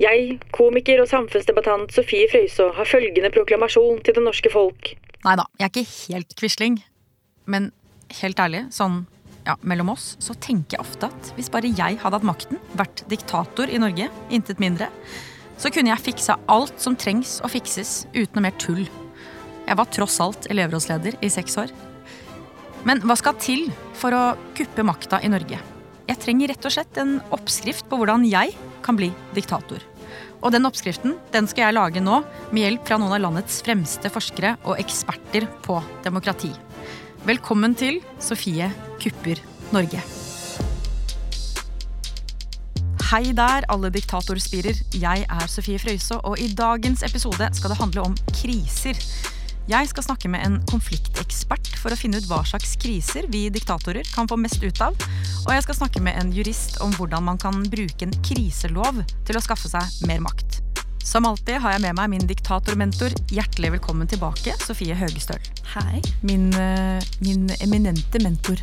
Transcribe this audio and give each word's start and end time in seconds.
Jeg, 0.00 0.38
komiker 0.56 1.02
og 1.02 1.10
samfunnsdebattant 1.10 1.92
Sofie 1.92 2.28
Frøysaa, 2.30 2.72
har 2.78 2.88
følgende 2.88 3.28
proklamasjon 3.34 3.98
til 4.04 4.16
det 4.16 4.22
norske 4.24 4.48
folk. 4.52 4.94
Nei 5.26 5.34
da, 5.36 5.44
jeg 5.60 5.66
er 5.66 5.72
ikke 5.74 6.14
helt 6.14 6.36
Quisling. 6.40 6.78
Men 7.50 7.68
helt 8.22 8.40
ærlig, 8.40 8.62
sånn 8.72 9.02
ja, 9.44 9.58
mellom 9.60 9.92
oss, 9.92 10.14
så 10.24 10.32
tenker 10.40 10.78
jeg 10.78 10.84
ofte 10.86 11.10
at 11.10 11.32
hvis 11.36 11.50
bare 11.52 11.68
jeg 11.68 11.98
hadde 12.00 12.16
hatt 12.16 12.28
makten, 12.28 12.60
vært 12.80 13.04
diktator 13.12 13.68
i 13.68 13.80
Norge, 13.82 14.08
intet 14.32 14.62
mindre, 14.62 14.88
så 15.60 15.68
kunne 15.72 15.92
jeg 15.92 16.04
fiksa 16.06 16.38
alt 16.48 16.80
som 16.80 16.96
trengs 16.96 17.36
å 17.44 17.50
fikses, 17.52 18.06
uten 18.14 18.38
noe 18.38 18.46
mer 18.48 18.56
tull. 18.62 18.86
Jeg 19.66 19.76
var 19.76 19.92
tross 19.92 20.16
alt 20.24 20.48
elevrådsleder 20.48 21.20
i 21.20 21.28
seks 21.32 21.60
år. 21.60 21.76
Men 22.88 23.04
hva 23.04 23.18
skal 23.20 23.36
til 23.36 23.68
for 24.00 24.16
å 24.16 24.24
kuppe 24.56 24.86
makta 24.88 25.20
i 25.20 25.28
Norge? 25.28 25.60
Jeg 26.08 26.24
trenger 26.24 26.54
rett 26.54 26.64
og 26.64 26.72
slett 26.74 26.96
en 26.98 27.18
oppskrift 27.36 27.84
på 27.90 28.00
hvordan 28.00 28.24
jeg 28.26 28.56
kan 28.82 28.96
bli 28.96 29.12
diktator. 29.36 29.84
Og 30.40 30.54
den 30.54 30.64
oppskriften 30.64 31.18
den 31.34 31.48
skal 31.50 31.66
jeg 31.66 31.76
lage 31.76 32.02
nå 32.04 32.22
med 32.50 32.64
hjelp 32.64 32.86
fra 32.88 32.96
noen 33.00 33.12
av 33.16 33.22
landets 33.26 33.60
fremste 33.66 34.12
forskere 34.12 34.54
og 34.64 34.80
eksperter 34.80 35.46
på 35.64 35.76
demokrati. 36.06 36.52
Velkommen 37.28 37.76
til 37.76 38.00
Sofie 38.22 38.70
kupper 39.02 39.42
Norge. 39.74 40.00
Hei 43.10 43.24
der, 43.34 43.66
alle 43.66 43.90
diktatorspirer. 43.90 44.78
Jeg 44.94 45.24
er 45.26 45.48
Sofie 45.50 45.80
Frøysaa, 45.82 46.20
og 46.24 46.38
i 46.38 46.46
dagens 46.54 47.02
episode 47.02 47.48
skal 47.58 47.72
det 47.74 47.78
handle 47.80 48.04
om 48.06 48.14
kriser. 48.30 48.96
Jeg 49.68 49.86
skal 49.92 50.02
snakke 50.02 50.28
med 50.32 50.42
en 50.42 50.56
konfliktekspert 50.66 51.68
for 51.78 51.94
å 51.94 51.98
finne 51.98 52.18
ut 52.18 52.26
hva 52.30 52.40
slags 52.48 52.72
kriser 52.80 53.28
vi 53.30 53.44
diktatorer 53.54 54.06
kan 54.14 54.26
få 54.30 54.38
mest 54.40 54.62
ut 54.64 54.80
av. 54.82 54.96
Og 55.46 55.52
jeg 55.54 55.62
skal 55.66 55.78
snakke 55.84 56.02
med 56.02 56.18
en 56.18 56.32
jurist 56.34 56.80
om 56.82 56.90
hvordan 56.96 57.22
man 57.28 57.38
kan 57.38 57.60
bruke 57.70 58.06
en 58.08 58.14
kriselov 58.26 58.98
til 59.28 59.38
å 59.38 59.42
skaffe 59.44 59.70
seg 59.70 60.02
mer 60.10 60.22
makt. 60.24 60.58
Som 61.06 61.24
alltid 61.26 61.60
har 61.62 61.76
jeg 61.76 61.84
med 61.86 61.96
meg 61.96 62.10
min 62.12 62.26
diktatormentor. 62.28 63.14
Hjertelig 63.32 63.70
velkommen 63.78 64.10
tilbake, 64.10 64.56
Sofie 64.60 64.96
Høgestøl. 64.98 65.40
Hei. 65.76 66.02
Min, 66.26 66.50
eh, 66.54 67.00
min 67.24 67.46
eminente 67.62 68.20
mentor. 68.22 68.58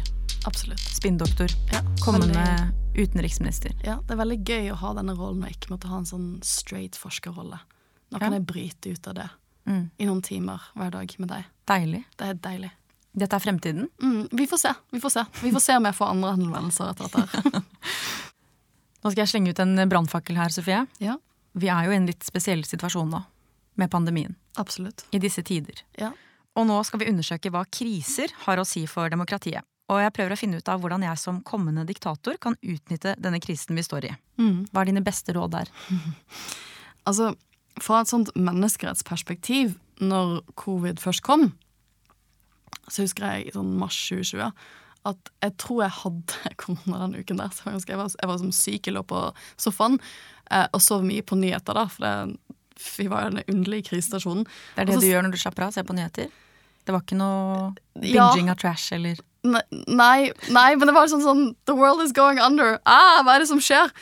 Absolutt. 0.48 0.84
Spinndoktor. 0.94 1.52
Ja, 1.74 1.82
Kommende 2.04 2.36
veldig, 2.36 3.08
utenriksminister. 3.08 3.74
ja, 3.84 3.98
det 4.06 4.12
er 4.16 4.22
veldig 4.22 4.44
gøy 4.48 4.70
å 4.72 4.78
ha 4.84 4.94
denne 5.00 5.16
rollen 5.18 5.44
og 5.44 5.50
ikke 5.56 5.72
måtte 5.74 5.90
ha 5.90 5.98
en 6.04 6.06
sånn 6.08 6.30
straight 6.46 6.96
forskerrolle. 7.00 7.60
Nå 8.12 8.20
kan 8.20 8.32
Ja. 8.32 8.38
jeg 8.40 8.46
bryte 8.48 8.92
ut 8.94 9.08
av 9.08 9.16
det 9.16 9.30
Mm. 9.68 9.90
i 10.00 10.06
noen 10.08 10.22
timer 10.24 10.62
hver 10.80 10.92
dag 10.96 11.16
med 11.20 11.30
deg. 11.34 11.48
Deilig. 11.68 12.04
Det 12.18 12.28
er 12.32 12.38
deilig. 12.40 12.70
Dette 13.18 13.36
er 13.36 13.42
fremtiden. 13.44 13.88
Mm, 14.02 14.28
vi 14.32 14.46
får 14.48 14.60
se. 14.62 14.72
Vi 14.94 15.00
får 15.04 15.10
se 15.16 15.24
Vi 15.42 15.52
får 15.52 15.64
se 15.64 15.76
om 15.80 15.88
jeg 15.90 15.96
får 15.98 16.12
andre 16.14 16.36
henvendelser 16.38 16.92
etter 16.94 17.10
dette. 17.12 17.62
Nå 19.04 19.12
skal 19.12 19.24
jeg 19.24 19.32
slenge 19.34 19.52
ut 19.54 19.60
en 19.64 19.76
brannfakkel 19.90 20.38
her, 20.40 20.54
Sofie. 20.54 20.84
ja, 21.04 21.18
Vi 21.58 21.68
er 21.74 21.88
jo 21.88 21.92
i 21.92 21.98
en 21.98 22.06
litt 22.10 22.24
spesiell 22.26 22.64
situasjon 22.68 23.10
nå, 23.10 23.24
med 23.76 23.92
pandemien. 23.92 24.36
absolutt. 24.58 25.06
I 25.12 25.20
disse 25.20 25.44
tider. 25.44 25.84
Ja. 25.98 26.12
Og 26.58 26.66
nå 26.68 26.78
skal 26.86 27.00
vi 27.04 27.10
undersøke 27.12 27.52
hva 27.54 27.66
kriser 27.70 28.32
har 28.46 28.58
å 28.58 28.66
si 28.66 28.86
for 28.90 29.10
demokratiet. 29.10 29.64
Og 29.90 30.02
jeg 30.02 30.12
prøver 30.14 30.34
å 30.34 30.38
finne 30.40 30.58
ut 30.60 30.68
av 30.70 30.82
hvordan 30.82 31.04
jeg 31.06 31.18
som 31.22 31.42
kommende 31.48 31.86
diktator 31.88 32.36
kan 32.42 32.58
utnytte 32.62 33.14
denne 33.22 33.40
krisen 33.40 33.76
vi 33.78 33.84
står 33.86 34.06
i. 34.10 34.16
Mm. 34.38 34.66
Hva 34.74 34.82
er 34.82 34.90
dine 34.92 35.04
beste 35.06 35.34
råd 35.38 35.52
der? 35.58 35.70
Altså, 37.08 37.30
fra 37.84 38.02
et 38.02 38.10
sånt 38.12 38.32
menneskerettsperspektiv, 38.36 39.76
når 40.02 40.42
covid 40.60 41.00
først 41.02 41.24
kom, 41.26 41.52
så 42.88 43.04
husker 43.04 43.26
jeg 43.28 43.48
i 43.50 43.54
sånn 43.56 43.74
mars 43.80 43.98
2020 44.10 44.52
at 45.08 45.30
jeg 45.44 45.54
tror 45.62 45.84
jeg 45.86 45.96
hadde 46.02 46.52
korona 46.62 47.06
den 47.06 47.22
uken 47.22 47.40
der. 47.40 47.54
Så 47.56 47.72
jeg, 47.72 47.98
var, 48.00 48.10
jeg 48.12 48.28
var 48.30 48.40
som 48.42 48.52
syk, 48.56 48.88
jeg 48.90 48.96
lå 48.98 49.04
på 49.08 49.22
sofaen 49.60 50.00
eh, 50.52 50.66
og 50.76 50.82
sov 50.84 51.06
mye 51.08 51.24
på 51.24 51.38
nyheter, 51.40 51.78
da, 51.78 51.86
for 51.92 52.04
det, 52.04 52.58
vi 52.98 53.08
var 53.10 53.28
i 53.28 53.32
den 53.38 53.44
underlige 53.56 53.88
krisestasjonen. 53.92 54.44
Det 54.76 54.84
er 54.84 54.90
det 54.90 54.98
Også, 54.98 55.06
du 55.06 55.12
gjør 55.14 55.26
når 55.28 55.34
du 55.38 55.40
slapper 55.42 55.68
av? 55.68 55.74
Ser 55.76 55.88
på 55.88 55.96
nyheter? 55.98 56.28
Det 56.88 56.94
var 56.96 57.04
ikke 57.04 57.18
noe 57.20 57.72
Ja. 58.04 58.28
binging 58.30 58.52
av 58.54 58.60
trash 58.62 58.94
eller 58.96 59.18
Nei, 59.46 60.32
nei, 60.50 60.70
men 60.76 60.90
det 60.90 60.96
var 60.96 61.08
sånn 61.12 61.24
sånn 61.24 61.44
The 61.70 61.76
world 61.78 62.02
is 62.04 62.14
going 62.16 62.40
under. 62.44 62.80
Ah, 62.90 63.22
hva 63.24 63.38
er 63.38 63.44
det 63.44 63.52
som 63.52 63.62
skjer? 63.64 63.94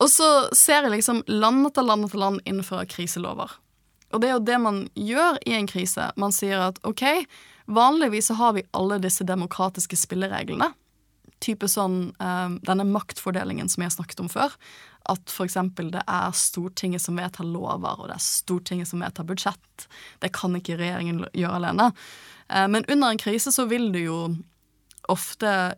Og 0.00 0.08
så 0.10 0.28
ser 0.56 0.84
jeg 0.84 0.96
liksom 0.96 1.22
land 1.30 1.68
etter 1.70 1.86
land 1.86 2.08
etter 2.08 2.20
land 2.20 2.42
innføre 2.48 2.88
kriselover. 2.90 3.54
Og 4.10 4.22
det 4.22 4.30
er 4.30 4.36
jo 4.36 4.44
det 4.48 4.58
man 4.62 4.84
gjør 4.98 5.38
i 5.46 5.54
en 5.56 5.70
krise. 5.70 6.10
Man 6.20 6.34
sier 6.34 6.62
at 6.64 6.80
OK, 6.86 7.04
vanligvis 7.70 8.30
så 8.30 8.38
har 8.40 8.56
vi 8.58 8.66
alle 8.76 8.98
disse 9.02 9.26
demokratiske 9.26 9.98
spillereglene. 9.98 10.72
Type 11.40 11.70
sånn 11.70 12.10
um, 12.18 12.56
denne 12.66 12.84
maktfordelingen 12.88 13.70
som 13.70 13.84
jeg 13.84 13.94
snakket 13.94 14.24
om 14.24 14.30
før. 14.32 14.56
At 15.08 15.32
eksempel 15.40 15.92
det 15.94 16.02
er 16.10 16.34
Stortinget 16.36 17.04
som 17.04 17.16
vedtar 17.16 17.46
lover, 17.48 18.02
og 18.02 18.10
det 18.10 18.18
er 18.18 18.26
Stortinget 18.26 18.90
som 18.90 19.00
vedtar 19.00 19.28
budsjett. 19.28 19.86
Det 20.20 20.34
kan 20.36 20.58
ikke 20.58 20.76
regjeringen 20.80 21.24
gjøre 21.30 21.62
alene. 21.62 21.92
Uh, 22.50 22.66
men 22.66 22.84
under 22.90 23.14
en 23.14 23.22
krise 23.22 23.54
så 23.54 23.68
vil 23.70 23.88
du 23.94 24.02
jo 24.02 24.20
ofte 25.10 25.74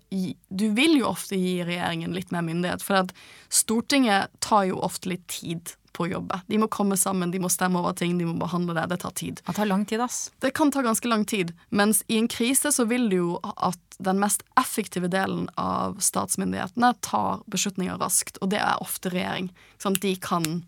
Du 0.49 0.69
vil 0.77 0.99
jo 1.01 1.11
ofte 1.11 1.39
gi 1.41 1.61
regjeringen 1.65 2.15
litt 2.15 2.33
mer 2.35 2.45
myndighet, 2.47 2.85
for 2.85 3.03
at 3.05 3.15
Stortinget 3.53 4.33
tar 4.45 4.69
jo 4.71 4.81
ofte 4.85 5.13
litt 5.13 5.27
tid 5.33 5.75
på 5.93 6.07
å 6.07 6.11
jobbe. 6.15 6.41
De 6.49 6.59
må 6.61 6.69
komme 6.73 6.97
sammen, 6.97 7.33
de 7.33 7.41
må 7.43 7.51
stemme 7.53 7.81
over 7.81 7.95
ting, 7.97 8.17
de 8.19 8.27
må 8.29 8.35
behandle 8.41 8.75
det. 8.77 8.87
Det 8.93 9.01
tar 9.05 9.15
tid. 9.19 9.43
Det 9.45 9.55
tar 9.57 9.69
lang 9.69 9.85
tid, 9.89 10.01
ass. 10.05 10.31
Det 10.41 10.53
kan 10.57 10.73
ta 10.73 10.83
ganske 10.85 11.09
lang 11.09 11.25
tid, 11.29 11.53
mens 11.69 12.03
i 12.09 12.19
en 12.21 12.31
krise 12.33 12.73
så 12.73 12.87
vil 12.89 13.09
du 13.13 13.19
jo 13.19 13.39
at 13.53 13.99
den 14.03 14.21
mest 14.23 14.43
effektive 14.61 15.11
delen 15.13 15.47
av 15.61 16.01
statsmyndighetene 16.03 16.95
tar 17.05 17.45
beslutninger 17.53 18.01
raskt, 18.01 18.41
og 18.41 18.55
det 18.55 18.63
er 18.63 18.83
ofte 18.83 19.13
regjering. 19.13 19.53
Sånn 19.83 19.99
de 20.03 20.17
kan 20.23 20.63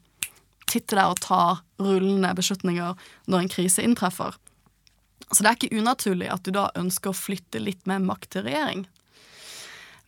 titte 0.71 0.97
der 0.97 1.13
og 1.13 1.21
ta 1.25 1.61
rullende 1.83 2.33
beslutninger 2.37 2.97
når 3.31 3.45
en 3.45 3.53
krise 3.53 3.85
inntreffer. 3.85 4.37
Så 5.31 5.43
det 5.43 5.51
er 5.51 5.57
ikke 5.59 5.81
unaturlig 5.81 6.29
at 6.33 6.45
du 6.45 6.53
da 6.55 6.69
ønsker 6.79 7.13
å 7.13 7.17
flytte 7.17 7.63
litt 7.63 7.87
mer 7.91 8.03
makt 8.05 8.35
til 8.35 8.47
regjering. 8.49 8.85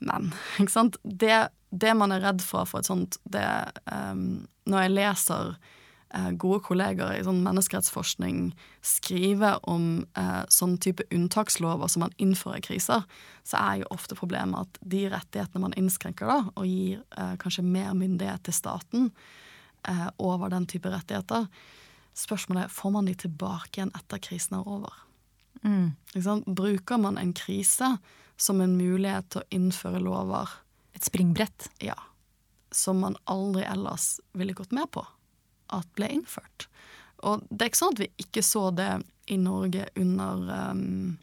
Men 0.05 0.33
ikke 0.61 0.73
sant? 0.73 0.99
Det, 1.03 1.49
det 1.71 1.95
man 1.97 2.13
er 2.15 2.25
redd 2.25 2.45
for 2.45 2.69
for 2.69 2.83
et 2.83 2.91
sånt 2.91 3.19
det, 3.25 3.47
um, 3.89 4.45
Når 4.69 4.85
jeg 4.85 4.95
leser 4.97 5.55
uh, 5.57 6.31
gode 6.37 6.61
kolleger 6.67 7.15
i 7.17 7.25
sånn 7.25 7.41
menneskerettsforskning 7.47 8.51
skrive 8.85 9.55
om 9.71 10.05
uh, 10.19 10.45
sånn 10.53 10.77
type 10.83 11.07
unntakslover 11.15 11.91
som 11.93 12.05
man 12.05 12.15
innfører 12.23 12.61
i 12.61 12.67
kriser, 12.69 13.09
så 13.47 13.63
er 13.63 13.81
jo 13.83 13.91
ofte 13.97 14.19
problemet 14.19 14.67
at 14.67 14.85
de 14.85 15.07
rettighetene 15.13 15.65
man 15.65 15.77
innskrenker 15.81 16.29
da, 16.29 16.39
og 16.55 16.69
gir 16.69 17.01
uh, 17.17 17.35
kanskje 17.41 17.65
mer 17.67 17.97
myndighet 17.97 18.47
til 18.47 18.57
staten 18.57 19.11
over 20.19 20.51
den 20.51 20.65
type 20.67 20.91
rettigheter, 20.91 21.45
spørsmålet 22.17 22.67
er 22.67 22.73
får 22.73 22.95
man 22.95 23.09
de 23.09 23.15
tilbake 23.27 23.79
igjen 23.81 23.95
etter 23.97 24.23
krisen 24.23 24.59
er 24.59 24.69
over. 24.69 25.03
Sant? 26.23 26.47
Bruker 26.47 27.01
man 27.01 27.19
en 27.19 27.33
krise 27.37 27.97
som 28.37 28.61
en 28.61 28.77
mulighet 28.77 29.29
til 29.33 29.43
å 29.43 29.51
innføre 29.51 30.03
lover 30.03 30.61
Et 30.97 31.05
springbrett. 31.05 31.69
ja, 31.81 31.99
som 32.73 33.01
man 33.01 33.17
aldri 33.25 33.65
ellers 33.65 34.21
ville 34.33 34.53
gått 34.53 34.73
med 34.73 34.89
på 34.91 35.05
at 35.69 35.89
ble 35.99 36.09
innført. 36.09 36.69
Og 37.27 37.45
det 37.51 37.65
er 37.65 37.71
ikke 37.71 37.81
sånn 37.81 37.97
at 37.97 38.01
vi 38.01 38.09
ikke 38.23 38.43
så 38.45 38.71
det 38.71 38.91
i 39.33 39.37
Norge 39.41 39.89
under, 39.97 40.71
um, 40.71 41.17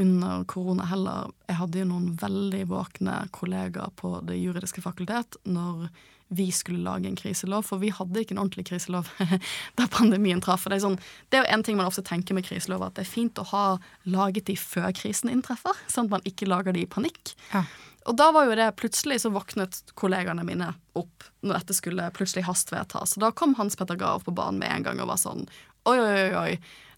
under 0.00 0.44
korona 0.44 0.84
heller. 0.90 1.32
Jeg 1.48 1.58
hadde 1.60 1.80
jo 1.80 1.88
noen 1.92 2.10
veldig 2.20 2.64
våkne 2.72 3.18
kollegaer 3.32 3.92
på 3.96 4.18
Det 4.26 4.36
juridiske 4.40 4.82
fakultet 4.84 5.38
når 5.44 5.88
vi 6.36 6.48
skulle 6.54 6.82
lage 6.84 7.08
en 7.08 7.16
kriselov, 7.18 7.64
for 7.68 7.80
vi 7.82 7.90
hadde 7.94 8.20
ikke 8.22 8.34
en 8.36 8.42
ordentlig 8.44 8.66
kriselov 8.68 9.08
da 9.78 9.86
pandemien 9.90 10.40
traff. 10.44 10.66
Det 10.68 10.78
er, 10.78 10.84
sånn, 10.84 10.98
det 11.30 11.38
er 11.38 11.44
jo 11.46 11.52
en 11.56 11.64
ting 11.66 11.78
man 11.80 11.88
ofte 11.90 12.04
tenker 12.06 12.36
med 12.36 12.46
kriselover, 12.46 12.90
at 12.90 12.98
det 12.98 13.06
er 13.06 13.10
fint 13.14 13.38
å 13.42 13.46
ha 13.52 13.64
laget 14.04 14.46
de 14.50 14.56
før 14.60 14.90
krisen 14.96 15.32
inntreffer, 15.32 15.76
sånn 15.90 16.08
at 16.10 16.16
man 16.18 16.28
ikke 16.28 16.48
lager 16.50 16.76
de 16.76 16.84
i 16.84 16.90
panikk. 16.90 17.34
Ja. 17.52 17.64
Og 18.04 18.18
da 18.20 18.26
var 18.36 18.44
jo 18.50 18.56
det 18.58 18.66
plutselig 18.76 19.22
så 19.22 19.30
våknet 19.32 19.78
kollegaene 19.96 20.44
mine 20.44 20.74
opp 21.00 21.24
når 21.40 21.56
dette 21.62 21.76
skulle 21.78 22.10
plutselig 22.12 22.44
hastvedtas. 22.44 23.14
Så 23.16 23.22
da 23.22 23.30
kom 23.32 23.54
Hans 23.56 23.78
Petter 23.80 23.96
Grav 23.96 24.26
på 24.26 24.34
banen 24.36 24.60
med 24.60 24.68
en 24.74 24.84
gang 24.84 25.00
og 25.00 25.08
var 25.14 25.20
sånn 25.22 25.46
Oi, 25.88 25.98
oi, 26.00 26.28
oi. 26.36 26.52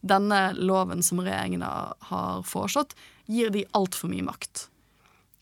Denne 0.06 0.52
loven 0.54 1.00
som 1.02 1.18
regjeringen 1.18 1.62
har- 1.66 1.94
har 2.10 2.42
foreslått, 2.46 2.92
gir 3.26 3.50
de 3.50 3.64
altfor 3.74 4.10
mye 4.10 4.22
makt 4.22 4.68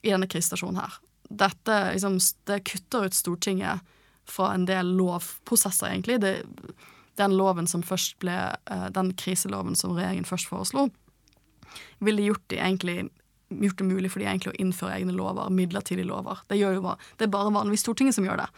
i 0.04 0.12
denne 0.12 0.28
krisestasjonen 0.28 0.80
her. 0.80 0.94
Dette 1.40 1.78
liksom, 1.92 2.18
det 2.48 2.62
kutter 2.68 3.08
ut 3.08 3.16
Stortinget 3.16 3.94
fra 4.28 4.52
en 4.54 4.66
del 4.68 4.94
lovprosesser, 4.96 5.90
egentlig. 5.90 6.20
Det, 6.24 6.34
den 7.20 7.36
loven 7.38 7.68
som 7.70 7.84
først 7.86 8.16
ble 8.22 8.36
eh, 8.54 8.86
Den 8.94 9.12
kriseloven 9.20 9.76
som 9.78 9.94
regjeringen 9.96 10.28
først 10.28 10.48
foreslo, 10.50 10.88
ville 12.04 12.24
gjort 12.28 12.44
de 12.52 12.58
egentlig 12.58 12.98
gjort 13.54 13.78
det 13.78 13.86
mulig 13.86 14.10
for 14.10 14.22
de 14.22 14.26
egentlig 14.26 14.54
å 14.54 14.58
innføre 14.62 14.96
egne 14.96 15.14
lover, 15.14 15.52
midlertidige 15.52 16.08
lover. 16.08 16.40
Det, 16.48 16.58
gjør 16.58 16.80
bare, 16.82 16.98
det 17.18 17.26
er 17.26 17.32
bare 17.34 17.52
vanligvis 17.54 17.84
Stortinget 17.84 18.16
som 18.16 18.26
gjør 18.26 18.40
det. 18.44 18.48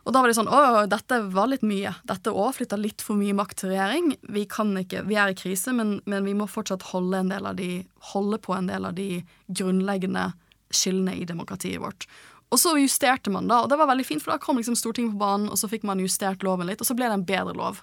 Og 0.00 0.14
da 0.14 0.22
var 0.22 0.30
det 0.30 0.36
sånn 0.38 0.48
Å, 0.48 0.86
dette 0.88 1.18
var 1.34 1.50
litt 1.52 1.64
mye. 1.66 1.92
Dette 2.08 2.32
overflytter 2.32 2.80
litt 2.80 3.04
for 3.04 3.20
mye 3.20 3.36
makt 3.36 3.60
til 3.60 3.74
regjering. 3.74 4.14
Vi 4.32 4.46
kan 4.50 4.72
ikke, 4.80 5.04
vi 5.06 5.18
er 5.20 5.32
i 5.32 5.36
krise, 5.38 5.74
men, 5.76 5.98
men 6.08 6.24
vi 6.26 6.34
må 6.36 6.48
fortsatt 6.50 6.88
holde, 6.94 7.20
en 7.20 7.32
del 7.32 7.46
av 7.46 7.58
de, 7.60 7.84
holde 8.14 8.40
på 8.42 8.56
en 8.56 8.70
del 8.70 8.88
av 8.88 8.96
de 8.96 9.20
grunnleggende 9.52 10.30
skillene 10.70 11.16
i 11.18 11.26
demokratiet 11.28 11.82
vårt. 11.82 12.06
og 12.50 12.58
så 12.58 12.72
justerte 12.78 13.30
man 13.30 13.46
da, 13.46 13.60
og 13.62 13.68
det 13.70 13.78
var 13.78 13.86
veldig 13.86 14.06
fint, 14.06 14.22
for 14.22 14.34
da 14.34 14.42
kom 14.42 14.58
liksom 14.58 14.74
Stortinget 14.74 15.12
på 15.14 15.22
banen, 15.22 15.50
og 15.50 15.58
så 15.58 15.68
fikk 15.70 15.84
man 15.86 16.00
justert 16.02 16.42
loven 16.42 16.66
litt, 16.66 16.80
og 16.82 16.88
så 16.88 16.96
ble 16.98 17.06
det 17.06 17.18
en 17.20 17.26
bedre 17.28 17.54
lov. 17.54 17.78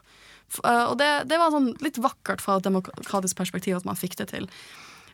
Eh, 0.64 0.84
og 0.90 0.98
det, 1.00 1.08
det 1.32 1.40
var 1.40 1.54
sånn 1.54 1.74
litt 1.84 2.00
vakkert 2.04 2.44
fra 2.44 2.58
et 2.58 2.68
demokratisk 2.68 3.40
perspektiv 3.40 3.78
at 3.78 3.88
man 3.88 4.00
fikk 4.00 4.18
det 4.20 4.28
til. 4.34 4.50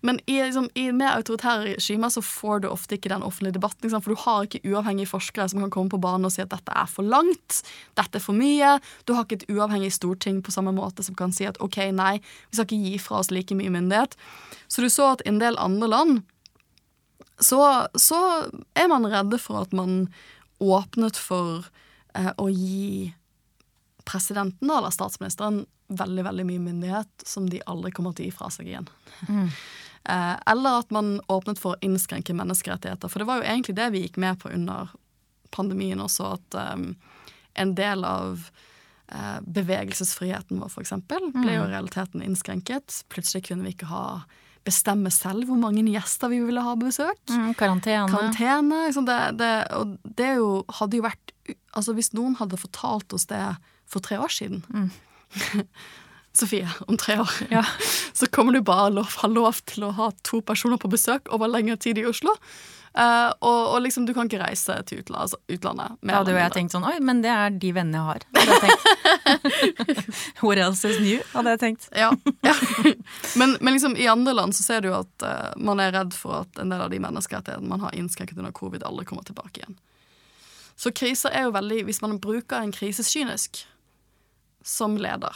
Men 0.06 0.20
i, 0.26 0.36
liksom, 0.44 0.66
i 0.76 0.90
mer 0.92 1.14
autoritære 1.16 1.78
regimer 1.78 2.12
så 2.12 2.20
får 2.26 2.64
du 2.64 2.68
ofte 2.68 2.98
ikke 2.98 3.08
den 3.14 3.24
offentlige 3.24 3.56
debatten. 3.56 3.86
Liksom. 3.86 4.02
For 4.04 4.12
du 4.12 4.20
har 4.20 4.44
ikke 4.44 4.60
uavhengige 4.68 5.08
forskere 5.08 5.46
som 5.48 5.62
kan 5.64 5.72
komme 5.72 5.94
på 5.94 6.00
banen 6.04 6.28
og 6.28 6.34
si 6.36 6.42
at 6.44 6.52
dette 6.52 6.76
er 6.76 6.90
for 6.92 7.08
langt, 7.08 7.62
dette 7.96 8.20
er 8.20 8.26
for 8.26 8.36
mye. 8.36 8.74
Du 9.08 9.14
har 9.16 9.24
ikke 9.24 9.40
et 9.40 9.48
uavhengig 9.48 9.94
storting 9.96 10.42
på 10.44 10.52
samme 10.52 10.76
måte 10.76 11.08
som 11.08 11.16
kan 11.16 11.32
si 11.32 11.48
at 11.48 11.60
ok, 11.64 11.80
nei, 11.96 12.18
vi 12.20 12.60
skal 12.60 12.68
ikke 12.68 12.82
gi 12.84 13.00
fra 13.00 13.22
oss 13.22 13.32
like 13.32 13.56
mye 13.56 13.72
myndighet. 13.72 14.20
Så 14.68 14.84
du 14.84 14.90
så 14.92 15.14
at 15.14 15.24
en 15.30 15.40
del 15.40 15.56
andre 15.56 15.88
land 15.96 16.22
så, 17.40 17.88
så 17.96 18.20
er 18.78 18.90
man 18.92 19.08
redde 19.10 19.40
for 19.42 19.64
at 19.64 19.74
man 19.76 20.08
åpnet 20.64 21.20
for 21.20 21.66
eh, 22.16 22.32
å 22.38 22.48
gi 22.52 23.14
presidenten 24.08 24.72
eller 24.72 24.94
statsministeren 24.94 25.64
veldig 25.88 26.26
veldig 26.26 26.46
mye 26.48 26.60
myndighet 26.64 27.26
som 27.28 27.50
de 27.50 27.62
aldri 27.70 27.92
kommer 27.96 28.16
til 28.16 28.26
å 28.26 28.30
gi 28.30 28.36
fra 28.36 28.52
seg 28.54 28.74
igjen. 28.74 28.92
Eh, 30.04 30.36
eller 30.52 30.82
at 30.82 30.90
man 30.92 31.22
åpnet 31.32 31.62
for 31.62 31.78
å 31.78 31.86
innskrenke 31.86 32.34
menneskerettigheter. 32.36 33.08
For 33.08 33.24
det 33.24 33.28
var 33.30 33.40
jo 33.40 33.46
egentlig 33.48 33.78
det 33.78 33.86
vi 33.94 34.02
gikk 34.04 34.18
med 34.20 34.36
på 34.42 34.50
under 34.52 34.90
pandemien 35.56 36.02
også, 36.04 36.34
at 36.36 36.58
eh, 36.60 36.82
en 37.64 37.72
del 37.78 38.04
av 38.04 38.50
eh, 39.08 39.38
bevegelsesfriheten 39.46 40.60
vår, 40.60 40.76
eksempel, 40.84 41.30
ble 41.38 41.56
jo 41.56 41.70
realiteten 41.72 42.26
innskrenket. 42.26 42.98
Plutselig 43.14 43.46
kunne 43.48 43.64
vi 43.64 43.78
ikke 43.78 43.94
ha 43.94 44.04
bestemme 44.64 45.12
selv 45.12 45.46
hvor 45.50 45.58
mange 45.60 45.84
gjester 45.86 46.30
vi 46.32 46.40
ville 46.44 46.62
ha 46.64 46.74
besøk 46.80 47.20
Mm, 47.30 47.54
karantene. 47.60 48.08
karantene. 48.12 48.86
Liksom 48.88 49.06
det, 49.10 49.18
det, 49.40 49.52
og 49.76 49.98
det 50.18 50.30
jo, 50.38 50.64
hadde 50.80 50.98
jo 51.02 51.04
vært 51.08 51.32
Altså 51.76 51.92
Hvis 51.98 52.12
noen 52.14 52.36
hadde 52.40 52.56
fortalt 52.56 53.12
oss 53.18 53.26
det 53.28 53.42
for 53.90 54.00
tre 54.00 54.16
år 54.22 54.32
siden 54.32 54.62
Sofie, 56.34 56.68
om 56.88 56.98
tre 56.98 57.20
år 57.22 57.30
Ja. 57.52 57.62
så 58.18 58.26
kommer 58.32 58.54
du 58.56 58.62
bare 58.66 58.90
lov, 58.94 59.10
ha 59.22 59.28
lov 59.30 59.60
til 59.70 59.84
å 59.86 59.92
ha 59.94 60.08
to 60.26 60.40
personer 60.42 60.80
på 60.82 60.90
besøk 60.90 61.30
over 61.34 61.52
lengre 61.52 61.78
tid 61.78 62.00
i 62.02 62.06
Oslo. 62.10 62.34
Eh, 62.94 63.30
og, 63.42 63.62
og 63.74 63.80
liksom, 63.82 64.06
du 64.06 64.14
kan 64.14 64.28
ikke 64.30 64.42
reise 64.44 64.76
til 64.86 65.00
utlandet. 65.02 65.22
Altså, 65.24 65.38
utlandet 65.50 65.96
Da 66.06 66.20
hadde 66.20 66.34
jo 66.36 66.38
jeg 66.38 66.54
tenkt 66.54 66.76
sånn 66.76 66.84
Oi, 66.86 66.98
men 67.02 67.24
det 67.24 67.32
er 67.34 67.56
de 67.58 67.72
vennene 67.74 67.98
jeg 67.98 68.06
har. 68.06 68.22
What 70.46 70.62
else 70.62 70.92
is 70.92 71.00
new? 71.02 71.24
Hadde 71.34 71.56
jeg 71.56 71.62
tenkt. 71.64 71.88
Ja, 71.98 72.12
ja. 72.46 72.54
Men, 73.40 73.56
men 73.62 73.74
liksom, 73.74 73.96
i 73.98 74.06
andre 74.08 74.34
land 74.36 74.54
så 74.56 74.64
ser 74.66 74.84
du 74.86 74.92
at 74.94 75.24
uh, 75.26 75.54
man 75.58 75.80
er 75.82 75.94
redd 75.96 76.14
for 76.14 76.44
at 76.44 76.60
en 76.62 76.70
del 76.70 76.84
av 76.84 76.92
de 76.92 77.00
menneskerettighetene 77.02 77.70
man 77.70 77.82
har 77.82 77.96
innskrenket 77.98 78.38
under 78.38 78.54
covid, 78.54 78.84
aldri 78.86 79.08
kommer 79.10 79.26
tilbake 79.26 79.62
igjen. 79.62 79.78
Så 80.78 80.92
kriser 80.94 81.34
er 81.34 81.48
jo 81.48 81.54
veldig 81.56 81.84
Hvis 81.88 82.02
man 82.04 82.20
bruker 82.22 82.60
en 82.60 82.74
krise 82.76 83.06
kynisk 83.08 83.64
som 84.64 84.98
leder, 85.02 85.34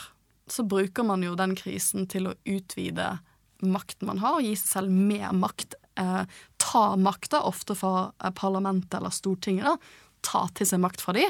så 0.47 0.63
bruker 0.63 1.03
man 1.03 1.25
jo 1.25 1.33
den 1.39 1.55
krisen 1.57 2.05
til 2.11 2.29
å 2.29 2.35
utvide 2.47 3.17
makten 3.65 4.07
man 4.07 4.21
har, 4.21 4.37
og 4.37 4.45
gi 4.45 4.53
seg 4.59 4.69
selv 4.75 4.93
mer 4.93 5.33
makt. 5.35 5.75
Eh, 5.97 6.23
ta 6.61 6.83
makta, 6.95 7.41
ofte 7.47 7.75
fra 7.75 8.11
eh, 8.23 8.31
parlamentet 8.37 8.93
eller 8.99 9.09
Stortinget. 9.15 9.65
da, 9.65 9.77
Ta 10.27 10.47
til 10.53 10.65
seg 10.67 10.79
makt 10.81 11.01
fra 11.01 11.13
de. 11.13 11.23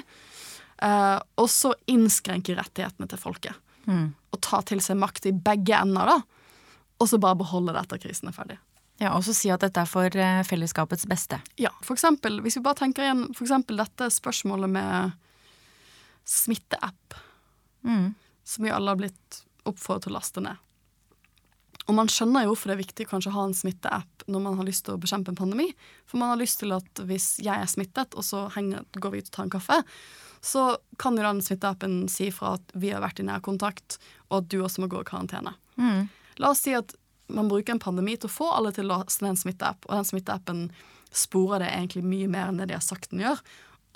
Eh, 0.81 1.19
og 1.37 1.47
så 1.51 1.73
innskrenke 1.87 2.55
rettighetene 2.57 3.07
til 3.11 3.17
folket 3.21 3.55
og 3.87 4.41
ta 4.43 4.57
til 4.67 4.81
seg 4.83 4.97
makt 4.99 5.25
i 5.29 5.31
begge 5.31 5.71
ender, 5.79 6.09
da. 6.09 6.17
Og 6.99 7.07
så 7.07 7.15
bare 7.23 7.37
beholde 7.39 7.71
det 7.71 7.85
etter 7.85 8.01
krisen 8.03 8.27
er 8.27 8.33
ferdig. 8.35 8.57
Ja, 8.99 9.13
Og 9.15 9.23
så 9.23 9.31
si 9.33 9.47
at 9.53 9.61
dette 9.63 9.79
er 9.79 9.87
for 9.87 10.11
eh, 10.11 10.41
fellesskapets 10.43 11.05
beste. 11.07 11.37
Ja, 11.57 11.69
for 11.85 11.95
eksempel, 11.95 12.41
hvis 12.43 12.57
vi 12.57 12.63
bare 12.65 12.75
tenker 12.81 13.05
igjen 13.05 13.27
for 13.33 13.45
eksempel 13.45 13.77
dette 13.79 14.09
spørsmålet 14.11 14.69
med 14.69 15.13
smitteapp, 16.27 17.13
Mm. 17.85 18.13
som 18.43 18.63
vi 18.65 18.71
alle 18.71 18.89
har 18.91 18.97
blitt 18.99 19.43
oppfordret 19.65 20.03
til 20.03 20.11
å 20.11 20.17
laste 20.19 20.41
ned. 20.43 20.57
Og 21.88 21.95
man 21.95 22.10
skjønner 22.12 22.44
jo 22.44 22.51
hvorfor 22.51 22.69
det 22.69 22.75
er 22.75 22.84
viktig 22.84 23.07
kanskje 23.07 23.31
å 23.31 23.38
ha 23.38 23.44
en 23.48 23.56
smitteapp 23.56 24.25
når 24.28 24.44
man 24.44 24.57
har 24.60 24.68
lyst 24.68 24.84
til 24.86 24.98
å 24.98 25.01
bekjempe 25.01 25.31
en 25.31 25.39
pandemi. 25.39 25.69
For 26.07 26.19
man 26.19 26.34
har 26.34 26.39
lyst 26.42 26.60
til 26.60 26.75
at 26.75 27.01
hvis 27.07 27.38
jeg 27.39 27.56
er 27.56 27.69
smittet, 27.72 28.18
og 28.19 28.25
så 28.28 28.48
henger, 28.57 28.84
går 29.00 29.13
vi 29.13 29.22
ut 29.24 29.30
og 29.30 29.36
tar 29.38 29.48
en 29.48 29.54
kaffe, 29.56 29.78
så 30.44 30.66
kan 31.00 31.18
jo 31.18 31.24
den 31.24 31.39
smitteappen 31.44 31.95
si 32.12 32.28
fra 32.36 32.57
at 32.57 32.75
vi 32.75 32.92
har 32.92 33.04
vært 33.04 33.22
i 33.24 33.28
nærkontakt, 33.28 33.98
og 34.28 34.42
at 34.42 34.50
du 34.51 34.60
også 34.60 34.84
må 34.84 34.92
gå 34.92 35.01
i 35.01 35.07
karantene. 35.07 35.56
Mm. 35.80 36.10
La 36.44 36.51
oss 36.51 36.66
si 36.68 36.75
at 36.78 36.92
man 37.31 37.50
bruker 37.51 37.75
en 37.75 37.84
pandemi 37.84 38.16
til 38.19 38.30
å 38.30 38.36
få 38.36 38.50
alle 38.56 38.74
til 38.75 38.88
å 38.88 39.00
laste 39.00 39.28
en 39.28 39.39
smitteapp, 39.39 39.88
og 39.88 39.95
den 39.95 40.12
smitteappen 40.12 40.68
sporer 41.16 41.63
det 41.63 41.72
egentlig 41.72 42.04
mye 42.07 42.28
mer 42.31 42.51
enn 42.51 42.60
det 42.62 42.69
de 42.72 42.78
har 42.78 42.84
sagt 42.84 43.12
den 43.13 43.24
gjør. 43.24 43.39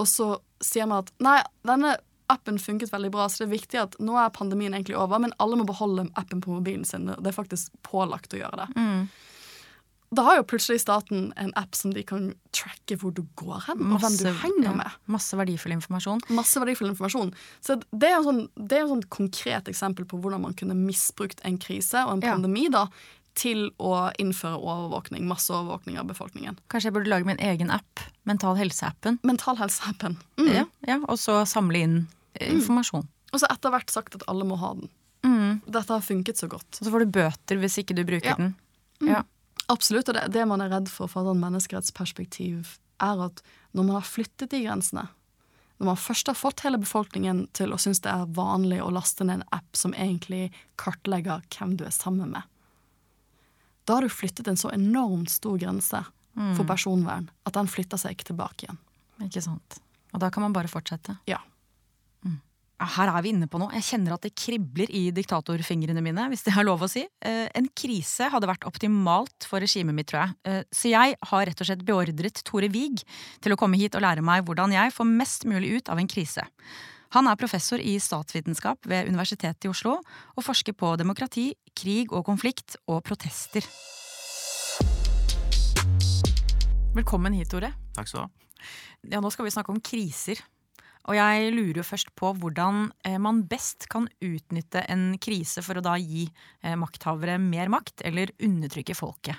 Og 0.02 0.08
så 0.10 0.30
sier 0.64 0.88
man 0.90 1.04
at 1.04 1.12
nei, 1.24 1.38
denne 1.68 1.98
appen 2.32 2.58
funket 2.62 2.92
veldig 2.94 3.12
bra, 3.14 3.28
så 3.30 3.44
det 3.44 3.50
er 3.50 3.56
viktig 3.58 3.82
at 3.82 3.98
nå 4.00 4.16
er 4.22 4.32
pandemien 4.36 4.74
egentlig 4.74 4.98
over, 5.00 5.20
men 5.24 5.36
alle 5.44 5.60
må 5.60 5.68
beholde 5.70 6.08
appen 6.20 6.42
på 6.44 6.56
mobilen 6.56 6.88
sin. 6.88 7.10
Det 7.12 7.28
er 7.32 7.36
faktisk 7.36 7.76
pålagt 7.88 8.34
å 8.34 8.42
gjøre 8.42 8.64
det. 8.66 8.70
Mm. 8.80 9.04
Da 10.12 10.26
har 10.28 10.42
jo 10.42 10.44
plutselig 10.44 10.82
staten 10.84 11.30
en 11.40 11.54
app 11.56 11.76
som 11.80 11.94
de 11.96 12.02
kan 12.04 12.26
tracke 12.52 12.98
hvor 13.00 13.14
du 13.16 13.22
går 13.40 13.62
hen, 13.70 13.86
og 13.96 14.02
hvem 14.04 14.18
du 14.20 14.26
henger 14.42 14.66
ja, 14.68 14.74
med. 14.82 14.98
masse 15.08 15.38
verdifull 15.40 15.72
informasjon. 15.78 16.20
Masse 16.36 16.60
verdifull 16.60 16.90
informasjon. 16.92 17.32
Så 17.64 17.78
det 17.96 18.10
er 18.10 18.18
jo 18.18 18.26
sånn, 18.28 18.42
det 18.60 18.82
er 18.82 18.90
sånn 18.92 19.06
konkret 19.08 19.72
eksempel 19.72 20.04
på 20.12 20.20
hvordan 20.20 20.44
man 20.44 20.58
kunne 20.60 20.76
misbrukt 20.76 21.40
en 21.48 21.56
krise 21.64 22.04
og 22.04 22.18
en 22.18 22.26
Ja. 22.28 22.36
pandemi 22.36 22.68
da, 22.74 22.90
til 23.40 23.70
å 23.80 24.12
innføre 24.20 24.60
overvåkning, 24.60 25.24
masseovervåkning 25.32 25.96
av 26.02 26.10
befolkningen. 26.12 26.58
Kanskje 26.68 26.90
jeg 26.92 26.98
burde 26.98 27.08
lage 27.14 27.24
min 27.32 27.40
egen 27.40 27.72
app. 27.72 28.02
Mental 28.28 28.58
helse-appen. 28.60 29.22
Mental 29.24 29.56
helse-appen. 29.56 30.18
Mm. 30.36 30.50
Ja, 30.52 30.66
ja, 30.92 30.98
og 31.08 31.16
så 31.24 31.40
samle 31.48 31.80
inn 31.88 31.96
eh, 32.40 32.52
informasjon. 32.54 33.08
Og 33.32 33.40
så 33.40 33.48
etter 33.52 33.72
hvert 33.74 33.90
sagt 33.94 34.16
at 34.16 34.24
alle 34.32 34.46
må 34.48 34.58
ha 34.60 34.74
den. 34.76 34.90
Mm. 35.24 35.62
Dette 35.68 35.94
har 35.94 36.02
funket 36.04 36.38
så 36.42 36.48
godt. 36.52 36.80
Og 36.80 36.86
så 36.88 36.92
får 36.92 37.06
du 37.06 37.12
bøter 37.20 37.60
hvis 37.62 37.78
ikke 37.82 37.96
du 37.96 38.04
bruker 38.08 38.34
Ja. 38.34 38.36
den. 38.40 38.56
Ja. 39.02 39.24
Absolutt, 39.70 40.10
og 40.10 40.16
det, 40.18 40.28
det 40.34 40.44
man 40.50 40.62
er 40.62 40.70
redd 40.74 40.90
for 40.92 41.08
fra 41.08 41.22
et 41.24 41.38
menneskerettsperspektiv, 41.40 42.78
er 43.02 43.22
at 43.26 43.42
når 43.74 43.84
man 43.88 43.96
har 43.96 44.06
flyttet 44.06 44.50
de 44.52 44.60
grensene, 44.66 45.08
når 45.80 45.86
man 45.86 45.98
først 45.98 46.28
har 46.28 46.36
fått 46.38 46.62
hele 46.62 46.78
befolkningen 46.78 47.48
til 47.58 47.72
å 47.74 47.80
synes 47.82 48.02
det 48.04 48.12
er 48.12 48.28
vanlig 48.36 48.82
å 48.84 48.92
laste 48.94 49.24
ned 49.26 49.40
en 49.42 49.48
app 49.56 49.78
som 49.78 49.94
egentlig 49.94 50.52
kartlegger 50.78 51.42
hvem 51.56 51.78
du 51.80 51.86
er 51.88 51.96
sammen 51.96 52.30
med, 52.36 52.44
da 53.90 53.96
har 53.98 54.06
du 54.06 54.10
flyttet 54.14 54.48
en 54.48 54.60
så 54.60 54.70
enormt 54.76 55.30
stor 55.34 55.58
grense 55.58 56.04
for 56.56 56.64
personvern 56.70 57.30
at 57.50 57.54
den 57.58 57.68
flytter 57.68 57.98
seg 58.00 58.14
ikke 58.16 58.30
tilbake 58.30 58.68
igjen. 58.68 58.78
Ikke 59.26 59.42
sant. 59.44 59.80
Og 60.14 60.22
da 60.22 60.30
kan 60.32 60.44
man 60.46 60.54
bare 60.54 60.70
fortsette. 60.72 61.18
Ja. 61.28 61.40
Her 62.82 63.12
er 63.14 63.22
vi 63.22 63.30
inne 63.30 63.46
på 63.46 63.60
noe. 63.62 63.70
Jeg 63.78 63.86
kjenner 63.92 64.16
at 64.16 64.24
det 64.26 64.32
kribler 64.34 64.90
i 64.90 65.04
diktatorfingrene 65.14 66.02
mine, 66.02 66.24
hvis 66.32 66.42
det 66.48 66.54
er 66.58 66.66
lov 66.66 66.82
å 66.82 66.90
si. 66.90 67.04
Eh, 67.22 67.48
En 67.54 67.68
krise 67.78 68.30
hadde 68.34 68.50
vært 68.50 68.66
optimalt 68.66 69.46
for 69.46 69.62
regimet 69.62 69.94
mitt, 69.94 70.08
tror 70.10 70.24
jeg. 70.24 70.34
Eh, 70.46 70.64
Så 70.74 70.90
jeg 70.90 71.16
har 71.22 71.46
rett 71.46 71.62
og 71.62 71.68
slett 71.68 71.86
beordret 71.86 72.42
Tore 72.44 72.70
Wiig 72.74 73.04
til 73.40 73.54
å 73.54 73.58
komme 73.60 73.78
hit 73.78 73.94
og 73.94 74.02
lære 74.02 74.24
meg 74.26 74.46
hvordan 74.46 74.74
jeg 74.74 74.94
får 74.96 75.06
mest 75.06 75.46
mulig 75.46 75.78
ut 75.78 75.90
av 75.90 76.00
en 76.00 76.08
krise. 76.08 76.42
Han 77.12 77.28
er 77.28 77.36
professor 77.36 77.78
i 77.78 78.00
statsvitenskap 78.00 78.88
ved 78.88 79.10
Universitetet 79.12 79.66
i 79.66 79.70
Oslo 79.70 80.00
og 80.00 80.44
forsker 80.44 80.74
på 80.74 80.96
demokrati, 80.98 81.54
krig 81.76 82.12
og 82.12 82.26
konflikt 82.26 82.78
og 82.88 83.04
protester. 83.04 83.62
Velkommen 86.96 87.36
hit, 87.36 87.52
Tore. 87.52 87.74
Takk 87.94 88.08
skal 88.08 88.22
du 88.22 88.26
ha. 88.26 88.32
Ja, 89.12 89.22
nå 89.22 89.30
skal 89.32 89.46
vi 89.46 89.54
snakke 89.54 89.70
om 89.74 89.80
kriser. 89.84 90.42
Og 91.10 91.18
jeg 91.18 91.54
lurer 91.56 91.80
jo 91.82 91.86
først 91.86 92.12
på 92.18 92.34
hvordan 92.38 92.92
eh, 93.08 93.18
man 93.22 93.44
best 93.50 93.88
kan 93.92 94.08
utnytte 94.22 94.82
en 94.92 95.18
krise 95.22 95.62
for 95.66 95.78
å 95.80 95.86
da 95.86 95.96
gi 95.98 96.24
eh, 96.30 96.76
makthavere 96.78 97.38
mer 97.42 97.70
makt, 97.74 98.02
eller 98.06 98.32
undertrykke 98.44 98.96
folket. 98.98 99.36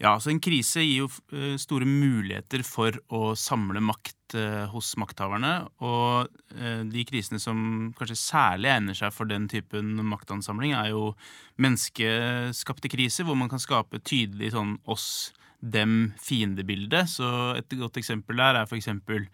Ja, 0.00 0.14
altså 0.14 0.30
En 0.32 0.40
krise 0.40 0.80
gir 0.86 0.98
jo 1.02 1.08
eh, 1.34 1.56
store 1.60 1.86
muligheter 1.88 2.62
for 2.64 2.90
å 3.12 3.34
samle 3.36 3.80
makt 3.84 4.16
hos 4.70 4.92
makthaverne. 4.94 5.66
Og 5.82 6.30
de 6.86 7.02
krisene 7.02 7.42
som 7.42 7.90
kanskje 7.98 8.14
særlig 8.14 8.70
egner 8.70 8.94
seg 8.94 9.10
for 9.10 9.26
den 9.26 9.50
typen 9.50 9.98
maktansamling, 10.06 10.70
er 10.78 10.92
jo 10.92 11.18
menneskeskapte 11.58 12.86
kriser, 12.94 13.26
hvor 13.26 13.34
man 13.34 13.50
kan 13.50 13.58
skape 13.58 13.98
tydelig 14.06 14.54
sånn 14.54 14.78
oss-dem-fiendebilde. 14.86 17.10
Så 17.10 17.58
et 17.58 17.66
godt 17.82 17.98
eksempel 17.98 18.38
der 18.38 18.54
er 18.60 18.70
for 18.70 18.78
eksempel 18.78 19.26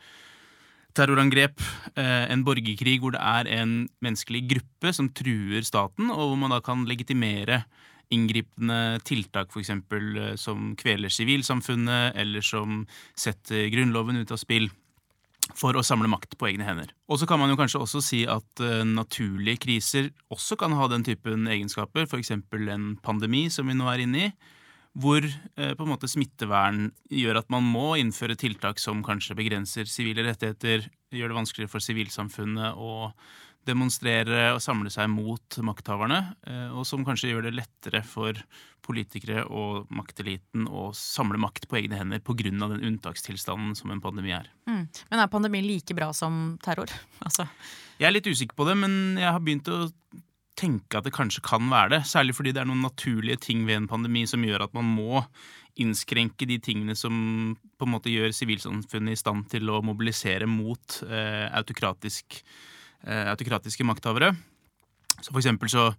terrorangrep, 0.96 1.60
eh, 1.94 2.24
en 2.32 2.44
borgerkrig 2.46 2.98
hvor 3.02 3.14
det 3.14 3.20
er 3.22 3.50
en 3.60 3.74
menneskelig 4.04 4.46
gruppe 4.54 4.92
som 4.96 5.10
truer 5.12 5.66
staten, 5.66 6.10
og 6.10 6.32
hvor 6.32 6.40
man 6.40 6.54
da 6.54 6.62
kan 6.64 6.86
legitimere 6.88 7.64
inngripende 8.14 9.00
tiltak, 9.06 9.50
f.eks. 9.50 9.72
som 10.40 10.74
kveler 10.78 11.10
sivilsamfunnet, 11.10 12.14
eller 12.14 12.44
som 12.44 12.84
setter 13.18 13.68
Grunnloven 13.74 14.20
ut 14.22 14.34
av 14.34 14.40
spill. 14.40 14.68
For 15.54 15.78
å 15.78 15.84
samle 15.86 16.10
makt 16.10 16.34
på 16.40 16.48
egne 16.48 16.66
hender. 16.66 16.90
Og 17.06 17.20
så 17.20 17.26
kan 17.30 17.38
man 17.38 17.52
jo 17.52 17.58
kanskje 17.58 17.78
også 17.78 18.00
si 18.02 18.24
at 18.26 18.62
eh, 18.62 18.82
naturlige 18.82 19.62
kriser 19.62 20.08
også 20.34 20.58
kan 20.58 20.74
ha 20.74 20.88
den 20.90 21.06
typen 21.06 21.46
egenskaper, 21.46 22.08
f.eks. 22.08 22.32
en 22.34 22.96
pandemi 23.02 23.46
som 23.54 23.70
vi 23.70 23.76
nå 23.78 23.86
er 23.92 24.02
inne 24.02 24.24
i, 24.24 24.32
hvor 24.96 25.24
eh, 25.24 25.72
på 25.76 25.84
en 25.84 25.90
måte 25.90 26.08
smittevern 26.08 26.90
gjør 27.12 27.42
at 27.42 27.50
man 27.52 27.66
må 27.66 27.96
innføre 28.00 28.36
tiltak 28.38 28.80
som 28.80 29.02
kanskje 29.04 29.36
begrenser 29.36 29.88
sivile 29.90 30.24
rettigheter, 30.24 30.88
gjør 31.12 31.32
det 31.32 31.40
vanskeligere 31.40 31.72
for 31.72 31.84
sivilsamfunnet 31.84 32.80
å 32.80 33.10
demonstrere 33.66 34.52
og 34.54 34.60
samle 34.62 34.92
seg 34.94 35.10
mot 35.10 35.58
makthaverne, 35.66 36.20
eh, 36.46 36.68
og 36.70 36.86
som 36.88 37.04
kanskje 37.06 37.32
gjør 37.32 37.48
det 37.48 37.56
lettere 37.58 38.02
for 38.06 38.38
politikere 38.86 39.42
og 39.50 39.90
makteliten 39.90 40.68
å 40.70 40.92
samle 40.94 41.40
makt 41.42 41.66
på 41.68 41.80
egne 41.80 41.98
hender 41.98 42.22
pga. 42.22 42.52
den 42.54 42.84
unntakstilstanden 42.86 43.74
som 43.74 43.90
en 43.90 44.00
pandemi 44.00 44.32
er. 44.32 44.48
Mm. 44.70 44.86
Men 45.10 45.20
er 45.20 45.32
pandemi 45.32 45.62
like 45.62 45.94
bra 45.94 46.12
som 46.12 46.58
terror? 46.62 46.86
Altså. 47.26 47.48
Jeg 47.98 48.06
er 48.06 48.12
litt 48.12 48.28
usikker 48.28 48.54
på 48.54 48.66
det, 48.68 48.76
men 48.76 49.16
jeg 49.18 49.32
har 49.32 49.40
begynt 49.40 49.68
å 49.72 49.88
tenke 50.56 50.98
at 50.98 51.06
det 51.06 51.14
kanskje 51.14 51.44
kan 51.44 51.68
være 51.70 51.96
det. 51.96 52.02
Særlig 52.08 52.36
fordi 52.36 52.54
det 52.56 52.62
er 52.62 52.68
noen 52.70 52.84
naturlige 52.84 53.40
ting 53.48 53.66
ved 53.68 53.82
en 53.82 53.90
pandemi 53.90 54.24
som 54.28 54.44
gjør 54.44 54.66
at 54.66 54.76
man 54.76 54.88
må 54.96 55.22
innskrenke 55.82 56.48
de 56.48 56.56
tingene 56.62 56.96
som 56.96 57.14
på 57.76 57.86
en 57.86 57.92
måte 57.92 58.12
gjør 58.12 58.32
sivilsamfunnet 58.32 59.12
i 59.12 59.20
stand 59.20 59.44
til 59.52 59.68
å 59.68 59.82
mobilisere 59.84 60.48
mot 60.48 61.00
eh, 61.04 61.46
autokratisk, 61.52 62.40
eh, 63.04 63.26
autokratiske 63.32 63.84
makthavere. 63.84 64.32
Så 65.20 65.32
for 65.32 65.42
eksempel 65.42 65.72
så 65.72 65.90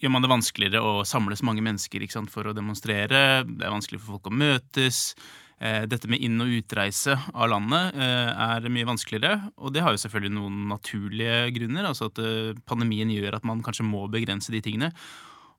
gjør 0.00 0.14
man 0.14 0.24
det 0.24 0.32
vanskeligere 0.32 0.82
å 0.82 1.04
samles 1.06 1.44
mange 1.46 1.62
mennesker 1.64 2.02
for 2.30 2.50
å 2.50 2.56
demonstrere. 2.56 3.44
Det 3.46 3.66
er 3.66 3.74
vanskelig 3.74 4.00
for 4.00 4.16
folk 4.16 4.30
å 4.30 4.38
møtes. 4.42 5.14
Eh, 5.60 5.82
dette 5.84 6.08
med 6.08 6.22
inn- 6.24 6.40
og 6.40 6.48
utreise 6.56 7.12
av 7.34 7.50
landet 7.52 7.96
eh, 8.00 8.30
er 8.32 8.68
mye 8.72 8.88
vanskeligere. 8.88 9.50
Og 9.60 9.74
det 9.74 9.82
har 9.84 9.92
jo 9.92 10.00
selvfølgelig 10.00 10.32
noen 10.32 10.62
naturlige 10.70 11.50
grunner. 11.58 11.90
altså 11.90 12.08
at 12.08 12.20
eh, 12.24 12.54
Pandemien 12.64 13.12
gjør 13.12 13.36
at 13.36 13.44
man 13.44 13.60
kanskje 13.64 13.84
må 13.84 14.06
begrense 14.08 14.54
de 14.54 14.62
tingene. 14.64 14.88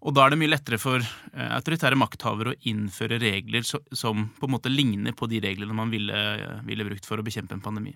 Og 0.01 0.15
da 0.17 0.25
er 0.25 0.33
det 0.33 0.39
mye 0.41 0.49
lettere 0.49 0.79
for 0.81 1.05
autoritære 1.37 1.99
makthavere 2.01 2.55
å 2.55 2.59
innføre 2.71 3.19
regler 3.21 3.61
som 3.61 4.23
på 4.33 4.47
en 4.47 4.55
måte 4.55 4.71
ligner 4.73 5.13
på 5.13 5.29
de 5.29 5.37
reglene 5.45 5.77
man 5.77 5.93
ville, 5.93 6.17
ville 6.65 6.87
brukt 6.87 7.05
for 7.05 7.21
å 7.21 7.25
bekjempe 7.27 7.53
en 7.53 7.61
pandemi. 7.61 7.93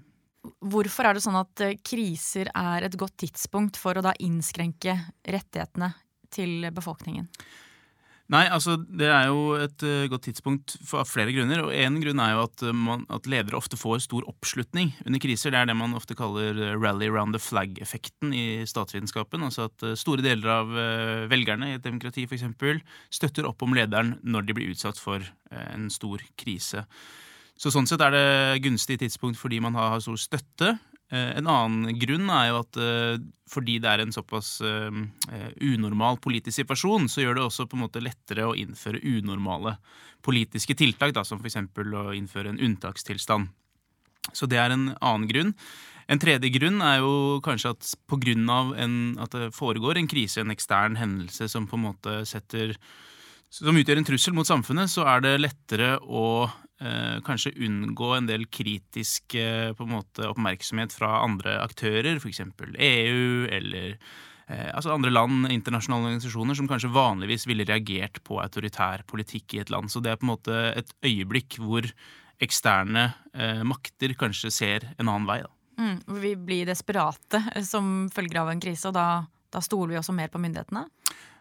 Hvorfor 0.61 1.09
er 1.09 1.17
det 1.17 1.23
sånn 1.25 1.39
at 1.39 1.63
kriser 1.81 2.51
er 2.53 2.85
et 2.85 2.99
godt 3.01 3.17
tidspunkt 3.23 3.81
for 3.81 3.97
å 3.97 4.05
da 4.05 4.13
innskrenke 4.21 4.93
rettighetene 5.25 5.95
til 6.29 6.69
befolkningen? 6.77 7.25
Nei, 8.33 8.47
altså 8.49 8.73
det 8.81 9.05
er 9.05 9.27
jo 9.29 9.53
et 9.61 9.83
uh, 9.85 10.07
godt 10.09 10.23
tidspunkt 10.25 10.73
for 10.81 11.05
flere 11.05 11.29
grunner. 11.35 11.61
og 11.61 11.73
En 11.77 11.99
grunn 12.01 12.21
er 12.23 12.31
jo 12.33 12.45
at, 12.47 12.63
uh, 12.65 12.71
man, 12.73 13.03
at, 13.13 13.27
ledere 13.29 13.59
ofte 13.59 13.77
får 13.77 14.01
stor 14.07 14.25
oppslutning 14.31 14.95
under 15.05 15.21
kriser. 15.21 15.53
Det 15.53 15.59
er 15.59 15.69
det 15.69 15.75
man 15.77 15.93
ofte 15.97 16.17
kaller 16.17 16.57
uh, 16.57 16.71
rally 16.73 17.05
around 17.11 17.37
the 17.37 17.41
flag-effekten 17.41 18.33
i 18.33 18.45
statsvitenskapen. 18.65 19.45
Altså 19.45 19.67
at 19.69 19.85
store 20.01 20.25
deler 20.25 20.49
av 20.55 20.73
velgerne 21.29 21.69
i 21.69 21.77
et 21.77 21.85
demokrati 21.85 22.25
f.eks. 22.25 22.47
støtter 23.13 23.45
opp 23.45 23.61
om 23.61 23.77
lederen 23.77 24.15
når 24.25 24.49
de 24.49 24.57
blir 24.57 24.73
utsatt 24.73 24.97
for 24.97 25.21
en 25.53 25.85
stor 25.93 26.23
krise. 26.39 26.81
Så 27.55 27.71
Sånn 27.71 27.85
sett 27.87 28.01
er 28.03 28.11
det 28.11 28.63
gunstig 28.65 28.97
tidspunkt 29.03 29.39
fordi 29.39 29.61
man 29.63 29.77
har 29.77 30.01
stor 30.03 30.17
støtte. 30.19 30.73
Eh, 31.15 31.31
en 31.39 31.47
annen 31.47 31.95
grunn 32.01 32.29
er 32.33 32.49
jo 32.49 32.59
at 32.63 32.79
eh, 32.81 33.17
fordi 33.51 33.77
det 33.83 33.91
er 33.91 34.03
en 34.03 34.13
såpass 34.15 34.57
eh, 34.65 35.01
unormal 35.63 36.19
politisk 36.23 36.57
situasjon, 36.59 37.07
så 37.11 37.23
gjør 37.23 37.39
det 37.39 37.45
også 37.45 37.67
på 37.69 37.77
en 37.77 37.85
måte 37.85 38.03
lettere 38.03 38.47
å 38.47 38.55
innføre 38.57 39.03
unormale 39.05 39.77
politiske 40.25 40.75
tiltak, 40.77 41.13
da, 41.15 41.23
som 41.27 41.39
f.eks. 41.39 41.61
å 41.77 42.05
innføre 42.17 42.51
en 42.51 42.61
unntakstilstand. 42.67 43.51
Så 44.33 44.49
det 44.49 44.57
er 44.57 44.73
en 44.73 44.89
annen 44.97 45.27
grunn. 45.29 45.53
En 46.09 46.21
tredje 46.21 46.49
grunn 46.53 46.81
er 46.85 46.99
jo 47.01 47.39
kanskje 47.45 47.75
at 47.75 47.91
pga. 48.09 48.57
at 49.23 49.31
det 49.37 49.53
foregår 49.53 49.97
en 49.97 50.09
krise, 50.09 50.41
en 50.41 50.53
ekstern 50.53 50.97
hendelse 50.97 51.47
som 51.49 51.67
på 51.69 51.77
en 51.77 51.85
måte 51.85 52.25
setter 52.25 52.75
som 53.49 53.77
utgjør 53.77 54.01
en 54.01 54.07
trussel 54.09 54.33
mot 54.35 54.47
samfunnet, 54.47 54.89
så 54.91 55.05
er 55.07 55.21
det 55.21 55.39
lettere 55.39 55.95
å 56.01 56.49
eh, 56.81 57.17
kanskje 57.25 57.55
unngå 57.65 58.11
en 58.15 58.29
del 58.29 58.45
kritisk 58.51 59.35
eh, 59.39 59.71
på 59.75 59.85
en 59.85 59.95
måte, 59.95 60.27
oppmerksomhet 60.29 60.95
fra 60.95 61.21
andre 61.23 61.57
aktører, 61.63 62.19
f.eks. 62.19 62.41
EU 62.41 63.47
eller 63.47 63.95
eh, 64.47 64.69
altså 64.71 64.95
andre 64.95 65.13
land, 65.13 65.49
internasjonale 65.51 66.11
organisasjoner, 66.11 66.57
som 66.57 66.69
kanskje 66.71 66.93
vanligvis 66.95 67.47
ville 67.49 67.67
reagert 67.67 68.21
på 68.23 68.39
autoritær 68.43 69.05
politikk 69.07 69.55
i 69.57 69.63
et 69.63 69.73
land. 69.73 69.91
Så 69.91 70.03
det 70.03 70.13
er 70.13 70.21
på 70.21 70.27
en 70.27 70.33
måte 70.35 70.61
et 70.75 70.95
øyeblikk 71.05 71.59
hvor 71.63 71.87
eksterne 72.43 73.09
eh, 73.33 73.61
makter 73.67 74.15
kanskje 74.19 74.51
ser 74.51 74.89
en 74.97 75.07
annen 75.07 75.29
vei. 75.29 75.41
Mm, 75.79 75.99
vi 76.21 76.35
blir 76.39 76.67
desperate 76.67 77.41
som 77.67 78.09
følger 78.13 78.41
av 78.43 78.51
en 78.51 78.63
krise, 78.63 78.89
og 78.89 78.95
da, 78.95 79.25
da 79.51 79.61
stoler 79.63 79.95
vi 79.95 79.99
også 79.99 80.15
mer 80.15 80.31
på 80.31 80.39
myndighetene? 80.43 80.85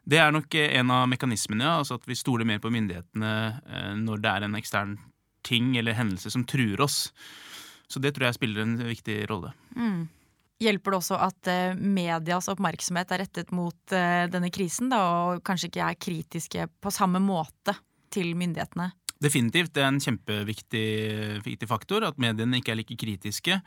Det 0.04 0.18
er 0.20 0.34
nok 0.34 0.54
en 0.60 0.90
av 0.92 1.06
mekanismene, 1.08 1.64
ja, 1.64 1.78
altså 1.80 1.96
at 1.96 2.04
vi 2.04 2.16
stoler 2.18 2.44
mer 2.48 2.60
på 2.60 2.72
myndighetene 2.72 3.34
eh, 3.64 3.92
når 3.96 4.22
det 4.22 4.32
er 4.32 4.46
en 4.46 4.58
ekstern 4.58 4.96
ting 5.46 5.76
eller 5.80 5.96
hendelser 5.96 6.32
som 6.34 6.44
truer 6.48 6.80
oss. 6.84 7.08
Så 7.90 8.00
det 8.02 8.14
tror 8.14 8.28
jeg 8.28 8.38
spiller 8.38 8.64
en 8.64 8.76
viktig 8.88 9.22
rolle. 9.30 9.52
Mm. 9.76 10.06
Hjelper 10.64 10.94
det 10.94 10.98
også 11.00 11.18
at 11.20 11.50
uh, 11.50 11.76
medias 11.76 12.48
oppmerksomhet 12.52 13.10
er 13.12 13.24
rettet 13.24 13.50
mot 13.54 13.94
uh, 13.94 14.24
denne 14.30 14.50
krisen, 14.54 14.90
da, 14.92 15.00
og 15.02 15.42
kanskje 15.46 15.70
ikke 15.70 15.88
er 15.88 15.98
kritiske 16.00 16.68
på 16.80 16.94
samme 16.94 17.20
måte 17.22 17.74
til 18.14 18.32
myndighetene? 18.38 18.92
Definitivt. 19.24 19.72
Det 19.74 19.82
er 19.82 19.92
en 19.92 20.02
kjempeviktig 20.02 21.68
faktor 21.70 22.06
at 22.08 22.18
mediene 22.20 22.60
ikke 22.60 22.74
er 22.74 22.80
like 22.80 22.96
kritiske. 22.98 23.60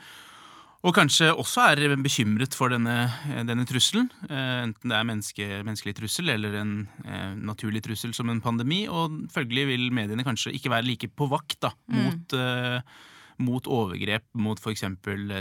Og 0.85 0.93
kanskje 0.93 1.31
også 1.33 1.63
er 1.71 1.95
bekymret 1.97 2.53
for 2.55 2.69
denne, 2.69 3.09
denne 3.47 3.65
trusselen. 3.67 4.11
Eh, 4.29 4.59
enten 4.67 4.91
det 4.91 4.97
er 4.97 5.07
menneske, 5.09 5.47
menneskelig 5.65 5.95
trussel 5.97 6.29
eller 6.35 6.59
en 6.59 6.73
eh, 7.01 7.33
naturlig 7.49 7.81
trussel 7.87 8.13
som 8.13 8.29
en 8.29 8.43
pandemi. 8.43 8.83
Og 8.85 9.23
følgelig 9.33 9.65
vil 9.71 9.87
mediene 9.95 10.25
kanskje 10.27 10.53
ikke 10.53 10.71
være 10.75 10.87
like 10.87 11.09
på 11.09 11.29
vakt 11.31 11.59
da, 11.65 11.73
mm. 11.89 11.97
mot, 11.97 12.37
eh, 12.37 13.01
mot, 13.47 13.71
overgrep 13.79 14.29
mot 14.37 14.61
f.eks. 14.61 14.85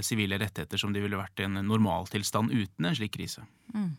sivile 0.08 0.40
rettigheter 0.40 0.80
som 0.80 0.96
de 0.96 1.04
ville 1.04 1.20
vært 1.20 1.44
i 1.44 1.48
en 1.50 1.60
normaltilstand 1.68 2.54
uten 2.56 2.88
en 2.88 2.96
slik 2.96 3.18
krise. 3.18 3.44
Mm. 3.76 3.92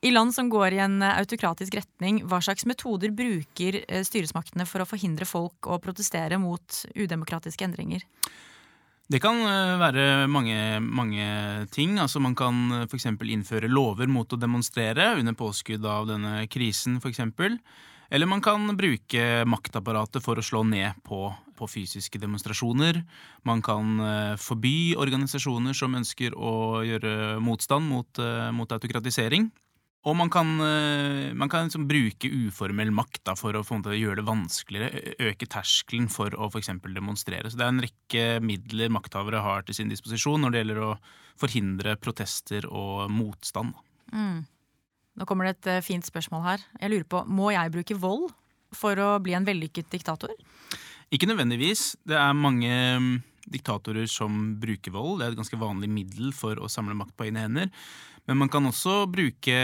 I 0.00 0.10
land 0.14 0.30
som 0.34 0.48
går 0.48 0.76
i 0.76 0.82
en 0.84 1.02
autokratisk 1.02 1.74
retning, 1.74 2.20
hva 2.30 2.38
slags 2.44 2.64
metoder 2.70 3.10
bruker 3.10 3.82
eh, 3.82 4.04
styresmaktene 4.06 4.64
for 4.68 4.80
å 4.80 4.88
forhindre 4.88 5.26
folk 5.28 5.68
å 5.68 5.80
protestere 5.82 6.38
mot 6.40 6.84
udemokratiske 6.94 7.66
endringer? 7.66 8.06
Det 9.08 9.22
kan 9.24 9.38
eh, 9.40 9.78
være 9.80 10.26
mange, 10.28 10.56
mange 10.84 11.26
ting. 11.72 11.96
Altså 11.96 12.20
Man 12.20 12.34
kan 12.36 12.56
eh, 12.76 12.84
f.eks. 12.84 13.06
innføre 13.08 13.70
lover 13.72 14.10
mot 14.12 14.28
å 14.28 14.36
demonstrere 14.40 15.14
under 15.16 15.36
påskudd 15.36 15.86
av 15.88 16.10
denne 16.10 16.42
krisen, 16.52 16.98
f.eks. 17.00 17.22
Eller 18.12 18.28
man 18.28 18.44
kan 18.44 18.68
bruke 18.76 19.46
maktapparatet 19.48 20.24
for 20.24 20.40
å 20.40 20.44
slå 20.44 20.60
ned 20.68 21.00
på, 21.08 21.22
på 21.56 21.68
fysiske 21.68 22.20
demonstrasjoner. 22.20 23.00
Man 23.48 23.60
kan 23.64 23.96
uh, 24.00 24.36
forby 24.40 24.94
organisasjoner 24.96 25.76
som 25.76 25.96
ønsker 25.96 26.36
å 26.36 26.80
gjøre 26.88 27.36
motstand 27.44 27.88
mot, 27.88 28.20
mot 28.56 28.72
autokratisering. 28.72 29.50
Og 30.08 30.16
man 30.16 30.30
kan, 30.32 30.54
eh, 30.64 31.34
man 31.36 31.50
kan 31.52 31.66
liksom 31.66 31.84
bruke 31.88 32.30
uformell 32.32 32.90
makt 32.94 33.26
da, 33.28 33.34
for 33.36 33.52
å 33.52 33.62
gjøre 33.92 34.20
det 34.22 34.24
vanskeligere, 34.24 35.16
øke 35.28 35.48
terskelen 35.50 36.08
for 36.08 36.32
å 36.32 36.48
f.eks. 36.48 36.70
demonstrere. 36.80 37.50
Så 37.50 37.60
det 37.60 37.66
er 37.66 37.74
en 37.74 37.84
rekke 37.84 38.24
midler 38.40 38.88
makthavere 38.94 39.42
har 39.44 39.66
til 39.66 39.76
sin 39.76 39.92
disposisjon 39.92 40.40
når 40.40 40.54
det 40.54 40.62
gjelder 40.62 40.84
å 40.86 40.92
forhindre 41.38 41.98
protester 42.00 42.64
og 42.72 43.10
motstand. 43.12 43.76
Mm. 44.12 44.46
Nå 45.18 45.26
kommer 45.28 45.48
det 45.48 45.58
et 45.58 45.70
eh, 45.74 45.84
fint 45.84 46.06
spørsmål 46.06 46.44
her. 46.46 46.66
Jeg 46.80 46.94
lurer 46.94 47.08
på, 47.10 47.24
Må 47.26 47.52
jeg 47.52 47.74
bruke 47.74 47.98
vold 47.98 48.30
for 48.72 48.96
å 48.96 49.16
bli 49.20 49.34
en 49.36 49.46
vellykket 49.48 49.90
diktator? 49.92 50.32
Ikke 51.12 51.28
nødvendigvis. 51.28 51.96
Det 52.06 52.16
er 52.16 52.36
mange 52.36 52.70
mm, 53.00 53.14
diktatorer 53.48 54.08
som 54.08 54.54
bruker 54.60 54.94
vold. 54.94 55.18
Det 55.18 55.26
er 55.26 55.34
et 55.34 55.40
ganske 55.40 55.60
vanlig 55.60 55.90
middel 55.90 56.32
for 56.36 56.60
å 56.60 56.70
samle 56.70 56.96
makt 56.96 57.16
på 57.16 57.28
egne 57.28 57.44
hender. 57.44 57.72
Men 58.28 58.36
man 58.36 58.50
kan 58.52 58.68
også 58.68 59.06
bruke 59.08 59.56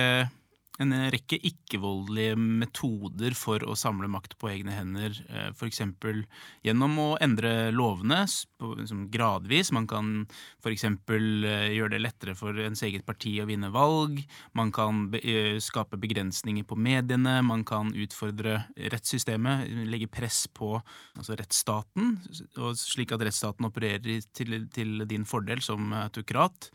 en 0.83 0.95
rekke 1.13 1.39
ikke-voldelige 1.39 2.35
metoder 2.39 3.35
for 3.39 3.63
å 3.63 3.77
samle 3.79 4.09
makt 4.11 4.35
på 4.41 4.51
egne 4.51 4.75
hender. 4.75 5.15
Eh, 5.29 5.51
F.eks. 5.53 5.81
gjennom 6.67 6.97
å 6.99 7.09
endre 7.23 7.71
lovene 7.75 8.25
liksom 8.25 9.05
gradvis. 9.13 9.71
Man 9.75 9.87
kan 9.91 10.11
f.eks. 10.65 10.85
Eh, 10.85 11.69
gjøre 11.77 11.95
det 11.95 12.03
lettere 12.03 12.35
for 12.39 12.59
ens 12.59 12.83
eget 12.87 13.07
parti 13.07 13.37
å 13.43 13.47
vinne 13.47 13.71
valg. 13.75 14.19
Man 14.59 14.73
kan 14.75 15.07
eh, 15.21 15.61
skape 15.63 16.01
begrensninger 16.01 16.67
på 16.67 16.79
mediene. 16.79 17.37
Man 17.47 17.63
kan 17.69 17.93
utfordre 17.95 18.65
rettssystemet, 18.75 19.71
legge 19.87 20.11
press 20.11 20.45
på 20.51 20.75
altså 21.15 21.37
rettsstaten, 21.39 22.17
slik 22.79 23.15
at 23.15 23.23
rettsstaten 23.23 23.69
opererer 23.69 24.25
til, 24.35 25.05
din 25.09 25.25
fordel 25.29 25.63
som 25.63 25.93
autokrat. 25.97 26.71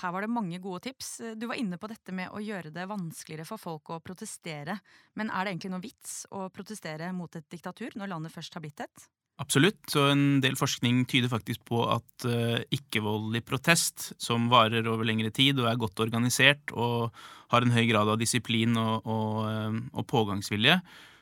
Her 0.00 0.14
var 0.14 0.24
det 0.24 0.32
mange 0.32 0.58
gode 0.62 0.88
tips. 0.88 1.16
Du 1.38 1.46
var 1.50 1.58
inne 1.60 1.78
på 1.78 1.90
dette 1.90 2.14
med 2.14 2.32
å 2.34 2.42
gjøre 2.42 2.72
det 2.74 2.88
vanskeligere 2.90 3.43
for 3.48 3.60
folk 3.60 3.92
å 3.94 4.00
protestere. 4.04 4.78
Men 5.18 5.30
er 5.30 5.44
det 5.44 5.54
egentlig 5.54 5.72
noe 5.74 5.84
vits 5.84 6.14
å 6.34 6.48
protestere 6.54 7.10
mot 7.16 7.36
et 7.36 7.46
diktatur 7.50 7.96
når 7.98 8.12
landet 8.14 8.34
først 8.34 8.56
har 8.56 8.64
blitt 8.64 8.84
et? 8.84 9.06
Absolutt. 9.42 9.88
og 9.98 10.12
en 10.12 10.26
del 10.44 10.54
forskning 10.54 11.00
tyder 11.10 11.32
faktisk 11.32 11.64
på 11.66 11.80
at 11.90 12.26
uh, 12.28 12.60
ikke-voldelig 12.70 13.42
protest, 13.48 14.12
som 14.22 14.46
varer 14.52 14.86
over 14.86 15.08
lengre 15.08 15.32
tid 15.34 15.58
og 15.58 15.66
er 15.66 15.80
godt 15.80 16.04
organisert 16.04 16.70
og 16.70 17.10
har 17.50 17.66
en 17.66 17.74
høy 17.74 17.82
grad 17.90 18.12
av 18.12 18.20
disiplin 18.20 18.78
og, 18.78 19.02
og, 19.10 19.40
uh, 19.48 19.80
og 19.98 20.06
pågangsvilje, 20.06 20.78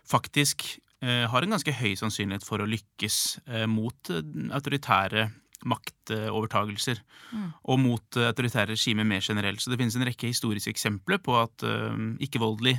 faktisk 0.09 0.67
eh, 1.03 1.27
har 1.31 1.45
en 1.45 1.55
ganske 1.57 1.75
høy 1.81 1.95
sannsynlighet 1.99 2.47
for 2.47 2.63
å 2.63 2.69
lykkes 2.69 3.19
eh, 3.47 3.67
mot 3.71 4.13
eh, 4.13 4.23
autoritære 4.55 5.29
maktovertagelser. 5.69 7.01
Mm. 7.33 7.49
Og 7.73 7.81
mot 7.81 8.19
eh, 8.19 8.29
autoritære 8.31 8.75
regimer 8.75 9.09
mer 9.09 9.25
generelt. 9.25 9.63
Så 9.63 9.73
det 9.73 9.79
finnes 9.81 9.97
en 9.97 10.07
rekke 10.09 10.31
historiske 10.31 10.73
eksempler 10.73 11.23
på 11.23 11.37
at 11.41 11.65
uh, 11.67 11.97
ikke-voldelig 12.23 12.79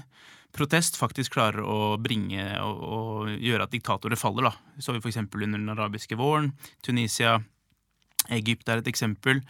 protest 0.54 1.00
faktisk 1.00 1.34
klarer 1.34 1.66
å 1.66 1.96
bringe 2.02 2.46
og, 2.62 2.82
og 2.84 3.32
gjøre 3.42 3.66
at 3.66 3.74
diktatorer 3.74 4.20
faller. 4.20 4.52
da. 4.52 4.82
Så 4.84 4.94
vi 4.94 5.02
f.eks. 5.02 5.24
under 5.25 5.58
den 5.58 5.72
arabiske 5.74 6.18
våren. 6.20 6.52
Tunisia, 6.86 7.40
Egypt 8.34 8.70
er 8.70 8.84
et 8.84 8.92
eksempel. 8.92 9.42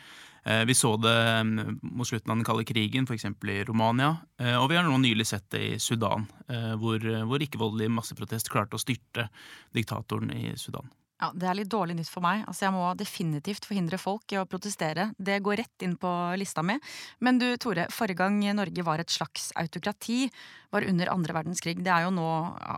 Eh, 0.46 0.63
Vi 0.68 0.75
så 0.75 0.96
det 1.00 1.18
mm, 1.44 1.82
mot 1.92 2.08
slutten 2.08 2.32
av 2.32 2.40
den 2.40 2.48
kalde 2.48 2.63
krigen, 2.68 3.04
f.eks. 3.04 3.28
i 3.28 3.60
Romania. 3.68 4.16
Og 4.62 4.70
vi 4.72 4.80
har 4.80 4.88
nå 4.88 4.96
nylig 5.04 5.28
sett 5.28 5.50
det 5.52 5.63
i 5.68 5.78
Sudan, 5.80 6.25
hvor, 6.80 7.04
hvor 7.28 7.44
ikke-voldelig 7.44 7.92
masseprotest 7.92 8.52
klarte 8.52 8.80
å 8.80 8.82
styrte 8.82 9.28
diktatoren 9.75 10.32
i 10.36 10.52
Sudan. 10.60 10.88
Ja, 11.22 11.29
Det 11.34 11.48
er 11.48 11.55
litt 11.55 11.70
dårlig 11.72 11.96
nytt 11.96 12.10
for 12.10 12.24
meg. 12.25 12.43
Altså, 12.48 12.65
Jeg 12.65 12.74
må 12.74 12.84
definitivt 12.98 13.67
forhindre 13.70 14.00
folk 14.01 14.32
i 14.34 14.39
å 14.41 14.48
protestere. 14.50 15.13
Det 15.17 15.41
går 15.43 15.58
rett 15.62 15.86
inn 15.86 15.96
på 15.96 16.10
lista 16.39 16.63
mi. 16.63 16.75
Men 17.22 17.38
du, 17.39 17.55
Tore, 17.58 17.88
forrige 17.93 18.17
gang 18.17 18.39
Norge 18.55 18.84
var 18.84 19.00
et 19.00 19.10
slags 19.13 19.51
autokrati, 19.55 20.29
var 20.72 20.84
under 20.84 21.12
andre 21.13 21.34
verdenskrig. 21.34 21.77
Det 21.84 21.91
er 21.93 22.03
jo 22.08 22.12
nå 22.12 22.27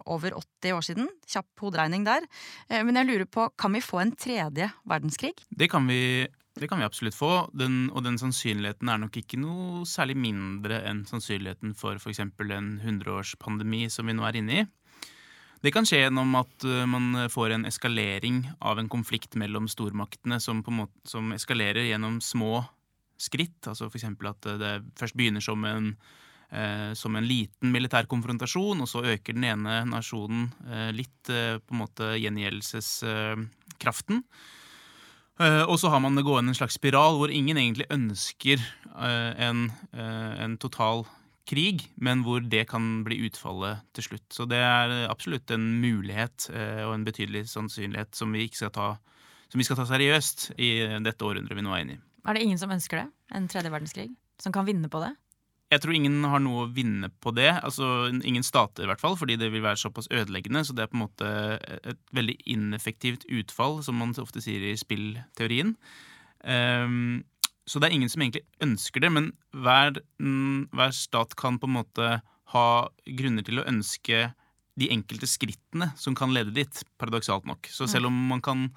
over 0.06 0.36
80 0.36 0.76
år 0.76 0.84
siden. 0.84 1.10
Kjapp 1.26 1.48
hoderegning 1.64 2.04
der. 2.06 2.28
Eh, 2.70 2.84
Men 2.84 2.96
jeg 2.96 3.08
lurer 3.08 3.26
på, 3.26 3.50
kan 3.58 3.72
vi 3.74 3.80
få 3.82 4.02
en 4.02 4.12
tredje 4.16 4.70
verdenskrig? 4.86 5.34
Det 5.50 5.70
kan 5.72 5.88
vi, 5.88 6.28
det 6.60 6.70
kan 6.70 6.78
vi 6.78 6.86
absolutt 6.86 7.16
få, 7.16 7.50
den, 7.54 7.90
og 7.92 8.04
den 8.04 8.18
sannsynligheten 8.18 8.90
er 8.90 8.98
nok 9.00 9.16
ikke 9.16 9.40
noe 9.40 9.86
særlig 9.86 10.18
mindre 10.18 10.84
enn 10.86 11.06
sannsynligheten 11.06 11.74
for 11.76 11.96
f.eks. 11.96 12.20
en 12.20 12.80
hundreårspandemi 12.84 13.90
som 13.90 14.06
vi 14.06 14.14
nå 14.14 14.24
er 14.28 14.36
inne 14.36 14.60
i. 14.62 14.66
Det 15.66 15.72
kan 15.74 15.88
skje 15.88 16.04
gjennom 16.04 16.36
at 16.38 16.66
uh, 16.68 16.84
man 16.86 17.26
får 17.34 17.56
en 17.56 17.66
eskalering 17.66 18.44
av 18.62 18.78
en 18.78 18.90
konflikt 18.92 19.34
mellom 19.40 19.66
stormaktene 19.72 20.38
som, 20.44 20.60
på 20.62 20.74
måte, 20.76 20.94
som 21.10 21.32
eskalerer 21.34 21.88
gjennom 21.88 22.20
små 22.22 22.60
skritt. 23.18 23.66
Altså 23.66 23.90
f.eks. 23.90 24.06
at 24.06 24.46
uh, 24.52 24.60
det 24.62 24.74
først 25.00 25.18
begynner 25.18 25.42
som 25.42 25.66
en, 25.66 25.96
eh, 26.52 26.94
som 26.94 27.16
en 27.16 27.28
liten 27.28 27.72
militær 27.74 28.06
konfrontasjon, 28.12 28.82
og 28.84 28.90
så 28.90 29.04
øker 29.16 29.34
den 29.34 29.44
ene 29.50 29.86
nasjonen 29.90 30.52
eh, 30.70 30.92
litt 30.96 31.30
eh, 31.34 31.58
på 31.58 31.74
en 31.74 31.82
måte 31.82 32.12
gjengjeldelseskraften. 32.20 34.24
Eh, 35.40 35.64
og 35.68 35.76
så 35.82 35.92
har 35.92 36.00
man 36.00 36.16
det 36.16 36.24
gående 36.24 36.54
en 36.54 36.58
slags 36.58 36.78
spiral 36.80 37.18
hvor 37.20 37.34
ingen 37.34 37.58
egentlig 37.60 37.90
ønsker 37.92 38.56
eh, 38.56 39.32
en, 39.48 39.68
eh, 39.92 40.34
en 40.46 40.56
total 40.62 41.04
krig, 41.50 41.86
men 42.02 42.24
hvor 42.26 42.44
det 42.44 42.66
kan 42.72 43.04
bli 43.06 43.20
utfallet 43.28 43.84
til 43.96 44.10
slutt. 44.10 44.26
Så 44.34 44.48
det 44.50 44.62
er 44.62 44.96
absolutt 45.12 45.52
en 45.54 45.68
mulighet 45.82 46.50
eh, 46.54 46.82
og 46.88 46.96
en 46.96 47.06
betydelig 47.08 47.46
sannsynlighet 47.52 48.18
som 48.18 48.34
vi, 48.34 48.48
ikke 48.48 48.64
skal 48.64 48.74
ta, 48.76 48.88
som 49.52 49.62
vi 49.62 49.68
skal 49.68 49.80
ta 49.80 49.88
seriøst 49.90 50.52
i 50.58 50.72
dette 51.06 51.28
århundret 51.28 51.58
vi 51.58 51.66
nå 51.66 51.76
er 51.76 51.86
inne 51.86 52.00
i. 52.00 52.02
Er 52.26 52.38
det 52.38 52.48
ingen 52.48 52.62
som 52.62 52.74
ønsker 52.74 53.04
det? 53.04 53.08
En 53.38 53.48
tredje 53.52 53.70
verdenskrig? 53.74 54.10
Som 54.42 54.56
kan 54.56 54.66
vinne 54.68 54.90
på 54.92 55.04
det? 55.04 55.14
Jeg 55.74 55.82
tror 55.82 55.96
ingen 55.98 56.20
har 56.30 56.42
noe 56.44 56.66
å 56.66 56.72
vinne 56.72 57.10
på 57.24 57.34
det. 57.36 57.50
altså 57.50 58.08
Ingen 58.14 58.46
stater, 58.46 58.86
i 58.86 58.90
hvert 58.90 59.02
fall, 59.02 59.18
fordi 59.18 59.38
det 59.42 59.50
vil 59.54 59.64
være 59.66 59.82
såpass 59.82 60.10
ødeleggende. 60.14 60.62
Så 60.66 60.76
det 60.78 60.86
er 60.86 60.92
på 60.92 60.98
en 60.98 61.06
måte 61.08 61.30
et 61.82 62.02
veldig 62.16 62.38
ineffektivt 62.54 63.26
utfall, 63.34 63.82
som 63.86 63.98
man 64.00 64.14
ofte 64.22 64.44
sier 64.46 64.62
i 64.70 64.76
spillteorien. 64.78 65.74
Ehm, 66.46 67.26
så 67.66 67.82
det 67.82 67.90
er 67.90 67.96
ingen 67.98 68.12
som 68.12 68.22
egentlig 68.22 68.46
ønsker 68.62 69.02
det, 69.02 69.10
men 69.14 69.32
hver, 69.66 69.98
mm, 70.22 70.72
hver 70.76 70.92
stat 70.94 71.34
kan 71.40 71.58
på 71.62 71.70
en 71.70 71.78
måte 71.80 72.10
ha 72.54 72.68
grunner 73.18 73.46
til 73.46 73.62
å 73.62 73.66
ønske 73.66 74.28
de 74.76 74.92
enkelte 74.94 75.28
skrittene 75.30 75.90
som 75.98 76.18
kan 76.18 76.34
lede 76.36 76.54
dit, 76.54 76.84
paradoksalt 77.00 77.48
nok. 77.50 77.70
Så 77.72 77.88
selv 77.90 78.12
om 78.12 78.18
man 78.30 78.44
kan 78.44 78.68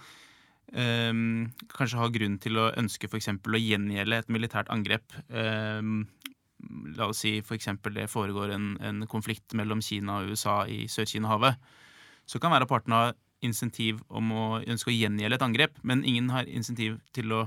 um, 0.72 1.50
kanskje 1.74 2.00
ha 2.00 2.08
grunn 2.14 2.38
til 2.40 2.60
å 2.60 2.70
ønske 2.78 3.10
f.eks. 3.10 3.28
å 3.34 3.60
gjengjelde 3.60 4.22
et 4.22 4.32
militært 4.32 4.70
angrep 4.72 5.16
um, 5.28 6.06
La 6.98 7.06
oss 7.06 7.20
si 7.22 7.36
f.eks. 7.38 7.68
det 7.94 8.08
foregår 8.10 8.50
en, 8.50 8.72
en 8.82 9.04
konflikt 9.10 9.54
mellom 9.54 9.82
Kina 9.84 10.18
og 10.18 10.32
USA 10.32 10.64
i 10.66 10.88
Sør-Kina-havet. 10.90 11.54
Så 12.26 12.40
kan 12.42 12.50
være 12.50 12.66
av 12.66 12.72
partene 12.72 12.98
ha 12.98 13.12
insentiv 13.46 14.00
om 14.10 14.32
å 14.34 14.46
ønske 14.64 14.90
å 14.90 14.96
gjengjelde 14.96 15.38
et 15.38 15.44
angrep, 15.46 15.78
men 15.86 16.02
ingen 16.02 16.32
har 16.34 16.50
insentiv 16.50 16.98
til 17.14 17.30
å 17.36 17.44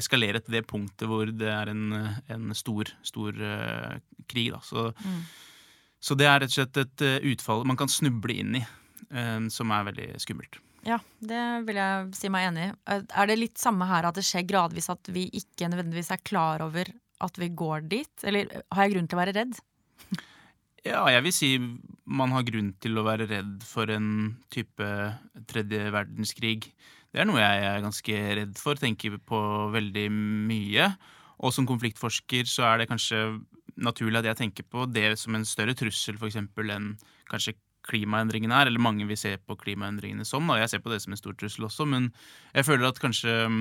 eskalere 0.00 0.40
til 0.42 0.56
det 0.58 0.64
punktet 0.68 1.08
hvor 1.08 1.30
det 1.30 1.48
er 1.52 1.70
en, 1.72 1.94
en 2.32 2.56
stor, 2.58 2.90
stor 3.06 3.36
uh, 3.36 4.00
krig. 4.30 4.50
Da. 4.54 4.60
Så, 4.66 4.90
Mm. 5.04 5.22
så 6.00 6.16
det 6.16 6.26
er 6.26 6.40
rett 6.42 6.52
og 6.52 6.56
slett 6.58 6.80
et 6.80 7.02
eh, 7.06 7.30
utfall 7.32 7.64
man 7.68 7.76
kan 7.78 7.88
snuble 7.92 8.34
inn 8.40 8.58
i, 8.60 8.64
um, 9.12 9.50
som 9.52 9.70
er 9.76 9.86
veldig 9.90 10.08
skummelt. 10.22 10.60
Ja, 10.86 10.96
det 11.20 11.40
vil 11.66 11.76
jeg 11.76 12.14
si 12.16 12.30
meg 12.32 12.46
enig 12.48 12.70
i. 12.70 12.74
Er 12.88 13.28
det 13.28 13.36
litt 13.36 13.60
samme 13.60 13.84
her 13.84 14.08
at 14.08 14.16
det 14.16 14.24
skjer 14.24 14.46
gradvis 14.48 14.88
at 14.88 15.10
vi 15.12 15.26
ikke 15.36 15.68
nødvendigvis 15.68 16.08
er 16.14 16.22
klar 16.24 16.64
over 16.64 16.88
at 17.20 17.36
vi 17.36 17.50
går 17.52 17.84
dit? 17.90 18.24
Eller 18.24 18.48
har 18.72 18.86
jeg 18.86 18.94
grunn 18.94 19.10
til 19.10 19.18
å 19.18 19.20
være 19.20 19.36
redd? 19.36 19.58
Ja, 20.86 21.02
jeg 21.12 21.26
vil 21.26 21.34
si 21.36 21.50
man 22.08 22.32
har 22.32 22.46
grunn 22.48 22.72
til 22.80 22.96
å 22.96 23.04
være 23.04 23.26
redd 23.28 23.58
for 23.68 23.92
en 23.92 24.38
type 24.52 24.86
tredje 25.50 25.90
verdenskrig. 25.92 26.70
Det 27.10 27.22
er 27.22 27.26
noe 27.26 27.40
jeg 27.42 27.64
er 27.66 27.82
ganske 27.82 28.18
redd 28.38 28.60
for, 28.60 28.78
tenker 28.78 29.16
på 29.26 29.40
veldig 29.74 30.06
mye. 30.50 30.92
Og 31.40 31.54
som 31.56 31.66
konfliktforsker 31.66 32.46
så 32.48 32.68
er 32.68 32.82
det 32.82 32.90
kanskje 32.90 33.24
naturlig 33.80 34.20
at 34.20 34.30
jeg 34.30 34.40
tenker 34.42 34.66
på 34.68 34.84
det 34.90 35.16
som 35.18 35.34
en 35.34 35.46
større 35.48 35.74
trussel 35.78 36.20
eksempel 36.20 36.70
enn 36.74 36.92
kanskje 37.30 37.56
klimaendringene 37.88 38.54
er, 38.54 38.68
eller 38.68 38.82
mange 38.82 39.06
vil 39.08 39.18
se 39.18 39.34
på 39.40 39.56
klimaendringene 39.58 40.26
som. 40.28 40.46
Da. 40.50 40.58
Jeg 40.60 40.74
ser 40.74 40.82
på 40.84 40.92
det 40.92 41.00
som 41.02 41.14
en 41.14 41.20
stor 41.20 41.34
trussel 41.38 41.66
også, 41.66 41.86
men 41.88 42.10
jeg 42.54 42.68
føler 42.68 42.90
at 42.90 43.00
kanskje 43.02 43.36
mm, 43.48 43.60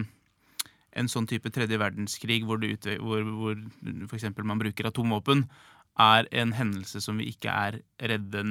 en 1.00 1.12
sånn 1.12 1.30
type 1.30 1.50
tredje 1.56 1.80
verdenskrig 1.80 2.42
hvor, 2.46 2.60
det 2.62 3.00
hvor, 3.00 3.24
hvor 3.24 4.18
eksempel 4.18 4.48
man 4.48 4.62
bruker 4.62 4.90
atomvåpen, 4.90 5.46
er 6.00 6.28
en 6.36 6.54
hendelse 6.56 7.02
som 7.04 7.18
vi 7.20 7.32
ikke 7.32 7.52
er 7.52 7.80
redde 8.12 8.44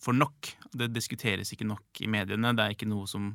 for 0.00 0.16
nok. 0.16 0.52
Det 0.76 0.92
diskuteres 0.94 1.52
ikke 1.52 1.68
nok 1.68 2.04
i 2.04 2.08
mediene. 2.10 2.54
Det 2.56 2.64
er 2.64 2.76
ikke 2.76 2.88
noe 2.88 3.08
som 3.10 3.34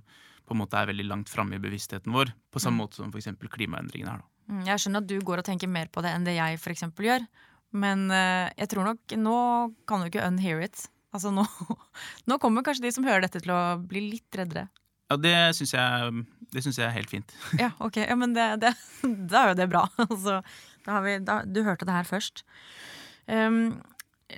på 0.51 0.57
en 0.57 0.61
måte 0.65 0.77
er 0.81 0.89
veldig 0.91 1.07
langt 1.07 1.31
framme 1.31 1.55
i 1.55 1.63
bevisstheten 1.63 2.11
vår, 2.13 2.33
på 2.51 2.59
samme 2.59 2.75
Mm. 2.77 2.83
måte 2.83 2.99
som 2.99 3.11
f.eks. 3.13 3.31
klimaendringene 3.55 4.17
er. 4.17 4.19
Da. 4.21 4.27
Mm, 4.51 4.65
Jeg 4.67 4.83
skjønner 4.83 5.01
at 5.05 5.07
du 5.07 5.15
går 5.23 5.39
og 5.41 5.47
tenker 5.47 5.71
mer 5.71 5.87
på 5.87 6.03
det 6.03 6.11
enn 6.11 6.27
det 6.27 6.35
jeg 6.35 6.59
eksempel 6.75 7.07
gjør. 7.07 7.27
Men 7.71 8.09
eh, 8.11 8.49
jeg 8.59 8.67
tror 8.73 8.83
nok 8.89 9.15
nå 9.15 9.35
kan 9.87 10.01
du 10.03 10.09
ikke 10.11 10.25
unhear 10.27 10.59
it. 10.65 10.89
Altså 11.15 11.31
nå, 11.31 11.45
nå 12.27 12.37
kommer 12.43 12.63
kanskje 12.67 12.83
de 12.83 12.91
som 12.91 13.07
hører 13.07 13.23
dette 13.25 13.39
til 13.43 13.51
å 13.55 13.61
bli 13.79 14.03
litt 14.11 14.35
reddere. 14.35 14.67
Ja, 15.11 15.17
det 15.19 15.31
syns 15.57 15.73
jeg, 15.75 16.25
jeg 16.79 16.85
er 16.87 16.93
helt 16.95 17.09
fint. 17.11 17.31
Ja, 17.63 17.71
ok. 17.83 17.97
Ja, 18.03 18.15
men 18.19 18.35
det, 18.35 18.49
det, 18.63 18.73
da 19.31 19.45
er 19.45 19.53
jo 19.53 19.57
det 19.59 19.69
bra. 19.71 19.85
Altså, 20.03 20.41
da 20.85 20.97
har 20.97 21.03
vi, 21.07 21.15
da, 21.23 21.41
du 21.47 21.63
hørte 21.67 21.87
det 21.87 21.95
her 21.95 22.07
først. 22.07 22.43
Um, 23.27 23.79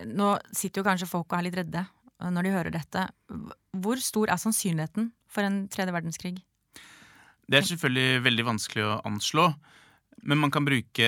nå 0.10 0.32
sitter 0.54 0.82
jo 0.82 0.88
kanskje 0.88 1.10
folk 1.10 1.30
og 1.32 1.38
er 1.40 1.46
litt 1.48 1.58
redde 1.62 1.84
eh, 1.86 2.30
når 2.34 2.48
de 2.48 2.54
hører 2.56 2.74
dette. 2.74 3.06
Hvor 3.82 4.02
stor 4.02 4.30
er 4.34 4.42
sannsynligheten 4.42 5.12
for 5.34 5.46
en 5.48 5.64
tredje 5.74 5.96
verdenskrig? 5.96 6.36
Det 7.44 7.60
er 7.60 7.68
selvfølgelig 7.68 8.24
veldig 8.24 8.46
vanskelig 8.48 8.86
å 8.88 9.00
anslå, 9.10 9.50
men 10.30 10.40
man 10.40 10.54
kan 10.54 10.64
bruke 10.64 11.08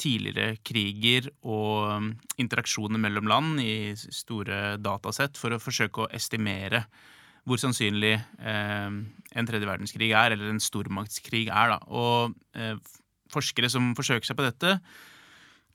tidligere 0.00 0.56
kriger 0.66 1.28
og 1.44 1.92
um, 1.92 2.08
interaksjoner 2.42 2.98
mellom 2.98 3.28
land 3.30 3.60
i 3.62 3.92
store 3.94 4.78
datasett 4.82 5.38
for 5.38 5.54
å 5.54 5.62
forsøke 5.62 6.02
å 6.02 6.10
estimere 6.16 6.82
hvor 7.48 7.58
sannsynlig 7.58 8.14
eh, 8.14 8.90
en 9.34 9.48
tredje 9.48 9.66
verdenskrig 9.66 10.12
er, 10.14 10.34
eller 10.34 10.52
en 10.52 10.62
stormaktskrig 10.62 11.48
er. 11.50 11.74
Og 11.90 12.36
eh, 12.54 12.76
forskere 13.32 13.70
som 13.72 13.92
forsøker 13.98 14.28
seg 14.28 14.38
på 14.38 14.46
dette, 14.46 14.76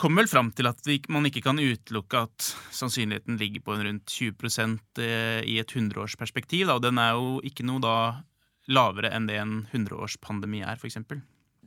kommer 0.01 0.23
vel 0.23 0.29
fram 0.31 0.51
til 0.55 0.69
at 0.69 0.81
man 1.13 1.25
ikke 1.29 1.43
kan 1.45 1.59
utelukke 1.59 2.23
at 2.27 2.49
sannsynligheten 2.75 3.39
ligger 3.41 3.63
på 3.65 3.75
en 3.75 3.85
rundt 3.87 4.13
20 4.13 4.79
eh, 5.01 5.41
i 5.43 5.57
et 5.59 5.73
hundreårsperspektiv. 5.73 6.69
Og 6.73 6.83
den 6.85 7.01
er 7.01 7.15
jo 7.17 7.39
ikke 7.45 7.65
noe 7.65 7.81
da 7.83 7.97
lavere 8.67 9.11
enn 9.15 9.27
det 9.29 9.39
en 9.41 9.57
hundreårspandemi 9.71 10.61
er, 10.61 10.77
f.eks. 10.77 10.99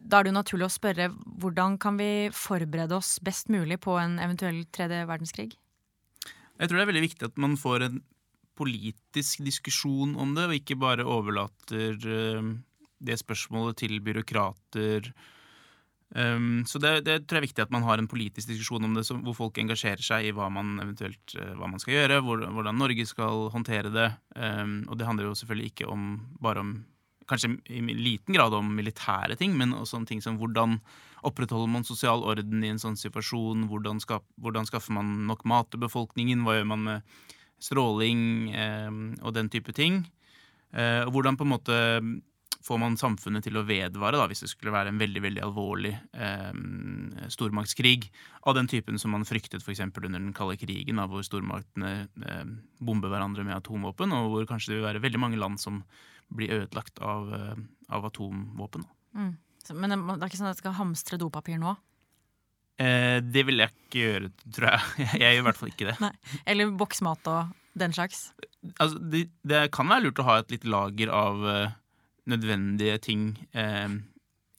Da 0.01 0.21
er 0.21 0.25
det 0.25 0.33
jo 0.33 0.39
naturlig 0.39 0.69
å 0.69 0.73
spørre 0.73 1.11
hvordan 1.43 1.77
kan 1.81 1.99
vi 2.01 2.31
forberede 2.33 2.97
oss 2.97 3.19
best 3.25 3.51
mulig 3.53 3.81
på 3.85 3.99
en 4.01 4.19
eventuell 4.23 4.63
tredje 4.73 5.03
verdenskrig? 5.09 5.51
Jeg 6.61 6.69
tror 6.69 6.77
det 6.77 6.85
er 6.85 6.93
veldig 6.93 7.07
viktig 7.09 7.29
at 7.29 7.41
man 7.41 7.57
får 7.61 7.87
en 7.89 8.01
politisk 8.61 9.41
diskusjon 9.47 10.13
om 10.21 10.35
det, 10.37 10.47
og 10.47 10.57
ikke 10.59 10.77
bare 10.81 11.07
overlater 11.09 11.97
eh, 11.97 12.51
det 13.01 13.17
spørsmålet 13.21 13.81
til 13.81 14.01
byråkrater. 14.05 15.09
Um, 16.11 16.65
så 16.67 16.81
det, 16.83 17.05
det 17.07 17.21
tror 17.23 17.39
jeg 17.39 17.45
er 17.45 17.47
viktig 17.47 17.63
at 17.63 17.75
man 17.75 17.85
har 17.87 18.01
en 18.01 18.09
politisk 18.11 18.49
diskusjon 18.51 18.89
om 18.89 18.97
det, 18.99 19.05
som, 19.07 19.21
hvor 19.23 19.37
folk 19.37 19.61
engasjerer 19.63 20.03
seg 20.03 20.27
i 20.27 20.33
hva 20.35 20.49
man 20.51 20.81
eventuelt 20.83 21.37
uh, 21.39 21.53
hva 21.59 21.69
man 21.71 21.83
skal 21.83 21.95
gjøre, 22.01 22.19
hvor, 22.27 22.43
hvordan 22.51 22.81
Norge 22.83 23.07
skal 23.07 23.47
håndtere 23.55 23.93
det. 23.95 24.09
Um, 24.35 24.81
og 24.89 24.99
det 24.99 25.07
handler 25.07 25.29
jo 25.29 25.37
selvfølgelig 25.39 25.71
ikke 25.75 25.91
om, 25.91 26.17
bare 26.43 26.65
om 26.67 26.81
Kanskje 27.31 27.53
i 27.71 27.79
liten 27.95 28.35
grad 28.35 28.51
om 28.57 28.73
militære 28.75 29.37
ting, 29.39 29.53
men 29.55 29.71
også 29.77 30.01
om 30.01 30.07
ting 30.09 30.19
som 30.19 30.35
hvordan 30.41 30.81
opprettholder 31.23 31.69
man 31.71 31.85
sosial 31.87 32.25
orden 32.27 32.65
i 32.65 32.73
en 32.73 32.81
sånn 32.83 32.97
situasjon, 32.99 33.69
hvordan, 33.71 34.01
skap, 34.03 34.25
hvordan 34.43 34.67
skaffer 34.67 34.97
man 34.97 35.13
nok 35.29 35.45
mat 35.47 35.69
til 35.71 35.79
befolkningen, 35.85 36.43
hva 36.43 36.57
gjør 36.57 36.67
man 36.73 36.83
med 36.89 37.29
stråling 37.63 38.25
um, 38.51 38.99
og 39.23 39.37
den 39.37 39.53
type 39.53 39.71
ting. 39.77 40.03
Uh, 40.75 41.07
og 41.07 41.15
hvordan 41.15 41.39
på 41.39 41.47
en 41.47 41.53
måte 41.55 41.79
får 42.65 42.79
man 42.81 42.97
samfunnet 43.01 43.45
til 43.47 43.57
å 43.57 43.65
vedvare 43.67 44.19
da, 44.21 44.27
hvis 44.29 44.45
det 44.45 44.51
skulle 44.53 44.75
være 44.75 44.93
en 44.93 45.01
veldig 45.01 45.23
veldig 45.25 45.43
alvorlig 45.47 45.93
eh, 46.13 46.53
stormaktskrig 47.33 48.11
av 48.49 48.57
den 48.59 48.69
typen 48.71 49.01
som 49.01 49.15
man 49.15 49.27
fryktet 49.29 49.65
f.eks. 49.65 49.83
under 49.89 50.19
den 50.19 50.35
kalde 50.37 50.59
krigen, 50.61 51.01
da, 51.01 51.09
hvor 51.11 51.25
stormaktene 51.27 51.93
eh, 52.05 52.47
bomber 52.79 53.13
hverandre 53.13 53.47
med 53.49 53.57
atomvåpen, 53.57 54.13
og 54.17 54.33
hvor 54.35 54.49
kanskje 54.51 54.75
det 54.75 54.81
vil 54.81 54.89
være 54.91 55.05
veldig 55.05 55.23
mange 55.23 55.41
land 55.41 55.61
som 55.63 55.83
blir 56.31 56.53
ødelagt 56.61 57.01
av, 57.03 57.33
eh, 57.35 57.63
av 57.97 58.11
atomvåpen. 58.11 58.85
Mm. 59.17 59.33
Men 59.77 59.95
det 59.95 60.19
er 60.19 60.29
ikke 60.29 60.41
sånn 60.41 60.51
at 60.51 60.59
jeg 60.59 60.65
skal 60.65 60.79
hamstre 60.81 61.19
dopapir 61.21 61.59
nå? 61.61 61.77
Eh, 62.81 63.19
det 63.21 63.45
vil 63.49 63.61
jeg 63.61 63.73
ikke 63.75 64.05
gjøre, 64.05 64.31
tror 64.57 64.69
jeg. 64.73 65.09
Jeg 65.21 65.35
gjør 65.35 65.43
i 65.43 65.49
hvert 65.49 65.61
fall 65.61 65.73
ikke 65.73 65.91
det. 65.91 65.97
Nei. 66.03 66.13
Eller 66.49 66.77
boksmat 66.81 67.33
og 67.33 67.57
den 67.81 67.95
slags? 67.97 68.31
Altså, 68.77 68.99
det, 68.99 69.27
det, 69.47 69.67
kan 69.75 69.89
være 69.91 70.09
lurt 70.09 70.23
å 70.23 70.27
ha 70.29 70.41
et 70.41 70.53
litt 70.53 70.67
lager 70.69 71.13
av 71.15 71.45
uh, 71.45 71.77
nødvendige 72.31 72.97
ting 73.05 73.29
eh, 73.53 73.99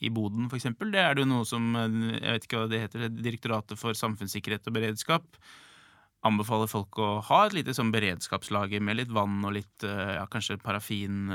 i 0.01 0.11
boden, 0.13 0.47
f.eks. 0.49 0.69
Det 0.79 1.01
er 1.01 1.17
det 1.17 1.25
jo 1.25 1.31
noe 1.31 1.47
som 1.47 1.73
jeg 1.75 2.21
vet 2.25 2.47
ikke 2.47 2.63
hva 2.63 2.69
det 2.71 2.85
heter, 2.85 3.09
Direktoratet 3.13 3.79
for 3.79 3.97
samfunnssikkerhet 3.97 4.69
og 4.69 4.77
beredskap 4.77 5.27
anbefaler 6.25 6.69
folk 6.69 6.99
å 7.01 7.11
ha 7.25 7.45
et 7.47 7.55
lite 7.57 7.73
sånn 7.73 7.89
beredskapslager 7.93 8.81
med 8.83 8.99
litt 8.99 9.13
vann 9.13 9.39
og 9.41 9.55
litt 9.55 9.85
uh, 9.87 10.19
ja, 10.19 10.25
kanskje 10.29 10.59
parafin 10.61 11.31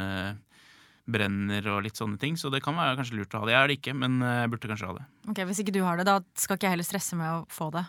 brenner 1.11 1.67
og 1.73 1.81
litt 1.83 1.99
sånne 1.99 2.21
ting. 2.23 2.39
Så 2.39 2.53
det 2.55 2.61
kan 2.63 2.79
være 2.79 2.95
kanskje 3.01 3.19
lurt 3.19 3.35
å 3.35 3.43
ha 3.43 3.49
det. 3.49 3.55
Jeg 3.55 3.63
er 3.63 3.71
det 3.71 3.79
ikke, 3.81 3.97
men 3.99 4.21
jeg 4.23 4.53
burde 4.53 4.71
kanskje 4.71 4.91
ha 4.91 4.97
det. 5.01 5.05
Ok, 5.33 5.43
Hvis 5.51 5.63
ikke 5.63 5.75
du 5.75 5.83
har 5.87 5.99
det, 5.99 6.07
da 6.07 6.21
skal 6.39 6.59
ikke 6.59 6.69
jeg 6.69 6.77
heller 6.77 6.87
stresse 6.87 7.19
med 7.19 7.33
å 7.33 7.43
få 7.51 7.73
det? 7.75 7.83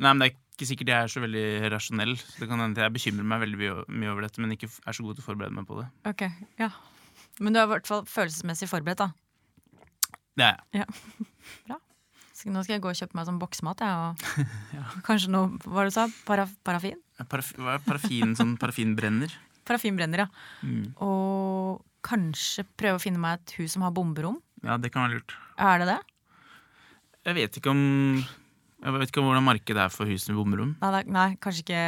Nei, 0.00 0.12
men 0.12 0.22
det 0.22 0.28
er 0.30 0.36
ikke 0.36 0.68
sikkert 0.68 0.92
jeg 0.92 1.04
er 1.04 1.12
så 1.12 1.22
veldig 1.22 1.44
rasjonell. 1.72 2.14
Så 2.20 2.42
det 2.42 2.48
kan 2.50 2.62
hende 2.62 2.84
jeg 2.84 2.94
bekymrer 2.94 3.28
meg 3.28 3.44
veldig 3.44 3.70
mye 3.88 4.12
over 4.12 4.26
dette, 4.26 4.42
men 4.42 4.54
ikke 4.54 4.70
er 4.70 4.96
så 4.96 5.04
god 5.04 5.18
til 5.18 5.24
å 5.24 5.26
forberede 5.26 5.56
meg 5.56 5.68
på 5.68 5.78
det. 5.80 5.86
Ok, 6.08 6.24
ja. 6.60 6.70
Men 7.42 7.54
du 7.54 7.58
er 7.60 7.66
i 7.66 7.72
hvert 7.74 7.88
fall 7.88 8.04
følelsesmessig 8.06 8.68
forberedt, 8.70 9.02
da? 9.02 9.10
Det 10.38 10.46
er 10.46 10.60
jeg. 10.72 10.84
Ja. 10.84 11.26
Bra. 11.68 11.78
Så 12.32 12.50
nå 12.50 12.62
skal 12.64 12.76
jeg 12.76 12.82
gå 12.82 12.90
og 12.90 12.98
kjøpe 12.98 13.18
meg 13.18 13.26
sånn 13.28 13.40
boksmat, 13.42 13.82
jeg, 13.84 13.92
og 13.92 14.44
ja. 14.78 14.84
kanskje 15.06 15.30
noe 15.34 15.58
Hva 15.66 15.86
du 15.86 15.92
sa? 15.94 16.08
Para, 16.26 16.46
parafin? 16.66 16.98
Paraf, 17.30 17.52
parafin, 17.86 18.36
sånn 18.38 18.56
parafinbrenner. 18.60 19.34
Parafinbrenner, 19.68 20.24
ja. 20.24 20.28
Mm. 20.66 20.86
Og 21.06 21.82
kanskje 22.02 22.64
prøve 22.78 22.98
å 22.98 23.02
finne 23.02 23.20
meg 23.22 23.38
et 23.38 23.54
hus 23.60 23.76
som 23.76 23.84
har 23.86 23.92
bomberom. 23.94 24.40
Ja, 24.66 24.78
det 24.80 24.90
kan 24.94 25.06
være 25.06 25.20
lurt. 25.20 25.36
Er 25.60 25.82
det 25.82 25.90
det? 25.92 26.00
Jeg 27.22 27.38
vet 27.38 27.58
ikke 27.60 27.70
om 27.70 27.82
Jeg 28.18 28.94
vet 28.96 29.12
ikke 29.12 29.22
hvordan 29.22 29.46
markedet 29.46 29.84
er 29.84 29.92
for 29.94 30.10
hus 30.10 30.26
med 30.26 30.40
bomberom. 30.40 30.72
Nei, 30.82 31.04
nei, 31.06 31.28
kanskje 31.42 31.62
ikke 31.62 31.82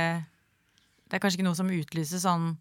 Det 1.11 1.19
er 1.19 1.23
kanskje 1.25 1.41
ikke 1.41 1.49
noe 1.49 1.59
som 1.59 1.73
utlyser 1.75 2.23
sånn 2.23 2.53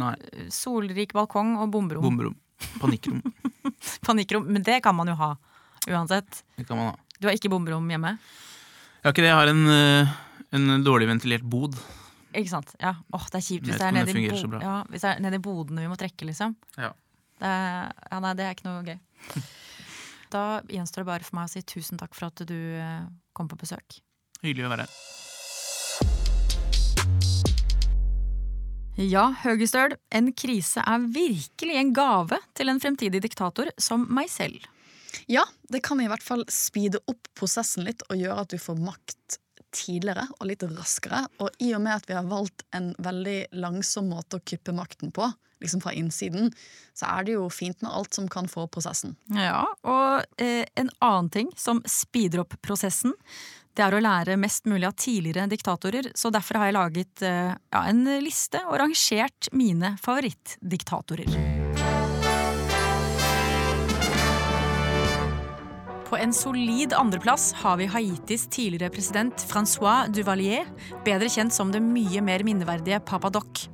nei. 0.00 0.14
solrik 0.52 1.14
balkong 1.16 1.56
og 1.60 1.70
bomberom. 1.74 2.04
Bomberom. 2.04 2.36
Panikkrom. 2.80 3.20
Panikkrom. 4.06 4.46
Men 4.52 4.64
det 4.66 4.80
kan 4.84 4.96
man 4.96 5.10
jo 5.12 5.16
ha 5.20 5.34
uansett. 5.86 6.42
Det 6.56 6.66
kan 6.68 6.78
man 6.80 6.92
ha. 6.92 6.96
Du 7.18 7.28
har 7.28 7.36
ikke 7.36 7.50
bomberom 7.52 7.86
hjemme? 7.90 8.16
Jeg 9.00 9.08
har 9.08 9.14
ikke 9.14 9.24
det. 9.24 9.30
Jeg 9.30 9.40
har 9.40 9.52
en, 9.52 9.66
eh, 9.72 10.16
en 10.58 10.84
dårlig 10.84 11.08
ventilert 11.08 11.44
bod. 11.46 11.78
Ikke 12.36 12.52
sant. 12.52 12.74
Ja. 12.82 12.96
Åh, 13.16 13.28
det 13.32 13.40
er 13.40 13.44
kjipt 13.46 13.68
hvis 13.68 13.78
det 13.80 13.86
er 13.86 13.94
nede 13.96 14.12
i, 14.12 14.28
bo 14.28 14.60
ja, 14.60 14.78
hvis 14.90 15.04
det 15.04 15.12
er 15.14 15.22
nede 15.24 15.38
i 15.38 15.44
bodene 15.44 15.84
vi 15.84 15.88
må 15.88 15.96
trekke, 16.00 16.28
liksom. 16.28 16.56
Ja. 16.76 16.90
Det, 17.40 17.52
ja, 18.10 18.18
nei, 18.24 18.32
det 18.36 18.44
er 18.44 18.56
ikke 18.56 18.68
noe 18.68 18.82
gøy. 18.86 18.98
Da 20.26 20.58
gjenstår 20.66 21.04
det 21.04 21.06
bare 21.06 21.22
for 21.22 21.38
meg 21.38 21.46
å 21.46 21.50
si 21.52 21.60
tusen 21.62 22.00
takk 22.00 22.16
for 22.16 22.26
at 22.26 22.40
du 22.48 22.56
eh, 22.58 23.04
kom 23.36 23.46
på 23.46 23.58
besøk. 23.60 24.00
Hyggelig 24.42 24.66
å 24.66 24.72
være 24.72 24.86
her. 24.88 24.96
Ja, 28.96 29.26
Høgestøl, 29.42 29.92
en 30.08 30.30
krise 30.32 30.80
er 30.80 31.02
virkelig 31.12 31.74
en 31.76 31.90
gave 31.96 32.38
til 32.56 32.72
en 32.72 32.78
fremtidig 32.80 33.20
diktator 33.26 33.68
som 33.76 34.06
meg 34.08 34.30
selv. 34.32 34.62
Ja, 35.28 35.42
det 35.68 35.82
kan 35.84 36.00
i 36.00 36.06
hvert 36.08 36.24
fall 36.24 36.46
speede 36.52 37.02
opp 37.04 37.28
prosessen 37.36 37.84
litt 37.84 38.04
og 38.08 38.16
gjøre 38.16 38.46
at 38.46 38.54
du 38.54 38.60
får 38.60 38.80
makt 38.80 39.36
tidligere 39.76 40.24
og 40.38 40.48
litt 40.48 40.64
raskere. 40.70 41.26
Og 41.44 41.52
i 41.60 41.74
og 41.76 41.84
med 41.84 41.98
at 41.98 42.08
vi 42.08 42.16
har 42.16 42.30
valgt 42.30 42.64
en 42.76 42.94
veldig 42.96 43.38
langsom 43.60 44.08
måte 44.14 44.40
å 44.40 44.46
kuppe 44.48 44.72
makten 44.76 45.12
på, 45.12 45.28
liksom 45.60 45.84
fra 45.84 45.92
innsiden, 45.96 46.48
så 46.96 47.10
er 47.18 47.28
det 47.28 47.36
jo 47.36 47.50
fint 47.52 47.84
med 47.84 47.92
alt 47.92 48.16
som 48.16 48.30
kan 48.32 48.48
få 48.48 48.64
prosessen. 48.72 49.12
Ja, 49.36 49.66
og 49.84 50.40
eh, 50.40 50.64
en 50.80 50.88
annen 51.04 51.28
ting 51.36 51.52
som 51.60 51.84
speeder 51.84 52.46
opp 52.46 52.56
prosessen, 52.64 53.12
det 53.76 53.84
er 53.84 53.92
å 53.92 54.00
lære 54.00 54.38
mest 54.40 54.64
mulig 54.70 54.86
av 54.88 54.96
tidligere 54.96 55.48
diktatorer, 55.52 56.08
så 56.16 56.30
derfor 56.32 56.60
har 56.60 56.70
jeg 56.70 56.76
laget 56.78 57.24
eh, 57.26 57.52
ja, 57.52 57.82
en 57.84 58.04
liste 58.24 58.62
og 58.70 58.78
rangert 58.80 59.50
mine 59.52 59.94
favorittdiktatorer. 60.02 61.28
På 66.06 66.16
en 66.16 66.32
solid 66.32 66.94
andreplass 66.96 67.50
har 67.60 67.76
vi 67.80 67.88
Haitis 67.90 68.46
tidligere 68.48 68.92
president 68.94 69.42
Francois 69.50 70.06
Duvalier, 70.14 70.68
bedre 71.04 71.28
kjent 71.28 71.52
som 71.52 71.72
det 71.74 71.82
mye 71.82 72.22
mer 72.24 72.46
minneverdige 72.46 73.02
Papa 73.04 73.32
Doc. 73.34 73.66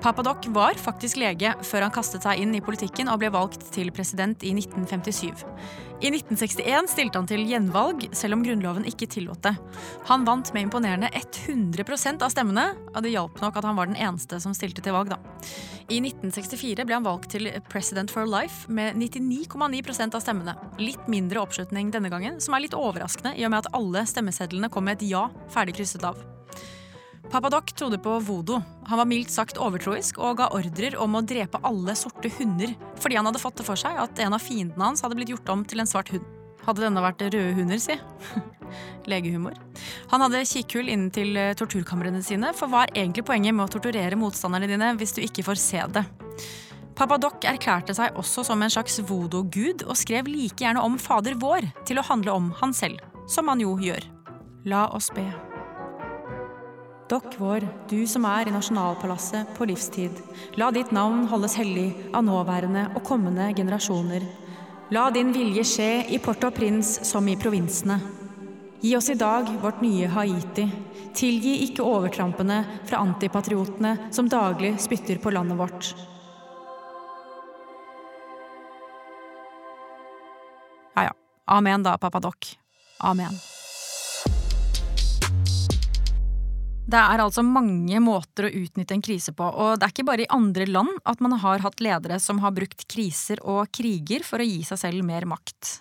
Papa 0.00 0.22
Doc 0.22 0.46
var 0.46 0.78
faktisk 0.80 1.18
lege 1.20 1.50
før 1.60 1.84
han 1.84 1.92
kastet 1.92 2.24
seg 2.24 2.40
inn 2.40 2.54
i 2.56 2.62
politikken 2.64 3.10
og 3.12 3.18
ble 3.20 3.28
valgt 3.34 3.66
til 3.74 3.90
president 3.92 4.40
i 4.48 4.54
1957. 4.56 5.44
I 6.00 6.08
1961 6.08 6.88
stilte 6.88 7.20
han 7.20 7.28
til 7.28 7.42
gjenvalg, 7.44 8.06
selv 8.16 8.38
om 8.38 8.44
grunnloven 8.46 8.86
ikke 8.88 9.10
tillot 9.12 9.42
det. 9.44 9.52
Han 10.08 10.24
vant 10.24 10.54
med 10.56 10.64
imponerende 10.64 11.10
100% 11.12 12.24
av 12.24 12.32
stemmene, 12.32 12.64
og 12.94 13.04
det 13.04 13.12
hjalp 13.12 13.42
nok 13.44 13.60
at 13.60 13.68
han 13.68 13.76
var 13.76 13.92
den 13.92 14.00
eneste 14.00 14.40
som 14.40 14.56
stilte 14.56 14.80
til 14.80 14.96
valg, 14.96 15.12
da. 15.12 15.20
I 15.92 16.00
1964 16.00 16.88
ble 16.88 16.96
han 16.96 17.04
valgt 17.04 17.34
til 17.36 17.50
president 17.68 18.08
for 18.14 18.24
life 18.24 18.72
med 18.72 18.96
99,9% 18.96 20.16
av 20.16 20.24
stemmene. 20.24 20.56
Litt 20.80 21.12
mindre 21.12 21.44
oppslutning 21.44 21.92
denne 21.92 22.08
gangen, 22.08 22.40
som 22.40 22.56
er 22.56 22.64
litt 22.64 22.78
overraskende 22.78 23.36
i 23.36 23.44
og 23.44 23.52
med 23.52 23.66
at 23.66 23.72
alle 23.76 24.08
stemmesedlene 24.08 24.72
kom 24.72 24.88
med 24.88 25.02
et 25.02 25.10
ja 25.12 25.28
ferdig 25.52 25.76
krysset 25.76 26.08
av. 26.08 26.24
Papadoc 27.30 27.72
trodde 27.72 27.98
på 27.98 28.18
vodo. 28.18 28.58
Han 28.86 28.98
var 28.98 29.06
mildt 29.06 29.30
sagt 29.30 29.58
overtroisk 29.62 30.18
og 30.18 30.40
ga 30.40 30.48
ordrer 30.56 30.96
om 30.98 31.14
å 31.14 31.22
drepe 31.22 31.60
alle 31.62 31.94
sorte 31.94 32.30
hunder 32.40 32.72
fordi 32.98 33.18
han 33.20 33.28
hadde 33.28 33.42
fått 33.42 33.60
det 33.60 33.66
for 33.68 33.78
seg 33.78 33.98
at 34.02 34.18
en 34.24 34.34
av 34.34 34.42
fiendene 34.42 34.88
hans 34.88 35.04
hadde 35.04 35.14
blitt 35.18 35.30
gjort 35.30 35.52
om 35.54 35.62
til 35.62 35.82
en 35.82 35.90
svart 35.90 36.10
hund. 36.10 36.24
Hadde 36.66 36.82
denne 36.82 37.02
vært 37.04 37.22
røde 37.22 37.54
hunder, 37.56 37.78
si. 37.80 37.94
Legehumor. 39.10 39.54
Han 40.10 40.24
hadde 40.26 40.42
kikkhull 40.48 40.90
inn 40.92 41.06
til 41.14 41.38
eh, 41.38 41.54
torturkamrene 41.58 42.20
sine, 42.22 42.50
for 42.56 42.70
hva 42.70 42.84
er 42.84 43.04
egentlig 43.04 43.24
poenget 43.30 43.56
med 43.56 43.68
å 43.68 43.72
torturere 43.72 44.18
motstanderne 44.18 44.68
dine 44.70 44.90
hvis 45.00 45.14
du 45.16 45.22
ikke 45.24 45.46
får 45.46 45.62
se 45.62 45.84
det? 45.94 46.04
Papadok 46.98 47.46
erklærte 47.48 47.94
seg 47.96 48.18
også 48.20 48.44
som 48.44 48.60
en 48.60 48.74
slags 48.74 48.98
voodoo-gud 49.08 49.86
og 49.86 49.96
skrev 49.96 50.28
like 50.28 50.60
gjerne 50.60 50.82
om 50.84 50.98
Fader 51.00 51.38
vår 51.40 51.70
til 51.88 52.02
å 52.02 52.04
handle 52.10 52.34
om 52.36 52.50
han 52.60 52.76
selv, 52.76 53.00
som 53.30 53.48
han 53.48 53.62
jo 53.62 53.78
gjør. 53.80 54.04
La 54.68 54.88
oss 54.92 55.08
be. 55.16 55.30
Dokk 57.10 57.40
vår, 57.42 57.64
du 57.90 58.04
som 58.06 58.22
er 58.28 58.46
i 58.46 58.52
nasjonalpalasset 58.54 59.48
på 59.56 59.66
livstid. 59.66 60.14
La 60.60 60.68
ditt 60.70 60.92
navn 60.94 61.24
holdes 61.32 61.56
hellig 61.58 61.88
av 62.14 62.22
nåværende 62.22 62.84
og 62.94 63.02
kommende 63.08 63.48
generasjoner. 63.56 64.22
La 64.94 65.08
din 65.10 65.32
vilje 65.34 65.64
skje 65.66 65.88
i 66.14 66.20
Port-au-Prince 66.22 67.02
som 67.08 67.26
i 67.26 67.34
provinsene. 67.34 67.98
Gi 68.80 68.94
oss 68.94 69.10
i 69.10 69.18
dag 69.18 69.50
vårt 69.58 69.82
nye 69.82 70.06
Haiti. 70.14 70.68
Tilgi 71.18 71.56
ikke 71.66 71.82
overtrampene 71.82 72.62
fra 72.86 73.02
antipatriotene 73.02 73.96
som 74.14 74.30
daglig 74.30 74.76
spytter 74.78 75.18
på 75.18 75.34
landet 75.34 75.58
vårt. 75.58 75.92
Ja 80.94 81.10
ja. 81.10 81.14
Amen 81.58 81.82
da, 81.82 81.98
pappa 81.98 82.22
Dokk. 82.22 82.54
Amen. 83.02 83.49
Det 86.90 86.98
er 86.98 87.22
altså 87.22 87.42
mange 87.46 88.00
måter 88.02 88.48
å 88.48 88.54
utnytte 88.62 88.96
en 88.96 89.04
krise 89.04 89.34
på, 89.36 89.44
og 89.44 89.78
det 89.78 89.86
er 89.86 89.92
ikke 89.94 90.06
bare 90.08 90.24
i 90.24 90.32
andre 90.32 90.66
land 90.66 90.96
at 91.08 91.20
man 91.22 91.36
har 91.42 91.62
hatt 91.62 91.82
ledere 91.84 92.18
som 92.22 92.40
har 92.42 92.54
brukt 92.56 92.86
kriser 92.90 93.42
og 93.44 93.68
kriger 93.76 94.24
for 94.26 94.42
å 94.42 94.48
gi 94.48 94.64
seg 94.66 94.80
selv 94.80 95.06
mer 95.06 95.28
makt. 95.28 95.76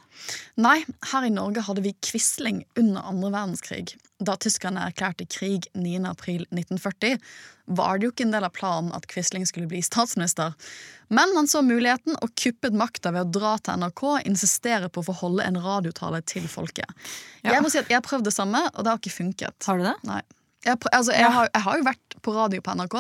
Nei, 0.60 0.82
her 1.14 1.26
i 1.26 1.32
Norge 1.34 1.64
hadde 1.66 1.84
vi 1.86 1.96
Quisling 2.04 2.64
under 2.78 3.08
andre 3.08 3.32
verdenskrig. 3.32 3.96
Da 4.20 4.36
tyskerne 4.36 4.84
erklærte 4.90 5.26
krig 5.32 5.70
9.4.1940, 5.80 7.22
var 7.72 7.98
det 7.98 8.08
jo 8.08 8.12
ikke 8.12 8.26
en 8.28 8.34
del 8.34 8.48
av 8.48 8.54
planen 8.56 8.92
at 8.98 9.08
Quisling 9.10 9.46
skulle 9.48 9.70
bli 9.72 9.80
statsminister. 9.86 10.58
Men 11.14 11.32
han 11.38 11.48
så 11.50 11.62
muligheten 11.66 12.18
og 12.20 12.34
kuppet 12.38 12.76
makta 12.76 13.14
ved 13.16 13.30
å 13.30 13.40
dra 13.40 13.54
til 13.64 13.80
NRK 13.80 14.04
og 14.10 14.28
insistere 14.28 14.90
på 14.92 15.02
å 15.02 15.08
få 15.08 15.16
holde 15.22 15.46
en 15.48 15.62
radiotale 15.64 16.20
til 16.28 16.50
folket. 16.52 16.90
Jeg 17.46 17.64
må 17.64 17.72
si 17.72 17.80
at 17.80 17.90
jeg 17.90 18.02
har 18.02 18.06
prøvd 18.06 18.28
det 18.28 18.36
samme, 18.36 18.66
og 18.74 18.84
det 18.84 18.92
har 18.92 19.02
ikke 19.02 19.16
funket. 19.22 19.70
Har 19.70 19.80
du 19.80 19.88
det? 19.88 19.96
Nei. 20.10 20.22
Jeg, 20.70 20.80
altså, 20.92 21.14
jeg, 21.16 21.34
har, 21.36 21.50
jeg, 21.52 21.64
har, 21.66 21.78
jo 21.80 21.88
vært 21.88 22.18
på 22.26 22.34
radio 22.36 22.64
på 22.66 22.76
NRK, 22.80 22.98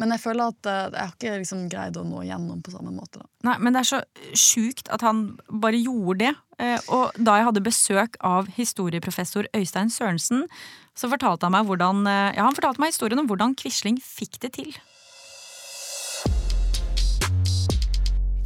Men 0.00 0.14
jeg 0.14 0.22
føler 0.22 0.52
at 0.54 0.68
eh, 0.70 0.84
jeg 0.88 1.02
har 1.02 1.16
ikke 1.16 1.38
liksom 1.42 1.64
greid 1.72 1.98
å 2.00 2.04
nå 2.08 2.22
gjennom 2.24 2.62
på 2.64 2.72
samme 2.72 2.92
måte. 2.94 3.20
da. 3.20 3.28
Nei, 3.50 3.56
men 3.60 3.76
det 3.76 3.82
er 3.82 3.90
så 3.90 4.00
sjukt 4.38 4.88
at 4.94 5.04
han 5.04 5.24
bare 5.48 5.80
gjorde 5.80 6.22
det. 6.24 6.32
Eh, 6.58 6.78
Og 6.88 7.18
da 7.18 7.36
jeg 7.38 7.48
hadde 7.50 7.64
besøk 7.66 8.16
av 8.24 8.48
historieprofessor 8.56 9.50
Øystein 9.56 9.92
Sørensen, 9.92 10.46
så 10.96 11.08
fortalte 11.12 11.48
han 11.48 11.56
meg 11.56 11.68
hvordan 11.68 12.06
eh, 12.06 12.32
Ja, 12.38 12.46
han 12.46 12.56
fortalte 12.56 12.82
meg 12.82 12.94
historien 12.94 13.20
om 13.20 13.28
hvordan 13.28 13.56
Quisling 13.58 14.00
fikk 14.00 14.40
det 14.44 14.54
til. 14.56 14.72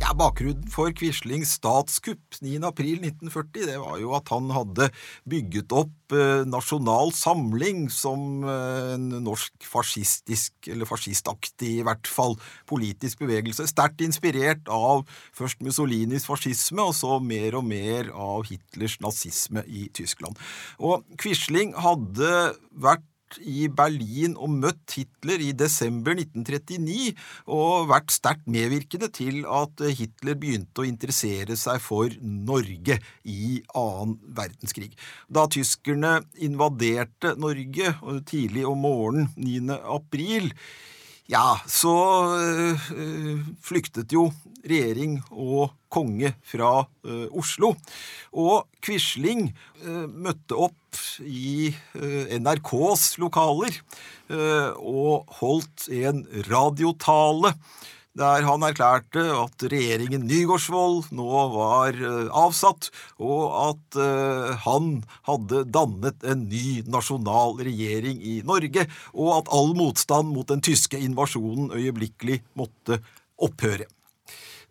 Ja, 0.07 0.13
Bakgrunnen 0.15 0.69
for 0.71 0.93
Quislings 0.95 1.57
statskupp 1.57 2.37
9.4.1940 2.39 3.65
det 3.67 3.79
var 3.83 3.97
jo 3.99 4.13
at 4.15 4.31
han 4.31 4.53
hadde 4.55 4.87
bygget 5.27 5.75
opp 5.75 6.15
eh, 6.15 6.45
Nasjonal 6.47 7.11
Samling 7.11 7.89
som 7.91 8.45
eh, 8.47 8.93
en 8.93 9.09
norsk 9.25 9.67
fascistisk, 9.67 10.55
eller 10.71 10.87
fascistaktig 10.87 11.73
i 11.81 11.83
hvert 11.89 12.07
fall, 12.07 12.39
politisk 12.71 13.25
bevegelse. 13.25 13.67
Sterkt 13.67 14.07
inspirert 14.07 14.71
av 14.71 15.03
først 15.35 15.67
Mussolinis 15.67 16.29
fascisme, 16.31 16.87
og 16.87 16.95
så 16.95 17.19
mer 17.19 17.59
og 17.59 17.67
mer 17.67 18.15
av 18.15 18.47
Hitlers 18.47 19.01
nazisme 19.03 19.67
i 19.67 19.89
Tyskland. 19.91 20.39
Og 20.79 21.03
Quisling 21.19 21.75
hadde 21.83 22.31
vært 22.79 23.11
i 23.43 23.67
Berlin 23.73 24.37
og 24.37 24.53
møtt 24.53 24.97
Hitler 24.97 25.43
i 25.43 25.53
desember 25.57 26.17
1939 26.17 27.13
og 27.53 27.89
vært 27.91 28.15
sterkt 28.15 28.49
medvirkende 28.51 29.11
til 29.15 29.45
at 29.49 29.83
Hitler 29.99 30.39
begynte 30.41 30.83
å 30.83 30.89
interessere 30.89 31.59
seg 31.59 31.81
for 31.85 32.13
Norge 32.23 32.99
i 33.25 33.61
annen 33.77 34.17
verdenskrig. 34.37 34.93
Da 35.29 35.47
tyskerne 35.51 36.21
invaderte 36.43 37.35
Norge 37.41 37.95
tidlig 38.29 38.67
om 38.69 38.85
morgenen 38.87 39.31
9. 39.37 39.81
april, 39.97 40.53
ja, 41.27 41.57
så 41.67 41.97
øh, 42.39 43.47
flyktet 43.67 44.13
jo 44.15 44.29
regjering 44.67 45.19
og 45.35 45.75
konge 45.91 46.37
fra 46.47 46.87
øh, 47.07 47.27
Oslo. 47.35 47.73
Og 48.39 48.69
Quisling 48.85 49.49
møtte 50.15 50.59
opp 50.59 50.86
i 51.21 51.73
øh, 51.95 52.31
NRKs 52.39 53.17
lokaler 53.23 53.81
øh, 54.31 54.71
og 54.77 55.27
holdt 55.41 55.89
en 55.93 56.25
radiotale 56.51 57.55
der 58.17 58.47
han 58.47 58.65
erklærte 58.65 59.25
at 59.35 59.65
regjeringen 59.69 60.25
Nygaardsvold 60.29 61.11
nå 61.17 61.41
var 61.53 61.97
eh, 61.97 62.31
avsatt, 62.33 62.89
og 63.21 63.43
at 63.67 63.99
eh, 64.01 64.55
han 64.65 65.03
hadde 65.29 65.65
dannet 65.73 66.25
en 66.25 66.47
ny 66.49 66.81
nasjonal 66.89 67.59
regjering 67.61 68.23
i 68.25 68.39
Norge, 68.47 68.87
og 69.13 69.35
at 69.41 69.53
all 69.53 69.75
motstand 69.77 70.33
mot 70.33 70.49
den 70.49 70.65
tyske 70.65 71.01
invasjonen 71.01 71.75
øyeblikkelig 71.77 72.41
måtte 72.57 73.03
opphøre. 73.37 73.89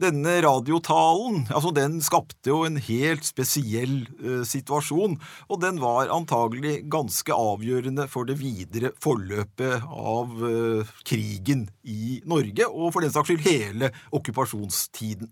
Denne 0.01 0.33
radiotalen 0.43 1.45
altså 1.55 1.71
den 1.75 2.01
skapte 2.03 2.51
jo 2.51 2.63
en 2.67 2.75
helt 2.83 3.23
spesiell 3.23 4.01
eh, 4.19 4.41
situasjon, 4.47 5.15
og 5.47 5.61
den 5.63 5.79
var 5.79 6.11
antagelig 6.11 6.81
ganske 6.91 7.31
avgjørende 7.31 8.09
for 8.11 8.27
det 8.27 8.35
videre 8.41 8.91
forløpet 9.03 9.87
av 9.87 10.35
eh, 10.49 10.93
krigen 11.07 11.69
i 11.87 12.19
Norge, 12.27 12.67
og 12.67 12.91
for 12.91 13.05
den 13.05 13.15
saks 13.15 13.31
skyld 13.31 13.47
hele 13.47 13.93
okkupasjonstiden. 14.11 15.31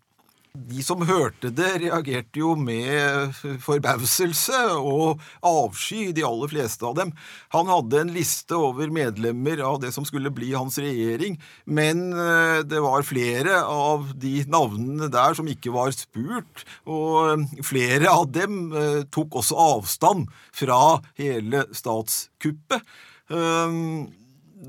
De 0.54 0.84
som 0.86 1.00
hørte 1.10 1.50
det, 1.50 1.80
reagerte 1.82 2.38
jo 2.38 2.52
med 2.54 3.34
forbauselse 3.64 4.60
og 4.78 5.24
avsky, 5.50 6.12
de 6.14 6.22
aller 6.28 6.52
fleste 6.52 6.86
av 6.86 6.94
dem. 7.00 7.14
Han 7.56 7.72
hadde 7.72 8.04
en 8.04 8.12
liste 8.14 8.54
over 8.54 8.94
medlemmer 8.94 9.64
av 9.66 9.80
det 9.82 9.90
som 9.96 10.06
skulle 10.06 10.30
bli 10.30 10.52
hans 10.54 10.78
regjering, 10.78 11.40
men 11.66 12.06
eh, 12.14 12.62
det 12.70 12.84
var 12.86 13.02
flere 13.02 13.64
av 13.66 14.14
de 14.14 14.36
navnene 14.46 15.10
der 15.10 15.34
som 15.34 15.50
ikke 15.50 15.74
var 15.74 15.90
spurt, 15.98 16.68
og 16.86 17.50
flere 17.66 18.14
av 18.14 18.30
dem 18.38 18.68
eh, 18.78 19.02
tok 19.10 19.42
også 19.42 19.58
avstand 19.58 20.30
fra 20.54 21.00
hele 21.18 21.66
statskuppet. 21.74 22.86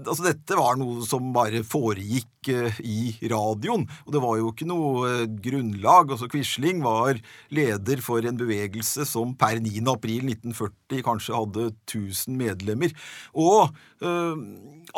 Altså 0.02 0.24
Dette 0.26 0.56
var 0.58 0.78
noe 0.78 1.04
som 1.06 1.28
bare 1.34 1.62
foregikk 1.66 2.50
eh, 2.50 2.78
i 2.82 3.28
radioen, 3.30 3.84
og 4.04 4.14
det 4.14 4.22
var 4.24 4.38
jo 4.40 4.50
ikke 4.50 4.66
noe 4.66 5.10
eh, 5.10 5.26
grunnlag. 5.46 6.10
altså 6.10 6.28
Quisling 6.30 6.82
var 6.84 7.20
leder 7.54 8.02
for 8.04 8.26
en 8.26 8.38
bevegelse 8.40 9.06
som 9.08 9.36
per 9.38 9.60
9. 9.62 9.84
april 9.92 10.26
1940 10.32 11.04
kanskje 11.06 11.36
hadde 11.36 11.68
1000 11.86 12.40
medlemmer. 12.40 12.94
Og 13.38 13.70
eh, 14.02 14.44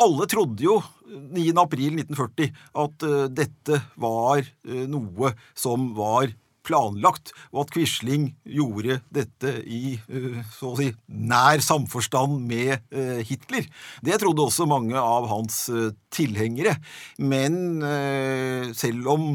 alle 0.07 0.29
trodde 0.33 0.65
jo 0.65 0.79
9. 1.07 1.53
april 1.61 2.01
1940 2.01 2.51
at 2.83 3.07
eh, 3.07 3.23
dette 3.43 3.81
var 4.01 4.41
eh, 4.41 4.83
noe 4.89 5.33
som 5.57 5.91
var 5.97 6.33
planlagt, 6.67 7.31
og 7.53 7.65
at 7.65 7.73
Quisling 7.75 8.31
gjorde 8.43 8.99
dette 9.13 9.53
i 9.63 9.95
eh, 9.95 10.41
så 10.57 10.73
å 10.73 10.77
si, 10.79 10.91
nær 11.07 11.63
samforstand 11.63 12.41
med 12.47 12.77
eh, 12.91 13.23
Hitler. 13.27 13.67
Det 14.03 14.19
trodde 14.21 14.47
også 14.47 14.67
mange 14.69 14.99
av 14.99 15.29
hans 15.31 15.65
eh, 15.71 15.89
tilhengere. 16.13 16.77
Men 17.19 17.55
selv 18.77 19.09
om 19.11 19.25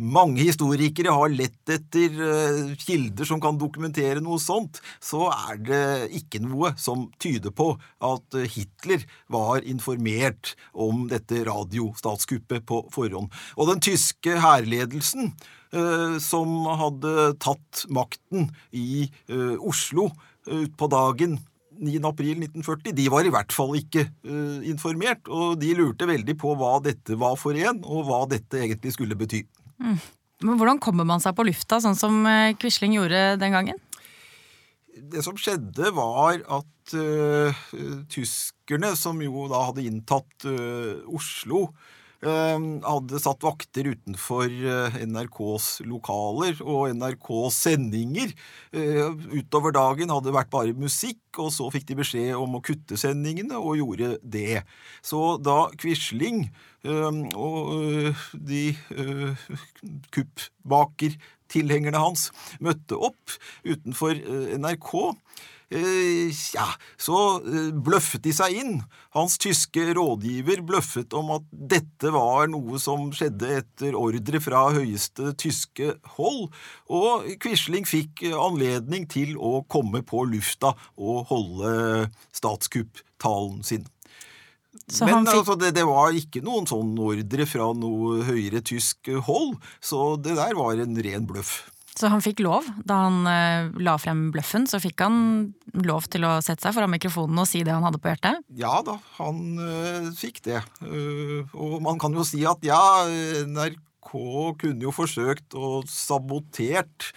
mange 0.00 0.42
historikere 0.42 1.12
har 1.14 1.32
lett 1.32 1.70
etter 1.72 2.74
kilder 2.80 3.28
som 3.28 3.40
kan 3.42 3.58
dokumentere 3.60 4.22
noe 4.24 4.40
sånt, 4.42 4.80
så 5.00 5.28
er 5.30 5.60
det 5.64 5.84
ikke 6.18 6.42
noe 6.44 6.72
som 6.80 7.06
tyder 7.22 7.54
på 7.56 7.70
at 8.04 8.36
Hitler 8.52 9.06
var 9.32 9.64
informert 9.68 10.54
om 10.72 11.06
dette 11.12 11.44
radiostatskuppet 11.48 12.66
på 12.68 12.82
forhånd. 12.92 13.30
Og 13.56 13.70
den 13.70 13.84
tyske 13.90 14.40
hærledelsen 14.42 15.32
som 16.20 16.66
hadde 16.80 17.30
tatt 17.38 17.84
makten 17.94 18.48
i 18.74 19.04
eh, 19.30 19.54
Oslo 19.60 20.08
eh, 20.48 20.64
utpå 20.66 20.88
dagen 20.90 21.38
9. 21.80 22.00
april 22.04 22.36
1940, 22.44 22.92
de 22.96 23.06
var 23.12 23.24
i 23.24 23.32
hvert 23.32 23.52
fall 23.54 23.72
ikke 23.78 24.04
eh, 24.04 24.56
informert, 24.68 25.28
og 25.32 25.60
de 25.60 25.72
lurte 25.78 26.08
veldig 26.08 26.36
på 26.40 26.54
hva 26.58 26.76
dette 26.84 27.16
var 27.20 27.38
for 27.40 27.56
en, 27.56 27.80
og 27.80 28.08
hva 28.08 28.24
dette 28.28 28.60
egentlig 28.60 28.92
skulle 28.96 29.16
bety. 29.18 29.44
Men 29.80 30.58
hvordan 30.60 30.80
kommer 30.82 31.08
man 31.08 31.22
seg 31.24 31.36
på 31.36 31.46
lufta, 31.48 31.80
sånn 31.80 31.96
som 31.98 32.20
eh, 32.28 32.52
Quisling 32.60 32.98
gjorde 32.98 33.38
den 33.40 33.56
gangen? 33.56 33.80
Det 35.10 35.22
som 35.24 35.38
skjedde, 35.40 35.92
var 35.96 36.42
at 36.52 36.94
eh, 36.98 37.64
tyskerne, 38.12 38.92
som 38.98 39.20
jo 39.24 39.46
da 39.50 39.64
hadde 39.70 39.86
inntatt 39.88 40.48
eh, 40.50 41.00
Oslo, 41.08 41.70
eh, 41.70 41.99
hadde 42.20 43.18
satt 43.22 43.40
vakter 43.44 43.86
utenfor 43.94 44.44
eh, 44.50 44.96
NRKs 45.08 45.80
lokaler, 45.88 46.58
og 46.60 46.92
NRKs 46.92 47.60
sendinger 47.64 48.34
eh, 48.76 49.08
utover 49.32 49.72
dagen 49.72 50.12
hadde 50.12 50.28
det 50.28 50.36
vært 50.36 50.52
bare 50.52 50.76
musikk, 50.76 51.22
og 51.40 51.48
så 51.54 51.70
fikk 51.72 51.88
de 51.88 51.96
beskjed 52.02 52.34
om 52.36 52.58
å 52.58 52.62
kutte 52.64 52.98
sendingene, 53.00 53.56
og 53.56 53.78
gjorde 53.80 54.18
det. 54.20 54.62
Så 55.00 55.38
da 55.40 55.70
Quisling 55.80 56.50
eh, 56.84 57.22
og 57.32 57.72
eh, 57.80 58.26
de 58.36 58.64
kuppbakertilhengerne 60.12 62.04
hans 62.04 62.28
møtte 62.60 63.00
opp 63.00 63.38
utenfor 63.64 64.20
NRK, 64.60 64.92
ja, 65.70 66.66
så 66.98 67.18
eh, 67.46 67.68
bløffet 67.70 68.24
de 68.24 68.32
seg 68.34 68.56
inn. 68.58 68.72
Hans 69.14 69.36
tyske 69.38 69.84
rådgiver 69.94 70.64
bløffet 70.66 71.14
om 71.14 71.30
at 71.36 71.46
dette 71.52 72.10
var 72.14 72.50
noe 72.50 72.80
som 72.82 73.08
skjedde 73.14 73.52
etter 73.60 73.94
ordre 73.98 74.40
fra 74.42 74.64
høyeste 74.74 75.30
tyske 75.38 75.92
hold, 76.16 76.48
og 76.90 77.28
Quisling 77.42 77.86
fikk 77.86 78.24
eh, 78.26 78.34
anledning 78.34 79.06
til 79.10 79.36
å 79.38 79.60
komme 79.70 80.02
på 80.02 80.24
lufta 80.32 80.74
og 80.98 81.30
holde 81.30 82.08
statskupptalen 82.34 83.62
sin. 83.62 83.86
Så 84.90 85.06
Men 85.06 85.22
fikk- 85.26 85.36
altså, 85.38 85.54
det, 85.58 85.72
det 85.78 85.86
var 85.86 86.14
ikke 86.14 86.42
noen 86.46 86.66
sånn 86.70 86.92
ordre 86.98 87.46
fra 87.46 87.70
noe 87.78 88.24
høyere 88.26 88.62
tysk 88.66 89.10
hold, 89.26 89.56
så 89.82 90.16
det 90.18 90.34
der 90.38 90.54
var 90.58 90.78
en 90.82 90.98
ren 90.98 91.26
bløff. 91.30 91.60
Så 92.00 92.08
han 92.08 92.22
fikk 92.24 92.40
lov, 92.40 92.64
da 92.88 93.02
han 93.04 93.26
eh, 93.28 93.68
la 93.84 93.98
frem 94.00 94.30
bløffen, 94.32 94.64
så 94.70 94.80
fikk 94.80 95.02
han 95.04 95.18
lov 95.84 96.08
til 96.08 96.24
å 96.24 96.38
sette 96.44 96.64
seg 96.64 96.72
foran 96.76 96.92
mikrofonen 96.94 97.42
og 97.42 97.48
si 97.48 97.60
det 97.66 97.74
han 97.74 97.84
hadde 97.84 98.00
på 98.00 98.08
hjertet? 98.08 98.40
Ja 98.56 98.78
da, 98.86 98.96
han 99.18 99.42
øh, 99.60 100.08
fikk 100.16 100.40
det. 100.48 100.62
Øh, 100.86 101.44
og 101.52 101.76
man 101.84 102.00
kan 102.00 102.16
jo 102.16 102.24
si 102.24 102.40
at 102.48 102.64
ja, 102.64 102.80
NRK 103.44 104.14
kunne 104.62 104.86
jo 104.86 104.94
forsøkt 104.96 105.54
og 105.60 105.84
sabotert 105.92 107.10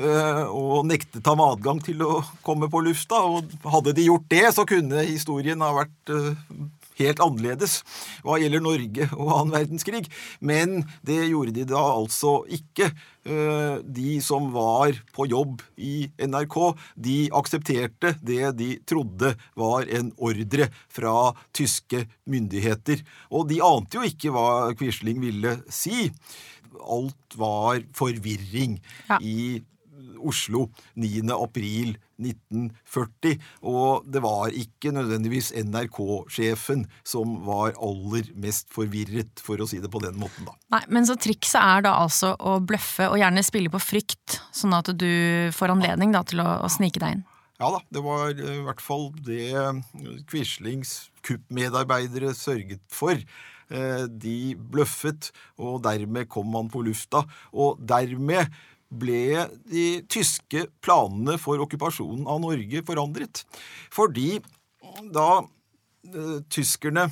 og 0.00 0.86
nektet 0.88 1.26
ham 1.28 1.42
adgang 1.44 1.82
til 1.84 2.00
å 2.02 2.22
komme 2.42 2.70
på 2.72 2.80
lufta, 2.82 3.20
og 3.20 3.52
hadde 3.70 3.92
de 3.94 4.08
gjort 4.08 4.24
det, 4.32 4.46
så 4.56 4.64
kunne 4.66 5.04
historien 5.04 5.60
ha 5.62 5.68
vært 5.76 6.14
helt 7.08 7.22
annerledes 7.24 7.78
hva 8.24 8.36
gjelder 8.40 8.62
Norge 8.64 9.06
og 9.16 9.30
annen 9.36 9.54
verdenskrig. 9.54 10.04
Men 10.40 10.84
det 11.06 11.18
gjorde 11.30 11.54
de 11.56 11.64
da 11.70 11.80
altså 11.94 12.40
ikke. 12.52 12.90
Eh, 13.28 13.78
de 13.84 14.14
som 14.24 14.46
var 14.54 14.94
på 15.16 15.26
jobb 15.28 15.60
i 15.76 16.06
NRK, 16.24 16.56
de 16.96 17.16
aksepterte 17.36 18.14
det 18.24 18.52
de 18.56 18.70
trodde 18.88 19.34
var 19.60 19.88
en 19.92 20.12
ordre 20.16 20.70
fra 20.88 21.32
tyske 21.56 22.06
myndigheter. 22.30 23.02
Og 23.30 23.48
de 23.50 23.60
ante 23.64 23.98
jo 24.00 24.06
ikke 24.08 24.32
hva 24.34 24.46
Quisling 24.78 25.20
ville 25.20 25.58
si. 25.68 26.08
Alt 26.80 27.36
var 27.36 27.82
forvirring 27.96 28.78
Ja. 29.10 29.18
i 29.20 29.60
Oslo 30.20 30.66
9. 31.00 31.24
april 31.36 31.96
1940. 32.20 33.38
Og 33.70 34.06
det 34.10 34.22
var 34.24 34.52
ikke 34.56 34.92
nødvendigvis 34.94 35.52
NRK-sjefen 35.56 36.84
som 37.06 37.38
var 37.46 37.74
aller 37.80 38.30
mest 38.40 38.70
forvirret, 38.74 39.40
for 39.40 39.60
å 39.60 39.68
si 39.70 39.80
det 39.82 39.90
på 39.92 40.02
den 40.04 40.18
måten, 40.20 40.48
da. 40.48 40.56
Nei, 40.76 40.82
Men 40.92 41.08
så 41.08 41.16
trikset 41.20 41.60
er 41.60 41.86
da 41.88 41.96
altså 42.02 42.34
å 42.36 42.58
bløffe 42.60 43.08
og 43.10 43.18
gjerne 43.20 43.44
spille 43.46 43.72
på 43.72 43.82
frykt, 43.82 44.40
sånn 44.56 44.76
at 44.76 44.92
du 44.96 45.10
får 45.56 45.74
anledning 45.76 46.12
da 46.14 46.24
til 46.26 46.44
å, 46.44 46.50
å 46.64 46.72
snike 46.72 47.02
deg 47.02 47.18
inn. 47.18 47.26
Ja 47.60 47.68
da, 47.74 47.82
det 47.92 48.00
var 48.00 48.30
eh, 48.32 48.56
i 48.56 48.64
hvert 48.64 48.80
fall 48.80 49.10
det 49.26 49.50
eh, 49.52 49.80
Quislings 50.30 51.10
kuppmedarbeidere 51.26 52.32
sørget 52.36 52.80
for. 52.88 53.20
Eh, 53.70 54.04
De 54.08 54.54
bløffet, 54.56 55.28
og 55.60 55.82
dermed 55.84 56.30
kom 56.32 56.48
man 56.54 56.70
på 56.72 56.80
lufta. 56.86 57.26
Og 57.52 57.76
dermed 57.84 58.48
ble 58.90 59.46
de 59.70 59.84
tyske 60.10 60.66
planene 60.82 61.38
for 61.40 61.62
okkupasjonen 61.62 62.26
av 62.30 62.40
Norge 62.42 62.82
forandret. 62.86 63.44
Fordi 63.94 64.40
da 65.14 65.40
eh, 65.40 66.38
tyskerne 66.50 67.06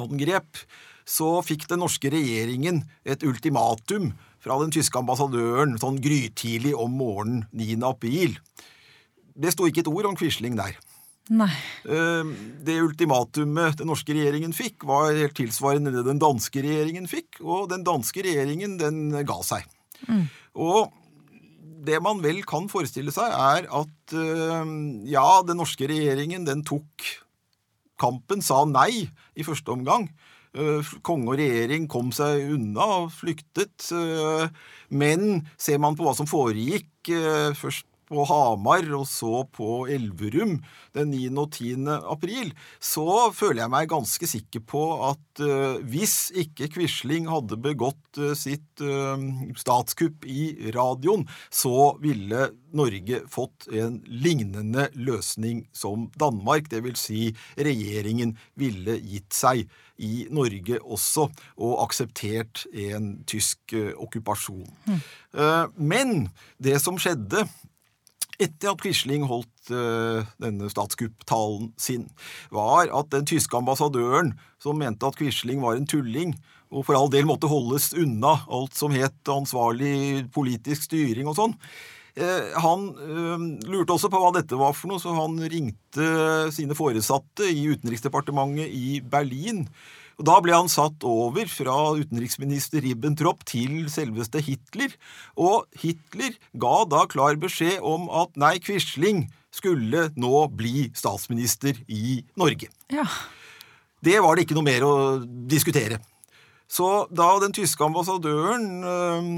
angrep, 0.00 0.64
så 1.04 1.40
fikk 1.44 1.66
den 1.70 1.82
norske 1.82 2.10
regjeringen 2.12 2.84
et 3.04 3.24
ultimatum 3.26 4.12
fra 4.40 4.56
den 4.62 4.72
tyske 4.72 4.96
ambassadøren 5.00 5.76
sånn 5.80 5.98
grytidlig 6.00 6.72
om 6.78 6.94
morgenen 6.96 7.44
9. 7.52 7.80
april. 7.88 8.38
Det 9.36 9.52
sto 9.52 9.66
ikke 9.68 9.84
et 9.84 9.90
ord 9.90 10.08
om 10.08 10.16
Quisling 10.16 10.56
der. 10.58 10.78
Nei. 11.30 11.52
Eh, 11.84 12.30
Det 12.64 12.80
ultimatumet 12.82 13.78
den 13.78 13.90
norske 13.90 14.14
regjeringen 14.16 14.54
fikk, 14.56 14.84
var 14.88 15.12
helt 15.14 15.36
tilsvarende 15.38 15.92
det 15.94 16.06
den 16.08 16.18
danske 16.22 16.62
regjeringen 16.64 17.06
fikk, 17.10 17.42
og 17.44 17.68
den 17.70 17.84
danske 17.86 18.24
regjeringen 18.24 18.78
den 18.80 19.10
ga 19.26 19.38
seg. 19.46 19.66
Og 20.58 20.90
det 21.86 22.00
man 22.04 22.20
vel 22.24 22.42
kan 22.48 22.68
forestille 22.70 23.12
seg, 23.14 23.32
er 23.32 23.68
at 23.72 24.14
eh, 24.16 24.72
ja, 25.12 25.28
den 25.46 25.60
norske 25.60 25.88
regjeringen 25.88 26.44
den 26.48 26.64
tok 26.66 27.06
kampen, 28.00 28.42
sa 28.44 28.64
nei 28.68 29.08
i 29.36 29.46
første 29.46 29.72
omgang. 29.72 30.08
Eh, 30.56 30.92
Konge 31.06 31.32
og 31.32 31.40
regjering 31.40 31.86
kom 31.90 32.10
seg 32.16 32.52
unna 32.56 32.86
og 33.04 33.12
flyktet. 33.14 33.90
eh, 33.96 34.48
Men 34.90 35.46
ser 35.60 35.80
man 35.80 35.96
på 35.96 36.04
hva 36.04 36.16
som 36.18 36.28
foregikk, 36.28 36.88
først 37.56 37.86
på 38.10 38.24
Hamar 38.26 38.86
og 38.96 39.06
så 39.08 39.44
på 39.54 39.84
Elverum 39.90 40.58
den 40.96 41.12
9. 41.14 41.28
og 41.38 41.52
10. 41.54 41.86
april, 42.10 42.52
så 42.82 43.30
føler 43.34 43.64
jeg 43.64 43.72
meg 43.72 43.90
ganske 43.92 44.30
sikker 44.30 44.64
på 44.66 44.82
at 45.06 45.42
uh, 45.44 45.78
hvis 45.86 46.32
ikke 46.42 46.70
Quisling 46.74 47.28
hadde 47.30 47.60
begått 47.62 48.18
uh, 48.18 48.32
sitt 48.38 48.82
uh, 48.82 49.14
statskupp 49.58 50.26
i 50.26 50.72
radioen, 50.74 51.26
så 51.54 51.94
ville 52.02 52.50
Norge 52.74 53.22
fått 53.30 53.68
en 53.74 54.00
lignende 54.06 54.88
løsning 54.98 55.64
som 55.74 56.08
Danmark. 56.18 56.70
Det 56.70 56.82
vil 56.86 56.98
si, 56.98 57.30
regjeringen 57.58 58.36
ville 58.58 58.98
gitt 58.98 59.34
seg 59.34 59.64
i 60.00 60.26
Norge 60.32 60.78
også, 60.80 61.26
og 61.60 61.80
akseptert 61.84 62.64
en 62.70 63.12
tysk 63.28 63.74
okkupasjon. 63.74 64.68
Eh, 65.34 65.66
Men 65.76 66.30
det 66.58 66.78
som 66.82 66.98
skjedde 67.00 67.44
etter 68.40 68.72
at 68.72 68.80
Quisling 68.82 69.26
holdt 69.28 69.72
eh, 69.74 70.26
denne 70.42 70.70
statskupptalen 70.72 71.70
sin, 71.80 72.08
var 72.54 72.90
at 72.96 73.10
den 73.14 73.28
tyske 73.28 73.58
ambassadøren, 73.58 74.34
som 74.62 74.80
mente 74.80 75.06
at 75.06 75.18
Quisling 75.18 75.62
var 75.64 75.78
en 75.78 75.88
tulling, 75.88 76.34
og 76.70 76.86
for 76.86 76.96
all 76.96 77.10
del 77.10 77.26
måtte 77.26 77.50
holdes 77.50 77.90
unna 77.98 78.36
alt 78.46 78.76
som 78.78 78.94
het 78.94 79.32
ansvarlig 79.32 80.26
politisk 80.34 80.86
styring 80.86 81.30
og 81.30 81.38
sånn, 81.38 81.56
eh, 82.14 82.50
han 82.62 82.90
eh, 82.94 83.46
lurte 83.70 83.96
også 83.96 84.10
på 84.12 84.20
hva 84.22 84.32
dette 84.38 84.58
var 84.58 84.76
for 84.78 84.92
noe, 84.92 85.02
så 85.02 85.14
han 85.18 85.38
ringte 85.50 86.10
sine 86.54 86.76
foresatte 86.78 87.48
i 87.50 87.66
Utenriksdepartementet 87.72 88.70
i 88.70 89.00
Berlin. 89.02 89.66
Og 90.20 90.26
Da 90.28 90.36
ble 90.44 90.52
han 90.52 90.68
satt 90.68 91.00
over 91.08 91.48
fra 91.48 91.74
utenriksminister 91.96 92.84
Ribbentrop 92.84 93.40
til 93.48 93.86
selveste 93.88 94.42
Hitler, 94.44 94.92
og 95.40 95.64
Hitler 95.80 96.36
ga 96.60 96.74
da 96.92 97.06
klar 97.08 97.40
beskjed 97.40 97.80
om 97.80 98.04
at 98.12 98.36
nei, 98.36 98.58
Quisling 98.60 99.30
skulle 99.50 100.10
nå 100.20 100.42
bli 100.52 100.90
statsminister 100.92 101.80
i 101.88 102.20
Norge. 102.38 102.68
Ja. 102.92 103.06
Det 104.04 104.18
var 104.20 104.36
det 104.36 104.44
ikke 104.44 104.58
noe 104.58 104.68
mer 104.68 104.84
å 104.84 104.94
diskutere. 105.24 106.02
Så 106.70 107.08
da 107.08 107.32
den 107.42 107.56
tyske 107.56 107.82
ambassadøren 107.82 108.68
øh, 108.86 109.30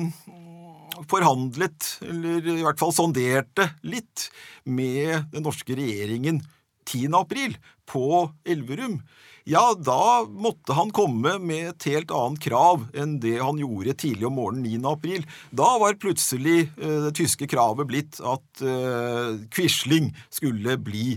forhandlet, 1.08 1.94
eller 2.04 2.50
i 2.58 2.64
hvert 2.66 2.82
fall 2.82 2.92
sonderte 2.94 3.70
litt, 3.86 4.26
med 4.66 5.30
den 5.32 5.46
norske 5.46 5.78
regjeringen 5.78 6.42
10. 6.84 7.08
april 7.18 7.56
på 7.88 8.30
Elverum, 8.46 9.00
ja, 9.44 9.72
da 9.74 10.22
måtte 10.30 10.74
han 10.78 10.92
komme 10.94 11.34
med 11.42 11.72
et 11.72 11.86
helt 11.90 12.12
annet 12.14 12.38
krav 12.44 12.84
enn 12.94 13.16
det 13.22 13.40
han 13.42 13.58
gjorde 13.58 13.96
tidlig 13.98 14.28
om 14.28 14.36
morgenen 14.38 14.68
9. 14.82 14.86
april. 14.92 15.24
Da 15.50 15.72
var 15.82 15.96
plutselig 15.98 16.68
øh, 16.78 17.08
det 17.08 17.14
tyske 17.18 17.48
kravet 17.50 17.88
blitt 17.90 18.20
at 18.22 18.62
øh, 18.62 19.40
Quisling 19.50 20.12
skulle 20.30 20.76
bli 20.78 21.16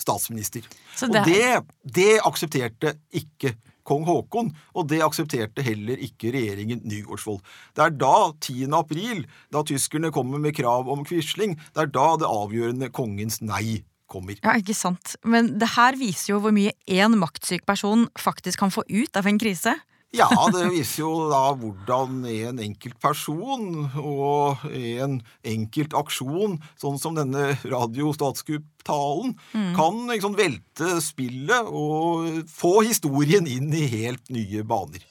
statsminister. 0.00 0.64
Så 0.96 1.06
Og 1.06 1.12
det- 1.12 1.24
det, 1.28 1.92
det 2.00 2.20
aksepterte 2.24 2.94
ikke 3.12 3.54
kong 3.86 4.02
Haakon, 4.08 4.48
og 4.74 4.88
det 4.90 4.98
aksepterte 5.04 5.62
heller 5.62 6.00
ikke 6.02 6.32
regjeringen 6.34 6.80
Nygaardsvold. 6.82 7.38
Det 7.76 7.84
er 7.84 7.90
da, 7.94 8.32
10. 8.40 8.64
april, 8.74 9.26
da 9.52 9.62
tyskerne 9.62 10.10
kommer 10.10 10.38
med 10.42 10.56
krav 10.56 10.88
om 10.90 11.04
Quisling, 11.06 11.54
det 11.74 11.82
er 11.84 11.92
da 11.94 12.16
det 12.18 12.26
avgjørende 12.26 12.88
kongens 12.90 13.38
nei 13.46 13.84
kommer. 14.10 14.38
Ja, 14.42 14.56
ikke 14.58 14.76
sant. 14.76 15.16
Men 15.26 15.54
det 15.60 15.72
her 15.74 15.98
viser 15.98 16.34
jo 16.34 16.40
hvor 16.44 16.54
mye 16.54 16.74
én 16.86 17.18
maktsyk 17.18 17.66
person 17.68 18.06
faktisk 18.20 18.62
kan 18.64 18.74
få 18.74 18.86
ut 18.88 19.18
av 19.18 19.28
en 19.28 19.40
krise. 19.42 19.74
Ja, 20.14 20.28
det 20.54 20.68
viser 20.70 21.02
jo 21.02 21.10
da 21.28 21.50
hvordan 21.58 22.22
en 22.30 22.60
enkelt 22.62 22.96
person 23.02 23.88
og 23.98 24.62
en 24.70 25.18
enkelt 25.44 25.96
aksjon, 25.98 26.56
sånn 26.80 27.00
som 27.02 27.18
denne 27.18 27.50
radio-statskupp-talen, 27.66 29.34
kan 29.76 29.98
liksom 30.08 30.38
velte 30.38 30.94
spillet 31.04 31.68
og 31.68 32.46
få 32.48 32.78
historien 32.86 33.50
inn 33.50 33.68
i 33.74 33.84
helt 33.92 34.32
nye 34.32 34.64
baner. 34.64 35.04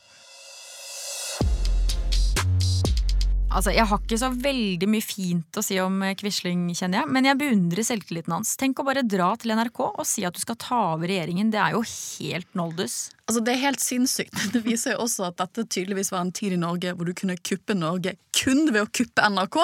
Altså, 3.55 3.71
Jeg 3.71 3.87
har 3.87 4.01
ikke 4.01 4.17
så 4.19 4.27
veldig 4.35 4.87
mye 4.91 5.03
fint 5.05 5.57
å 5.59 5.63
si 5.63 5.77
om 5.79 6.01
eh, 6.03 6.15
Quisling, 6.19 6.65
kjenner 6.75 7.01
jeg, 7.01 7.11
men 7.15 7.27
jeg 7.29 7.39
beundrer 7.39 7.87
selvtilliten 7.87 8.33
hans. 8.35 8.51
Tenk 8.59 8.81
å 8.81 8.85
bare 8.87 9.05
dra 9.07 9.29
til 9.39 9.53
NRK 9.55 9.79
og 9.85 10.01
si 10.07 10.25
at 10.27 10.35
du 10.35 10.41
skal 10.43 10.57
ta 10.59 10.79
over 10.95 11.07
regjeringen. 11.07 11.53
Det 11.53 11.61
er 11.63 11.77
jo 11.77 11.83
helt 11.87 12.49
noldus. 12.57 12.97
Altså, 13.29 13.43
det 13.45 13.53
er 13.55 13.63
helt 13.63 13.83
sinnssykt. 13.83 14.35
Det 14.53 14.59
viser 14.65 14.95
jo 14.97 15.05
også 15.05 15.29
at 15.29 15.39
dette 15.39 15.63
tydeligvis 15.71 16.11
var 16.11 16.25
en 16.25 16.33
tid 16.35 16.57
i 16.57 16.59
Norge 16.59 16.91
hvor 16.97 17.07
du 17.07 17.13
kunne 17.15 17.37
kuppe 17.39 17.77
Norge 17.79 18.17
kun 18.35 18.67
ved 18.73 18.81
å 18.83 18.91
kuppe 18.91 19.29
NRK. 19.31 19.61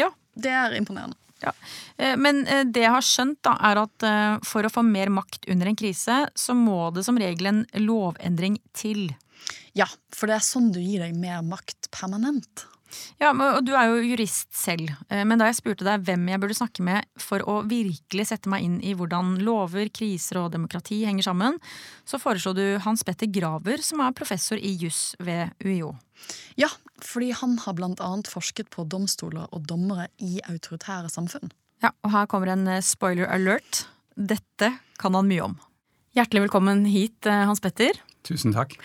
Ja, 0.00 0.08
Det 0.32 0.52
er 0.52 0.76
imponerende. 0.78 1.18
Ja. 1.44 1.52
Eh, 2.00 2.14
Men 2.16 2.46
eh, 2.48 2.64
det 2.64 2.86
jeg 2.86 2.94
har 2.94 3.04
skjønt, 3.04 3.42
da, 3.44 3.58
er 3.60 3.82
at 3.82 4.06
for 4.48 4.64
å 4.64 4.72
få 4.72 4.80
mer 4.86 5.12
makt 5.12 5.44
under 5.52 5.68
en 5.68 5.76
krise, 5.76 6.22
så 6.32 6.56
må 6.56 6.88
det 6.96 7.04
som 7.04 7.20
regel 7.20 7.52
en 7.52 7.60
lovendring 7.84 8.56
til. 8.72 9.10
Ja, 9.76 9.84
for 10.16 10.32
det 10.32 10.38
er 10.38 10.48
sånn 10.48 10.72
du 10.72 10.80
gir 10.80 11.04
deg 11.04 11.12
mer 11.20 11.44
makt 11.44 11.90
permanent. 11.92 12.64
Ja, 13.20 13.32
og 13.32 13.64
Du 13.66 13.72
er 13.74 13.90
jo 13.90 14.02
jurist 14.04 14.52
selv, 14.56 14.90
eh, 15.10 15.24
men 15.24 15.40
da 15.40 15.48
jeg 15.50 15.58
spurte 15.58 15.86
deg 15.86 16.04
hvem 16.06 16.28
jeg 16.30 16.42
burde 16.42 16.58
snakke 16.58 16.84
med 16.86 17.06
for 17.20 17.42
å 17.48 17.58
virkelig 17.68 18.28
sette 18.30 18.50
meg 18.52 18.66
inn 18.66 18.78
i 18.84 18.94
hvordan 18.96 19.36
lover, 19.46 19.90
kriser 19.92 20.42
og 20.42 20.52
demokrati 20.54 21.02
henger 21.06 21.28
sammen, 21.28 21.60
så 22.06 22.20
foreslo 22.22 22.54
du 22.56 22.64
Hans 22.84 23.04
Petter 23.06 23.30
Graver, 23.30 23.82
som 23.82 24.02
er 24.04 24.16
professor 24.16 24.60
i 24.60 24.72
juss 24.80 25.14
ved 25.18 25.52
UiO. 25.64 25.94
Ja, 26.56 26.70
fordi 27.02 27.32
han 27.36 27.58
har 27.64 27.76
blant 27.76 28.00
annet 28.00 28.30
forsket 28.30 28.70
på 28.72 28.86
domstoler 28.88 29.48
og 29.52 29.66
dommere 29.68 30.08
i 30.22 30.38
autoritære 30.48 31.10
samfunn. 31.12 31.52
Ja, 31.84 31.92
og 32.04 32.12
her 32.14 32.28
kommer 32.30 32.54
en 32.54 32.66
eh, 32.70 32.84
spoiler 32.84 33.28
alert. 33.32 33.84
Dette 34.16 34.72
kan 35.00 35.16
han 35.18 35.28
mye 35.28 35.44
om. 35.50 35.58
Hjertelig 36.16 36.46
velkommen 36.46 36.86
hit, 36.88 37.26
eh, 37.26 37.44
Hans 37.44 37.60
Petter. 37.60 37.92
Tusen 38.24 38.54
takk. 38.54 38.78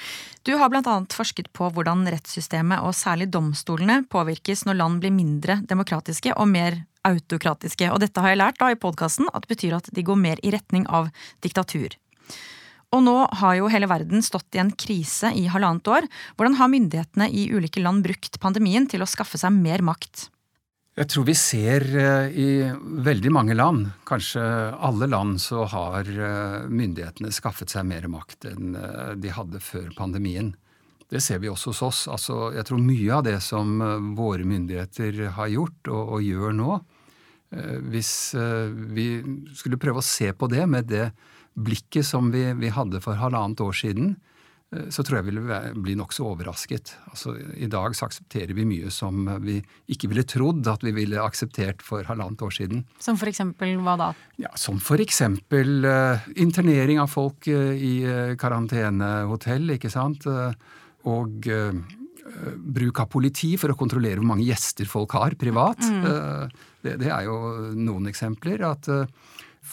Du 0.44 0.52
har 0.58 0.68
annet 0.68 1.14
forsket 1.16 1.48
på 1.54 1.70
hvordan 1.72 2.04
rettssystemet 2.04 2.84
og 2.84 2.92
særlig 2.92 3.30
domstolene 3.32 4.04
påvirkes 4.04 4.66
når 4.66 4.76
land 4.76 5.00
blir 5.00 5.16
mindre 5.16 5.62
demokratiske 5.64 6.34
og 6.36 6.50
mer 6.50 6.84
autokratiske. 7.08 7.88
Og 7.90 8.02
dette 8.02 8.20
har 8.20 8.34
jeg 8.34 8.42
lært 8.42 8.60
da 8.60 8.68
i 8.72 8.76
podkasten 8.76 9.32
at 9.32 9.48
det 9.48 9.56
betyr 9.56 9.78
at 9.78 9.88
de 9.96 10.04
går 10.04 10.20
mer 10.20 10.44
i 10.44 10.52
retning 10.52 10.86
av 10.90 11.08
diktatur. 11.40 11.96
Og 12.92 13.02
nå 13.02 13.16
har 13.40 13.56
jo 13.56 13.72
hele 13.72 13.88
verden 13.88 14.20
stått 14.22 14.54
i 14.54 14.60
en 14.60 14.76
krise 14.76 15.32
i 15.32 15.48
halvannet 15.48 15.88
år. 15.88 16.10
Hvordan 16.36 16.60
har 16.60 16.68
myndighetene 16.68 17.32
i 17.32 17.48
ulike 17.48 17.80
land 17.80 18.04
brukt 18.04 18.42
pandemien 18.42 18.90
til 18.92 19.00
å 19.00 19.08
skaffe 19.08 19.40
seg 19.40 19.56
mer 19.56 19.80
makt? 19.80 20.28
Jeg 21.00 21.08
tror 21.08 21.24
vi 21.24 21.34
ser 21.40 21.86
eh, 21.96 22.34
i 22.36 22.48
veldig 23.06 23.32
mange 23.32 23.56
land, 23.56 23.86
kanskje 24.08 24.42
alle 24.76 25.08
land, 25.08 25.38
så 25.40 25.64
har 25.72 26.04
eh, 26.12 26.66
myndighetene 26.68 27.32
skaffet 27.32 27.72
seg 27.72 27.86
mer 27.88 28.10
makt 28.12 28.50
enn 28.50 28.76
eh, 28.76 29.14
de 29.16 29.32
hadde 29.32 29.62
før 29.64 29.88
pandemien. 29.96 30.50
Det 31.08 31.22
ser 31.24 31.40
vi 31.40 31.48
også 31.52 31.72
hos 31.72 31.82
oss. 31.88 32.02
Altså, 32.12 32.50
jeg 32.58 32.68
tror 32.68 32.84
mye 32.84 33.08
av 33.16 33.24
det 33.24 33.38
som 33.44 33.72
våre 34.18 34.44
myndigheter 34.48 35.30
har 35.38 35.52
gjort 35.52 35.92
og, 35.92 36.18
og 36.18 36.28
gjør 36.28 36.56
nå, 36.56 36.76
hvis 37.92 38.12
vi 38.96 39.06
skulle 39.60 39.76
prøve 39.76 40.00
å 40.00 40.06
se 40.08 40.30
på 40.32 40.48
det 40.48 40.64
med 40.72 40.88
det 40.88 41.10
blikket 41.60 42.08
som 42.08 42.30
vi, 42.32 42.46
vi 42.56 42.72
hadde 42.72 43.02
for 43.04 43.20
halvannet 43.20 43.60
år 43.60 43.76
siden, 43.76 44.14
så 44.72 45.04
tror 45.04 45.18
jeg 45.18 45.26
vi 45.28 45.34
ville 45.34 45.58
bli 45.84 45.94
nokså 46.00 46.24
overrasket. 46.30 46.94
Altså, 47.12 47.34
I 47.60 47.68
dag 47.72 47.96
så 47.98 48.06
aksepterer 48.08 48.54
vi 48.56 48.64
mye 48.68 48.92
som 48.94 49.26
vi 49.44 49.58
ikke 49.92 50.08
ville 50.08 50.24
trodd 50.24 50.68
at 50.72 50.86
vi 50.86 50.94
ville 50.96 51.20
akseptert 51.20 51.84
for 51.84 52.08
halvannet 52.08 52.40
år 52.46 52.56
siden. 52.56 52.86
Som 53.04 53.20
for 53.20 53.28
eksempel 53.28 53.76
hva 53.84 53.98
da? 54.00 54.12
Ja, 54.40 54.54
Som 54.56 54.80
for 54.80 55.04
eksempel 55.04 55.84
uh, 55.84 56.24
internering 56.40 57.02
av 57.04 57.12
folk 57.12 57.50
uh, 57.52 57.74
i 57.76 57.98
uh, 58.08 58.38
karantenehotell, 58.40 59.76
ikke 59.76 59.92
sant. 59.92 60.28
og 61.02 61.48
bruk 62.56 63.00
av 63.02 63.08
politi 63.12 63.56
for 63.60 63.74
å 63.74 63.76
kontrollere 63.76 64.22
hvor 64.22 64.30
mange 64.30 64.46
gjester 64.46 64.88
folk 64.88 65.18
har 65.18 65.34
privat. 65.36 65.82
Mm. 65.82 66.52
Det, 66.86 66.94
det, 67.02 67.10
er 67.10 67.26
jo 67.26 67.74
noen 67.76 68.08
eksempler. 68.08 68.62
at 68.70 68.88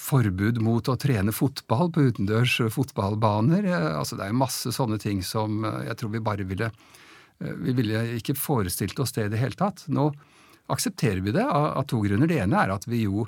forbud 0.08 0.60
mot 0.64 0.88
å 0.88 0.96
trene 1.00 1.34
fotball 1.34 1.90
på 1.92 2.06
utendørs 2.08 2.58
fotballbaner. 2.74 3.66
Eh, 3.68 3.90
altså 3.98 4.18
Det 4.18 4.28
er 4.28 4.36
masse 4.36 4.72
sånne 4.74 5.00
ting 5.02 5.22
som 5.26 5.64
eh, 5.64 5.84
jeg 5.90 6.00
tror 6.00 6.14
vi 6.14 6.24
bare 6.24 6.46
ville 6.48 6.70
eh, 6.70 7.54
Vi 7.64 7.76
ville 7.76 8.04
ikke 8.18 8.38
forestilt 8.38 8.98
oss 9.02 9.14
det 9.16 9.28
i 9.28 9.34
det 9.34 9.42
hele 9.42 9.58
tatt. 9.58 9.84
Nå 9.88 10.10
aksepterer 10.68 11.22
vi 11.24 11.32
det 11.32 11.44
av, 11.44 11.80
to 11.88 12.02
grunner. 12.04 12.28
Det 12.28 12.42
ene 12.42 12.58
er 12.60 12.74
at 12.74 12.84
vi 12.88 13.06
jo 13.06 13.24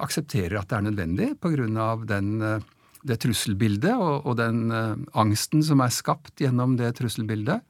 aksepterer 0.00 0.58
at 0.58 0.70
det 0.70 0.78
er 0.78 0.86
nødvendig 0.88 1.28
pga. 1.38 2.58
det 3.04 3.18
trusselbildet 3.20 3.94
og, 3.94 4.24
og, 4.26 4.36
den 4.40 4.72
angsten 5.12 5.62
som 5.62 5.82
er 5.84 5.92
skapt 5.92 6.40
gjennom 6.40 6.74
det 6.80 6.96
trusselbildet. 6.98 7.60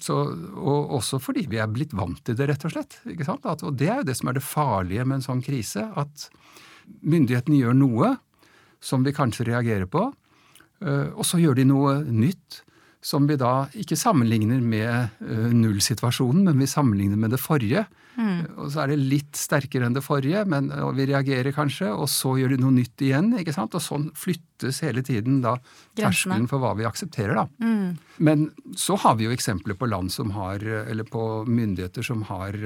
Så, 0.00 0.16
og 0.58 0.92
også 0.98 1.20
fordi 1.22 1.46
vi 1.48 1.60
er 1.62 1.70
blitt 1.72 1.94
vant 1.96 2.20
til 2.24 2.36
det, 2.36 2.50
rett 2.50 2.66
og 2.66 2.74
slett. 2.74 2.98
At, 3.44 3.62
og 3.62 3.78
det 3.78 3.88
er 3.88 4.02
jo 4.02 4.08
det 4.10 4.18
som 4.18 4.28
er 4.28 4.36
det 4.36 4.44
farlige 4.44 5.06
med 5.06 5.20
en 5.20 5.26
sånn 5.30 5.44
krise. 5.46 5.86
at 5.96 6.28
myndighetene 7.00 7.60
gjør 7.60 7.76
noe 7.78 8.14
som 8.80 9.04
vi 9.04 9.14
kanskje 9.16 9.50
reagerer 9.50 9.88
på, 9.90 10.06
eh, 10.84 11.08
og 11.12 11.24
så 11.28 11.40
gjør 11.40 11.60
de 11.60 11.68
noe 11.68 12.00
nytt 12.04 12.62
som 13.00 13.24
vi 13.28 13.36
da 13.40 13.64
ikke 13.80 13.96
sammenligner 13.96 14.60
med 14.60 15.22
uh, 15.24 15.48
nullsituasjonen, 15.56 16.44
men 16.44 16.60
vi 16.60 16.68
sammenligner 16.68 17.16
med 17.16 17.32
det 17.32 17.38
forrige. 17.40 17.86
Mm. 18.20 18.42
Og 18.60 18.66
så 18.74 18.82
er 18.82 18.92
det 18.92 18.98
litt 19.00 19.38
sterkere 19.40 19.86
enn 19.88 19.96
det 19.96 20.02
forrige, 20.04 20.42
men, 20.44 20.68
vi 20.98 21.06
reagerer 21.08 21.54
kanskje, 21.56 21.88
og 21.94 22.10
så 22.12 22.34
gjør 22.36 22.52
de 22.52 22.58
noe 22.60 22.74
nytt 22.76 23.00
igjen. 23.06 23.32
ikke 23.40 23.54
sant? 23.56 23.76
Og 23.78 23.84
sånn 23.84 24.10
flyttes 24.18 24.82
hele 24.84 25.04
tiden 25.06 25.40
da 25.44 25.54
terskelen 25.96 26.44
for 26.50 26.60
hva 26.60 26.74
vi 26.76 26.88
aksepterer, 26.88 27.40
da. 27.40 27.46
Mm. 27.64 27.96
Men 28.28 28.46
så 28.76 28.98
har 29.00 29.16
vi 29.16 29.30
jo 29.30 29.32
eksempler 29.32 29.80
på 29.80 29.88
land 29.88 30.12
som 30.12 30.34
har, 30.36 30.60
eller 30.60 31.08
på 31.08 31.46
myndigheter 31.48 32.04
som 32.04 32.26
har 32.28 32.58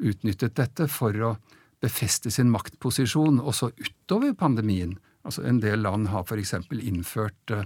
utnyttet 0.00 0.58
dette 0.58 0.90
for 0.90 1.14
å 1.28 1.34
befeste 1.80 2.30
sin 2.32 2.50
maktposisjon 2.52 3.40
også 3.40 3.70
utover 3.80 4.34
pandemien. 4.38 4.96
Altså 5.24 5.44
En 5.48 5.60
del 5.60 5.82
land 5.84 6.08
har 6.12 6.24
f.eks. 6.24 6.54
innført 6.80 7.54
eh, 7.54 7.64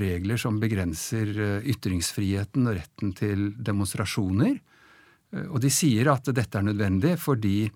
regler 0.00 0.40
som 0.40 0.60
begrenser 0.60 1.32
eh, 1.32 1.66
ytringsfriheten 1.72 2.68
og 2.68 2.78
retten 2.78 3.12
til 3.16 3.50
demonstrasjoner. 3.56 4.56
Eh, 5.32 5.46
og 5.48 5.60
de 5.64 5.72
sier 5.72 6.12
at 6.12 6.28
dette 6.32 6.60
er 6.60 6.68
nødvendig 6.68 7.16
fordi 7.20 7.68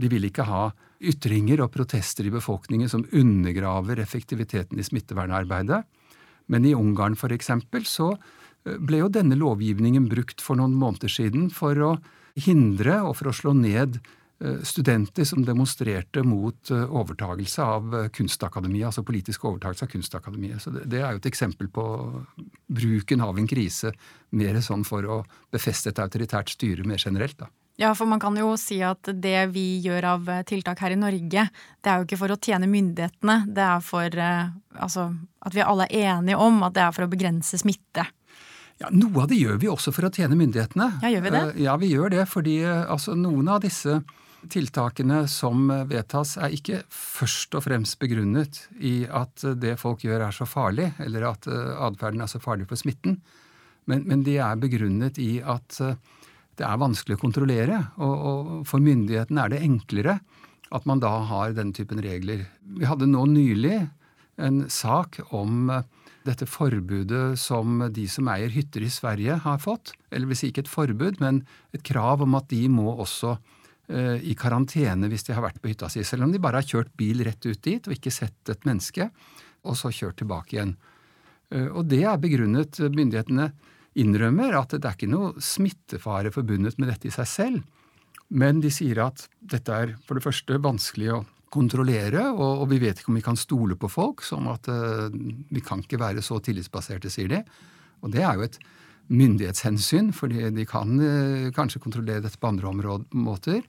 de 0.00 0.08
vil 0.08 0.28
ikke 0.28 0.46
ha 0.48 0.68
ytringer 1.00 1.64
og 1.64 1.72
protester 1.74 2.26
i 2.28 2.32
befolkningen 2.32 2.88
som 2.88 3.06
undergraver 3.16 4.00
effektiviteten 4.00 4.78
i 4.78 4.84
smittevernarbeidet. 4.86 5.82
Men 6.52 6.66
i 6.66 6.76
Ungarn 6.76 7.16
f.eks. 7.16 7.50
så 7.88 8.12
ble 8.64 9.00
jo 9.00 9.08
denne 9.12 9.38
lovgivningen 9.40 10.08
brukt 10.10 10.42
for 10.44 10.60
noen 10.60 10.74
måneder 10.76 11.08
siden 11.12 11.48
for 11.54 11.78
å 11.80 11.92
hindre 12.38 13.00
og 13.06 13.16
for 13.18 13.30
å 13.30 13.34
slå 13.34 13.54
ned 13.56 13.98
studenter 14.64 15.24
som 15.24 15.44
demonstrerte 15.44 16.22
mot 16.22 16.70
eh, 16.70 16.84
overtagelse 16.96 17.62
av 17.62 17.94
eh, 17.94 18.08
Kunstakademiet, 18.08 18.86
altså 18.86 19.02
politisk 19.04 19.44
overtagelse 19.44 19.84
av 19.84 19.90
Kunstakademiet. 19.92 20.62
Så 20.62 20.72
det, 20.72 20.86
det, 20.88 21.02
er 21.02 21.12
jo 21.12 21.20
et 21.20 21.28
eksempel 21.28 21.68
på 21.68 21.84
bruken 22.72 23.20
av 23.20 23.38
en 23.38 23.48
krise 23.50 23.92
mer 24.32 24.60
sånn 24.64 24.86
for 24.88 25.04
å 25.04 25.18
befeste 25.52 25.92
et 25.92 26.00
autoritært 26.00 26.54
styre 26.54 26.86
mer 26.88 27.02
generelt. 27.02 27.36
da. 27.42 27.50
Ja, 27.80 27.90
for 27.96 28.08
man 28.08 28.20
kan 28.20 28.36
jo 28.36 28.54
si 28.60 28.78
at 28.84 29.08
det 29.12 29.50
vi 29.52 29.80
gjør 29.84 30.06
av 30.14 30.30
tiltak 30.48 30.80
her 30.84 30.92
i 30.92 31.00
Norge, 31.00 31.44
det 31.80 31.92
er 31.92 32.00
jo 32.00 32.08
ikke 32.08 32.20
for 32.20 32.32
å 32.32 32.38
tjene 32.40 32.68
myndighetene, 32.68 33.36
det 33.48 33.64
er 33.64 33.84
for 33.84 34.16
altså, 34.20 35.06
at 35.40 35.56
vi 35.56 35.64
alle 35.64 35.86
er 35.88 36.16
enige 36.16 36.40
om 36.40 36.60
at 36.66 36.76
det 36.76 36.84
er 36.84 36.96
for 36.96 37.06
å 37.06 37.12
begrense 37.12 37.60
smitte. 37.60 38.04
Ja, 38.80 38.88
Noe 38.92 39.24
av 39.24 39.30
det 39.32 39.40
gjør 39.40 39.60
vi 39.60 39.68
også 39.72 39.92
for 39.96 40.08
å 40.08 40.12
tjene 40.12 40.36
myndighetene. 40.36 40.90
Ja, 41.00 41.12
gjør 41.12 41.24
vi 41.24 41.32
det? 41.36 41.44
Ja, 41.60 41.76
vi 41.80 41.92
gjør 41.92 42.12
det, 42.12 42.26
fordi 42.28 42.58
altså, 42.68 43.16
noen 43.16 43.48
av 43.48 43.64
disse 43.64 44.02
tiltakene 44.48 45.24
som 45.28 45.68
vedtas, 45.90 46.36
er 46.40 46.54
ikke 46.54 46.80
først 46.94 47.54
og 47.58 47.64
fremst 47.66 47.98
begrunnet 48.00 48.62
i 48.78 49.04
at 49.04 49.44
det 49.60 49.76
folk 49.80 50.04
gjør 50.06 50.24
er 50.28 50.36
så 50.36 50.46
farlig, 50.48 50.90
eller 51.02 51.28
at 51.32 51.48
eh, 51.50 51.74
atferden 51.88 52.24
er 52.24 52.30
så 52.30 52.40
farlig 52.42 52.68
for 52.70 52.80
smitten, 52.80 53.20
men, 53.90 54.04
men, 54.06 54.24
de 54.24 54.36
er 54.40 54.60
begrunnet 54.60 55.18
i 55.20 55.40
at 55.42 55.80
eh, 55.84 55.96
det 56.60 56.66
er 56.66 56.80
vanskelig 56.80 57.16
å 57.16 57.22
kontrollere. 57.22 57.78
Og, 58.02 58.14
og 58.14 58.50
for 58.68 58.82
myndighetene 58.84 59.44
er 59.44 59.54
det 59.54 59.62
enklere 59.66 60.18
at 60.70 60.86
man 60.86 61.00
da 61.02 61.12
har 61.26 61.56
denne 61.56 61.74
typen 61.74 62.02
regler. 62.04 62.44
Vi 62.62 62.86
hadde 62.86 63.08
nå 63.10 63.24
nylig 63.32 63.80
en 64.40 64.62
sak 64.70 65.20
om 65.34 65.72
eh, 65.72 65.86
dette 66.28 66.46
forbudet 66.48 67.38
som 67.40 67.80
de 67.92 68.04
som 68.12 68.28
eier 68.28 68.52
hytter 68.52 68.84
i 68.84 68.92
Sverige 68.92 69.40
har 69.44 69.62
fått. 69.62 69.94
Eller 70.12 70.30
vil 70.30 70.38
si 70.38 70.50
ikke 70.50 70.66
et 70.66 70.72
forbud, 70.72 71.20
men 71.22 71.44
et 71.76 71.84
krav 71.86 72.22
om 72.24 72.36
at 72.38 72.50
de 72.52 72.66
må 72.72 72.92
også 72.92 73.38
i 73.90 74.36
karantene 74.38 75.08
hvis 75.10 75.24
de 75.26 75.34
har 75.34 75.42
vært 75.42 75.58
på 75.58 75.70
hytta 75.72 75.88
si, 75.90 76.04
selv 76.06 76.22
om 76.26 76.30
de 76.30 76.38
bare 76.42 76.60
har 76.60 76.66
kjørt 76.68 76.92
bil 76.98 77.24
rett 77.26 77.42
ut 77.42 77.58
dit 77.64 77.88
og 77.88 77.94
ikke 77.96 78.12
sett 78.14 78.52
et 78.52 78.66
menneske, 78.68 79.08
og 79.66 79.76
så 79.78 79.90
kjørt 79.92 80.20
tilbake 80.20 80.56
igjen. 80.56 80.76
Eh, 81.50 81.68
og 81.68 81.88
det 81.90 82.04
er 82.06 82.20
begrunnet 82.20 82.80
Myndighetene 82.80 83.50
innrømmer 84.00 84.54
at 84.60 84.76
det 84.76 84.86
er 84.86 84.96
ikke 84.96 85.10
noe 85.10 85.42
smittefare 85.42 86.32
forbundet 86.34 86.78
med 86.78 86.92
dette 86.92 87.10
i 87.10 87.14
seg 87.14 87.28
selv, 87.28 87.60
men 88.30 88.62
de 88.62 88.70
sier 88.70 89.02
at 89.02 89.26
dette 89.40 89.74
er 89.74 89.96
for 90.06 90.16
det 90.16 90.24
første 90.24 90.60
vanskelig 90.62 91.12
å 91.16 91.24
kontrollere, 91.50 92.28
og, 92.30 92.62
vi 92.70 92.78
vet 92.78 93.00
ikke 93.00 93.10
om 93.10 93.16
vi 93.18 93.26
kan 93.26 93.38
stole 93.38 93.74
på 93.74 93.88
folk, 93.90 94.22
sånn 94.22 94.46
at 94.52 94.70
eh, 94.70 95.08
vi 95.50 95.62
kan 95.66 95.82
ikke 95.82 95.98
være 95.98 96.22
så 96.22 96.38
tillitsbaserte, 96.38 97.10
sier 97.10 97.32
de. 97.32 97.40
Og 98.06 98.14
det 98.14 98.22
er 98.22 98.38
jo 98.38 98.46
et 98.46 98.60
myndighetshensyn, 99.10 100.12
fordi 100.14 100.50
de 100.54 100.66
kan 100.68 100.94
eh, 101.02 101.48
kanskje 101.54 101.82
kontrollere 101.82 102.22
dette 102.24 102.38
på 102.38 102.50
andre 102.50 103.00
måter. 103.10 103.64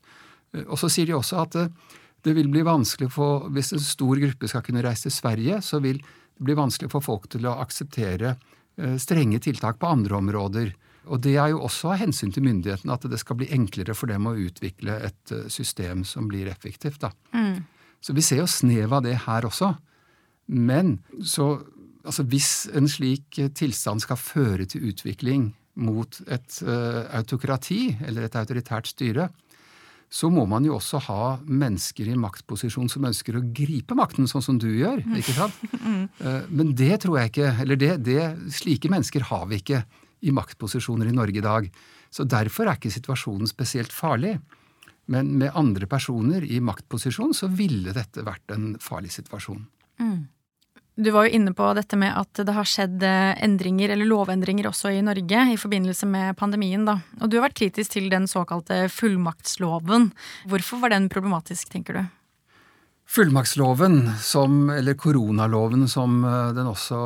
Eh, 0.54 0.66
og 0.68 0.78
så 0.80 0.90
sier 0.92 1.10
de 1.10 1.18
også 1.18 1.42
at 1.42 1.58
eh, 1.58 1.72
det 2.22 2.36
vil 2.38 2.52
bli 2.54 2.62
vanskelig 2.62 3.10
for, 3.10 3.48
Hvis 3.50 3.74
en 3.74 3.82
stor 3.82 4.20
gruppe 4.22 4.48
skal 4.48 4.62
kunne 4.62 4.84
reise 4.86 5.08
til 5.08 5.16
Sverige, 5.16 5.62
så 5.66 5.80
vil 5.82 5.98
det 5.98 6.46
bli 6.46 6.54
vanskelig 6.58 6.92
for 6.92 7.02
folk 7.02 7.28
til 7.30 7.48
å 7.50 7.58
akseptere 7.62 8.36
strenge 8.98 9.38
tiltak 9.44 9.78
på 9.78 9.90
andre 9.90 10.16
områder. 10.16 10.70
Og 11.12 11.20
det 11.22 11.34
er 11.38 11.50
jo 11.52 11.60
også 11.66 11.92
av 11.92 12.00
hensyn 12.00 12.32
til 12.34 12.46
myndighetene 12.46 12.94
at 12.94 13.04
det 13.10 13.20
skal 13.20 13.38
bli 13.38 13.50
enklere 13.54 13.94
for 13.98 14.10
dem 14.10 14.30
å 14.30 14.38
utvikle 14.38 14.96
et 15.06 15.34
system 15.52 16.06
som 16.08 16.30
blir 16.30 16.48
effektivt. 16.50 17.04
Mm. 17.36 17.66
Så 18.02 18.16
vi 18.18 18.24
ser 18.26 18.42
jo 18.42 18.48
snev 18.50 18.94
av 18.96 19.04
det 19.06 19.18
her 19.28 19.46
også. 19.50 19.74
Men 20.48 21.02
så 21.22 21.60
altså 22.04 22.26
Hvis 22.28 22.68
en 22.76 22.90
slik 22.90 23.40
eh, 23.40 23.52
tilstand 23.54 24.04
skal 24.04 24.20
føre 24.20 24.68
til 24.70 24.90
utvikling 24.92 25.52
mot 25.82 26.18
et 26.28 26.58
uh, 26.68 27.08
autokrati 27.16 27.96
eller 28.04 28.26
et 28.28 28.36
autoritært 28.36 28.90
styre, 28.92 29.30
så 30.12 30.28
må 30.28 30.44
man 30.50 30.66
jo 30.68 30.76
også 30.76 31.00
ha 31.06 31.28
mennesker 31.48 32.10
i 32.12 32.18
maktposisjon 32.20 32.90
som 32.92 33.06
ønsker 33.08 33.38
å 33.40 33.44
gripe 33.56 33.96
makten, 33.96 34.28
sånn 34.28 34.44
som 34.44 34.58
du 34.60 34.68
gjør. 34.68 35.00
ikke 35.16 35.36
sant? 35.38 35.56
Uh, 36.20 36.44
men 36.58 36.74
det 36.76 36.98
tror 37.06 37.22
jeg 37.22 37.32
ikke 37.32 37.54
Eller 37.64 37.80
det, 37.80 37.94
det, 38.04 38.26
slike 38.52 38.92
mennesker 38.92 39.30
har 39.32 39.48
vi 39.48 39.62
ikke 39.62 39.86
i 40.22 40.34
maktposisjoner 40.36 41.08
i 41.08 41.16
Norge 41.16 41.40
i 41.40 41.46
dag. 41.46 41.70
Så 42.12 42.28
derfor 42.28 42.68
er 42.68 42.78
ikke 42.78 42.92
situasjonen 42.94 43.48
spesielt 43.50 43.96
farlig. 43.96 44.36
Men 45.12 45.32
med 45.40 45.56
andre 45.58 45.88
personer 45.90 46.44
i 46.44 46.60
maktposisjon 46.62 47.34
så 47.36 47.48
ville 47.48 47.96
dette 47.96 48.28
vært 48.28 48.54
en 48.54 48.76
farlig 48.84 49.16
situasjon. 49.16 49.64
Mm. 50.04 50.28
Du 51.02 51.10
var 51.10 51.26
jo 51.26 51.34
inne 51.34 51.50
på 51.58 51.66
dette 51.74 51.98
med 51.98 52.14
at 52.14 52.44
det 52.46 52.54
har 52.54 52.68
skjedd 52.68 53.02
eh, 53.02 53.34
endringer, 53.42 53.90
eller 53.90 54.06
lovendringer 54.06 54.68
også 54.70 54.92
i 54.94 55.02
Norge 55.02 55.46
i 55.50 55.58
forbindelse 55.58 56.06
med 56.06 56.38
pandemien. 56.38 56.84
da. 56.86 57.00
Og 57.18 57.32
du 57.32 57.40
har 57.40 57.48
vært 57.48 57.58
kritisk 57.58 57.96
til 57.96 58.10
den 58.12 58.28
såkalte 58.30 58.84
fullmaktsloven. 58.94 60.12
Hvorfor 60.52 60.84
var 60.84 60.94
den 60.94 61.08
problematisk, 61.10 61.72
tenker 61.74 61.98
du? 61.98 62.04
Fullmaktsloven, 63.12 64.12
som, 64.22 64.70
eller 64.70 64.94
koronaloven 64.94 65.88
som 65.90 66.22
eh, 66.22 66.52
den 66.54 66.70
også 66.70 67.00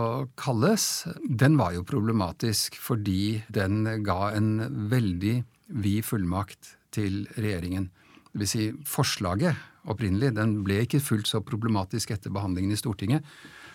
kalles, 0.43 1.05
den 1.23 1.55
var 1.61 1.77
jo 1.77 1.85
problematisk 1.87 2.75
fordi 2.75 3.45
den 3.47 3.85
ga 4.03 4.33
en 4.35 4.89
veldig 4.91 5.37
vid 5.85 6.03
fullmakt 6.03 6.75
til 6.91 7.23
regjeringen. 7.39 7.87
Det 8.33 8.43
vil 8.43 8.51
si, 8.51 8.67
forslaget 8.83 9.55
opprinnelig 9.91 10.33
den 10.35 10.59
ble 10.65 10.81
ikke 10.83 11.03
fullt 11.03 11.29
så 11.29 11.41
problematisk 11.45 12.13
etter 12.15 12.33
behandlingen 12.33 12.73
i 12.73 12.79
Stortinget, 12.79 13.25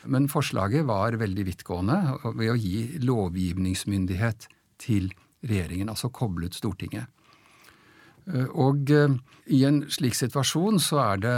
men 0.05 0.28
forslaget 0.32 0.86
var 0.88 1.18
veldig 1.20 1.46
vidtgående 1.48 1.98
ved 2.34 2.53
å 2.53 2.59
gi 2.59 3.01
lovgivningsmyndighet 3.05 4.48
til 4.80 5.11
regjeringen, 5.44 5.90
altså 5.92 6.11
koblet 6.12 6.57
Stortinget. 6.57 7.09
Eh, 8.28 8.48
og 8.61 8.90
eh, 8.94 9.14
i 9.57 9.62
en 9.66 9.82
slik 9.92 10.16
situasjon 10.18 10.80
så 10.82 11.01
er 11.03 11.22
det 11.24 11.36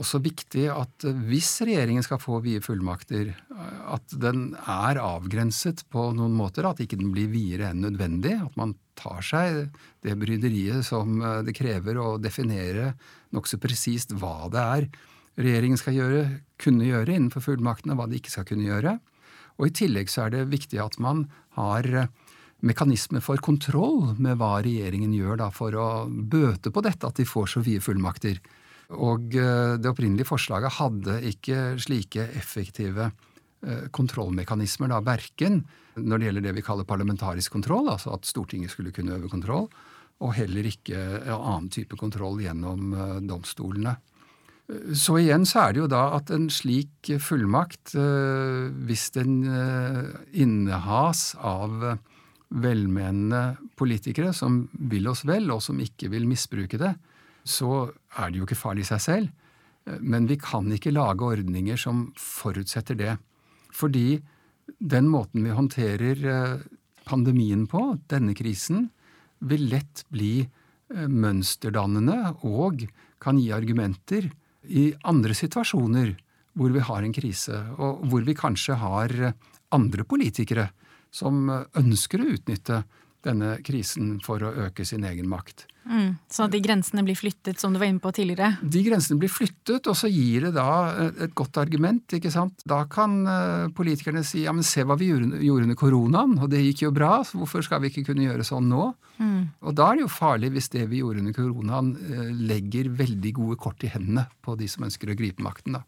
også 0.00 0.22
viktig 0.24 0.66
at 0.72 1.06
hvis 1.28 1.50
regjeringen 1.66 2.04
skal 2.04 2.20
få 2.22 2.40
vide 2.44 2.64
fullmakter, 2.64 3.32
eh, 3.34 3.82
at 3.96 4.16
den 4.22 4.52
er 4.60 5.00
avgrenset 5.02 5.84
på 5.92 6.08
noen 6.16 6.34
måter, 6.36 6.68
at 6.68 6.82
ikke 6.82 7.00
den 7.00 7.12
blir 7.14 7.30
videre 7.32 7.72
enn 7.72 7.84
nødvendig. 7.86 8.38
At 8.48 8.58
man 8.60 8.76
tar 8.98 9.22
seg 9.24 9.62
det 10.04 10.16
bryderiet 10.20 10.84
som 10.86 11.16
det 11.46 11.54
krever 11.56 11.96
å 11.98 12.18
definere 12.20 12.92
nokså 13.32 13.58
presist 13.60 14.12
hva 14.20 14.50
det 14.52 14.66
er 14.76 14.90
regjeringen 15.40 15.80
skal 15.80 15.96
gjøre, 15.96 16.22
kunne 16.60 16.88
gjøre 16.88 17.16
innenfor 17.16 17.44
fullmaktene, 17.44 17.94
og 17.94 18.02
hva 18.02 18.10
de 18.10 18.18
ikke 18.20 18.32
skal 18.32 18.46
kunne 18.48 18.66
gjøre. 18.68 18.98
Og 19.60 19.68
i 19.68 19.74
tillegg 19.76 20.10
så 20.12 20.26
er 20.26 20.34
det 20.34 20.50
viktig 20.52 20.80
at 20.82 20.98
man 21.02 21.26
har 21.56 21.88
mekanisme 22.62 23.20
for 23.24 23.40
kontroll 23.42 24.14
med 24.22 24.38
hva 24.38 24.60
regjeringen 24.62 25.14
gjør 25.16 25.40
da 25.40 25.50
for 25.54 25.74
å 25.74 25.88
bøte 26.06 26.70
på 26.72 26.82
dette 26.84 27.08
at 27.08 27.18
de 27.18 27.26
får 27.26 27.54
så 27.54 27.62
vide 27.64 27.82
fullmakter. 27.82 28.38
Og 28.92 29.34
eh, 29.38 29.74
det 29.80 29.90
opprinnelige 29.90 30.28
forslaget 30.28 30.76
hadde 30.78 31.18
ikke 31.32 31.62
slike 31.82 32.28
effektive 32.38 33.08
eh, 33.08 33.88
kontrollmekanismer, 33.94 34.92
da, 34.92 35.00
verken 35.04 35.62
når 35.96 36.18
det 36.18 36.28
gjelder 36.28 36.46
det 36.46 36.54
vi 36.56 36.64
kaller 36.64 36.88
parlamentarisk 36.88 37.52
kontroll, 37.56 37.90
altså 37.92 38.14
at 38.14 38.28
Stortinget 38.28 38.72
skulle 38.72 38.94
kunne 38.94 39.16
øve 39.18 39.30
kontroll, 39.32 39.66
og 40.22 40.36
heller 40.36 40.66
ikke 40.68 41.00
annen 41.34 41.68
type 41.72 41.98
kontroll 41.98 42.40
gjennom 42.44 42.92
eh, 42.94 43.18
domstolene. 43.26 43.96
Så 44.96 45.18
igjen 45.20 45.44
så 45.48 45.66
er 45.66 45.74
det 45.74 45.82
jo 45.82 45.90
da 45.90 46.02
at 46.16 46.30
en 46.32 46.46
slik 46.52 47.10
fullmakt, 47.20 47.92
hvis 47.92 49.10
den 49.16 49.42
innehas 50.32 51.32
av 51.36 51.98
velmenende 52.52 53.56
politikere 53.80 54.32
som 54.36 54.62
vil 54.72 55.08
oss 55.10 55.24
vel, 55.28 55.50
og 55.52 55.62
som 55.64 55.80
ikke 55.80 56.10
vil 56.12 56.28
misbruke 56.28 56.80
det, 56.80 56.92
så 57.44 57.88
er 58.18 58.30
det 58.30 58.40
jo 58.40 58.46
ikke 58.46 58.58
farlig 58.58 58.86
i 58.86 58.90
seg 58.92 59.04
selv. 59.04 59.30
Men 60.00 60.28
vi 60.30 60.38
kan 60.38 60.68
ikke 60.72 60.94
lage 60.94 61.26
ordninger 61.26 61.80
som 61.80 62.06
forutsetter 62.18 62.98
det. 62.98 63.16
Fordi 63.74 64.20
den 64.78 65.08
måten 65.10 65.44
vi 65.46 65.54
håndterer 65.56 66.26
eh, 66.28 66.58
pandemien 67.08 67.66
på, 67.70 67.96
denne 68.10 68.34
krisen, 68.38 68.90
vil 69.42 69.66
lett 69.72 70.04
bli 70.14 70.44
eh, 70.44 71.08
mønsterdannende 71.08 72.36
og 72.46 72.84
kan 73.22 73.40
gi 73.40 73.50
argumenter 73.54 74.30
i 74.68 74.92
andre 75.08 75.34
situasjoner 75.34 76.14
hvor 76.58 76.72
vi 76.74 76.82
har 76.84 77.02
en 77.02 77.14
krise, 77.16 77.56
og 77.80 78.04
hvor 78.10 78.24
vi 78.26 78.36
kanskje 78.36 78.76
har 78.76 79.14
andre 79.72 80.04
politikere 80.04 80.68
som 81.12 81.48
ønsker 81.48 82.20
å 82.20 82.28
utnytte 82.34 82.82
denne 83.26 83.56
krisen 83.64 84.16
for 84.24 84.42
å 84.42 84.54
øke 84.66 84.86
sin 84.88 85.04
egen 85.08 85.28
makt. 85.30 85.66
Mm, 85.82 86.14
så 86.30 86.46
de 86.46 86.60
grensene 86.62 87.02
blir 87.02 87.18
flyttet, 87.18 87.58
som 87.58 87.72
du 87.74 87.80
var 87.80 87.88
inne 87.90 88.02
på 88.02 88.12
tidligere? 88.14 88.54
De 88.62 88.84
grensene 88.86 89.18
blir 89.18 89.30
flyttet, 89.32 89.88
og 89.90 89.96
så 89.98 90.10
gir 90.10 90.46
det 90.46 90.52
da 90.54 90.68
et 91.10 91.34
godt 91.38 91.58
argument. 91.58 92.14
ikke 92.14 92.30
sant? 92.30 92.62
Da 92.68 92.84
kan 92.90 93.16
eh, 93.26 93.70
politikerne 93.74 94.22
si 94.26 94.44
ja, 94.44 94.54
men 94.54 94.66
se 94.66 94.86
hva 94.86 94.96
vi 94.98 95.10
gjorde 95.10 95.66
under 95.66 95.78
koronaen, 95.78 96.36
og 96.38 96.52
det 96.52 96.62
gikk 96.68 96.84
jo 96.86 96.92
bra, 96.94 97.16
så 97.26 97.40
hvorfor 97.40 97.66
skal 97.66 97.82
vi 97.82 97.90
ikke 97.90 98.06
kunne 98.12 98.28
gjøre 98.28 98.46
sånn 98.46 98.70
nå? 98.70 98.92
Mm. 99.18 99.40
Og 99.66 99.74
da 99.78 99.90
er 99.90 99.98
det 99.98 100.06
jo 100.06 100.12
farlig 100.12 100.52
hvis 100.54 100.70
det 100.74 100.86
vi 100.90 101.02
gjorde 101.02 101.24
under 101.24 101.36
koronaen 101.36 101.94
eh, 101.98 102.28
legger 102.52 102.92
veldig 103.02 103.34
gode 103.40 103.58
kort 103.62 103.82
i 103.82 103.90
hendene 103.90 104.28
på 104.42 104.54
de 104.58 104.70
som 104.70 104.86
ønsker 104.86 105.10
å 105.10 105.18
gripe 105.18 105.42
makten, 105.42 105.80
da. 105.80 105.84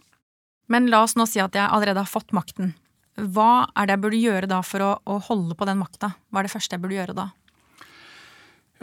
Men 0.73 0.89
la 0.89 1.03
oss 1.05 1.13
nå 1.17 1.27
si 1.29 1.43
at 1.45 1.55
jeg 1.57 1.69
allerede 1.69 2.01
har 2.01 2.09
fått 2.09 2.33
makten. 2.33 2.73
Hva 3.15 3.67
er 3.79 3.87
det 3.87 3.95
jeg 3.95 4.03
burde 4.03 4.21
gjøre 4.21 4.51
da 4.51 4.61
for 4.67 4.83
å, 4.83 4.93
å 5.07 5.19
holde 5.29 5.57
på 5.59 5.67
den 5.69 5.81
makta? 5.81 6.15
Hva 6.31 6.43
er 6.43 6.49
det 6.49 6.55
første 6.55 6.77
jeg 6.77 6.83
burde 6.83 6.99
gjøre 6.99 7.17
da? 7.17 7.31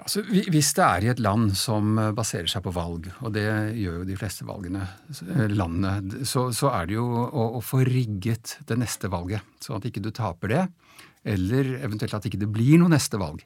Altså, 0.02 0.24
hvis 0.24 0.72
det 0.78 0.84
er 0.86 1.06
i 1.06 1.10
et 1.12 1.20
land 1.22 1.52
som 1.60 1.98
baserer 2.16 2.50
seg 2.50 2.64
på 2.66 2.74
valg, 2.74 3.10
og 3.22 3.34
det 3.36 3.46
gjør 3.78 4.00
jo 4.00 4.08
de 4.08 4.18
fleste 4.18 4.48
valgene, 4.48 4.86
eh, 5.28 5.52
landene, 5.52 6.24
så, 6.26 6.48
så 6.56 6.72
er 6.74 6.90
det 6.90 6.96
jo 6.96 7.06
å, 7.06 7.48
å, 7.60 7.62
få 7.62 7.84
rigget 7.86 8.56
det 8.70 8.80
neste 8.82 9.12
valget, 9.14 9.46
sånn 9.62 9.78
at 9.78 9.90
ikke 9.90 10.02
du 10.02 10.10
taper 10.16 10.54
det, 10.56 10.64
eller 11.28 11.76
eventuelt 11.84 12.16
at 12.18 12.26
ikke 12.26 12.40
det 12.42 12.50
blir 12.50 12.80
noe 12.82 12.90
neste 12.96 13.20
valg. 13.22 13.44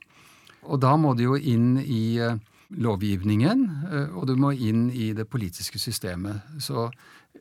Og 0.70 0.80
da 0.82 0.94
må 1.02 1.12
du 1.18 1.26
jo 1.26 1.36
inn 1.36 1.76
i 1.82 2.22
eh, 2.24 2.40
lovgivningen, 2.86 3.68
eh, 3.90 4.16
og 4.16 4.30
du 4.30 4.38
må 4.40 4.54
inn 4.56 4.88
i 4.94 5.12
det 5.18 5.28
politiske 5.28 5.82
systemet. 5.82 6.56
Så 6.64 6.88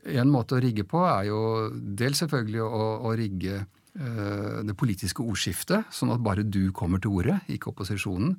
en 0.05 0.30
måte 0.32 0.57
å 0.57 0.62
rigge 0.62 0.84
på 0.88 1.00
er 1.09 1.30
jo 1.30 1.40
dels 1.72 2.20
selvfølgelig 2.22 2.62
å, 2.64 2.84
å 3.09 3.14
rigge 3.16 3.57
eh, 3.62 4.61
det 4.66 4.76
politiske 4.78 5.24
ordskiftet, 5.24 5.90
sånn 5.94 6.12
at 6.14 6.24
bare 6.24 6.44
du 6.44 6.68
kommer 6.76 7.02
til 7.02 7.16
ordet, 7.20 7.40
ikke 7.48 7.72
opposisjonen. 7.72 8.36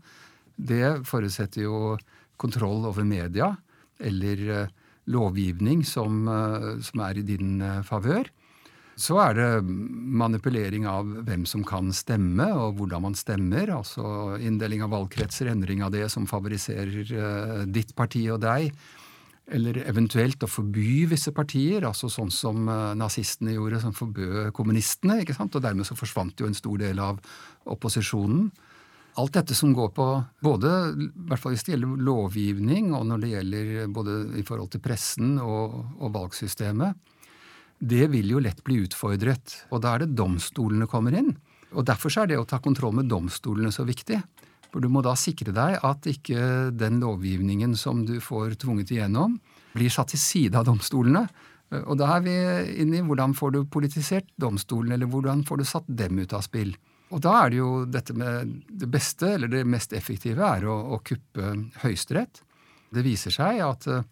Det 0.56 1.02
forutsetter 1.08 1.66
jo 1.66 1.98
kontroll 2.40 2.86
over 2.88 3.08
media 3.08 3.54
eller 4.00 4.50
eh, 4.62 4.74
lovgivning 5.12 5.84
som, 5.86 6.26
eh, 6.28 6.72
som, 6.82 7.06
er 7.06 7.20
i 7.20 7.26
din 7.26 7.62
eh, 7.62 7.82
favør. 7.86 8.30
Så 8.96 9.18
er 9.20 9.34
det 9.36 9.50
manipulering 9.66 10.86
av 10.88 11.10
hvem 11.28 11.44
som 11.50 11.66
kan 11.68 11.92
stemme, 11.94 12.48
og 12.56 12.78
hvordan 12.80 13.04
man 13.10 13.18
stemmer. 13.18 13.74
Altså 13.76 14.38
inndeling 14.40 14.86
av 14.86 14.94
valgkretser, 14.96 15.50
endring 15.52 15.84
av 15.84 15.92
det 15.92 16.08
som 16.14 16.28
favoriserer 16.30 17.02
eh, 17.12 17.66
ditt 17.68 17.96
parti 17.96 18.24
og 18.32 18.40
deg 18.46 18.72
eller 19.54 19.78
eventuelt 19.86 20.42
å 20.42 20.50
forby 20.50 21.06
visse 21.10 21.30
partier, 21.36 21.86
altså 21.86 22.10
sånn 22.10 22.32
som 22.34 22.66
eh, 22.70 22.94
nazistene 22.98 23.54
gjorde, 23.54 23.82
som 23.84 23.94
forbød 23.94 24.50
kommunistene. 24.58 25.20
ikke 25.22 25.36
sant? 25.38 25.56
Og 25.56 25.64
dermed 25.66 25.86
så 25.86 25.98
forsvant 25.98 26.40
jo 26.42 26.50
en 26.50 26.58
stor 26.58 26.82
del 26.82 27.02
av 27.04 27.20
opposisjonen. 27.70 28.50
Alt 29.22 29.38
dette 29.38 29.56
som 29.56 29.72
går 29.72 29.94
på 29.96 30.06
både 30.44 30.72
i 30.92 31.10
hvert 31.30 31.40
fall 31.40 31.54
hvis 31.54 31.64
det 31.64 31.76
gjelder 31.76 32.02
lovgivning, 32.04 32.90
og 32.98 33.06
når 33.08 33.22
det 33.22 33.34
gjelder 33.36 33.70
både 33.96 34.16
i 34.42 34.44
forhold 34.48 34.74
til 34.74 34.84
pressen 34.84 35.38
og, 35.40 35.78
og 36.02 36.12
valgsystemet, 36.18 36.98
det 37.80 38.10
vil 38.12 38.34
jo 38.34 38.42
lett 38.44 38.64
bli 38.66 38.82
utfordret. 38.84 39.62
Og 39.72 39.84
da 39.84 39.94
er 39.94 40.04
det 40.04 40.16
domstolene 40.18 40.90
kommer 40.90 41.16
inn. 41.16 41.36
Og 41.76 41.86
Derfor 41.88 42.14
er 42.22 42.32
det 42.32 42.40
å 42.40 42.48
ta 42.48 42.60
kontroll 42.64 42.96
med 42.98 43.10
domstolene 43.12 43.72
så 43.74 43.86
viktig. 43.88 44.20
For 44.76 44.84
du 44.84 44.90
må 44.92 45.00
da 45.00 45.14
sikre 45.16 45.54
deg 45.56 45.78
at 45.88 46.04
ikke 46.12 46.70
den 46.76 46.98
lovgivningen 47.00 47.78
som 47.80 48.02
du 48.04 48.18
får 48.20 48.58
tvunget 48.60 48.90
igjennom, 48.92 49.38
blir 49.72 49.94
satt 49.94 50.10
til 50.12 50.20
side 50.20 50.60
av 50.60 50.66
domstolene. 50.68 51.22
Og 51.86 51.96
da 51.96 52.10
er 52.18 52.26
vi 52.26 52.34
inne 52.84 53.00
i 53.00 53.06
hvordan 53.08 53.32
får 53.40 53.54
du 53.56 53.62
politisert 53.72 54.28
domstolen, 54.36 54.92
eller 54.92 55.08
hvordan 55.08 55.46
får 55.48 55.62
du 55.62 55.64
satt 55.70 55.88
dem 55.88 56.20
ut 56.20 56.36
av 56.36 56.44
spill. 56.44 56.74
Og 57.16 57.24
da 57.24 57.38
er 57.46 57.54
det 57.54 57.62
jo 57.62 57.70
dette 57.88 58.18
med 58.20 58.52
det 58.68 58.90
beste, 58.92 59.30
eller 59.38 59.54
det 59.54 59.64
mest 59.64 59.96
effektive, 59.96 60.44
er 60.44 60.68
å, 60.68 60.76
å 60.98 61.00
kuppe 61.08 61.54
Høyesterett. 61.86 62.44
Det 62.92 63.06
viser 63.08 63.32
seg 63.32 63.64
at 63.64 63.88
eh, 63.88 64.04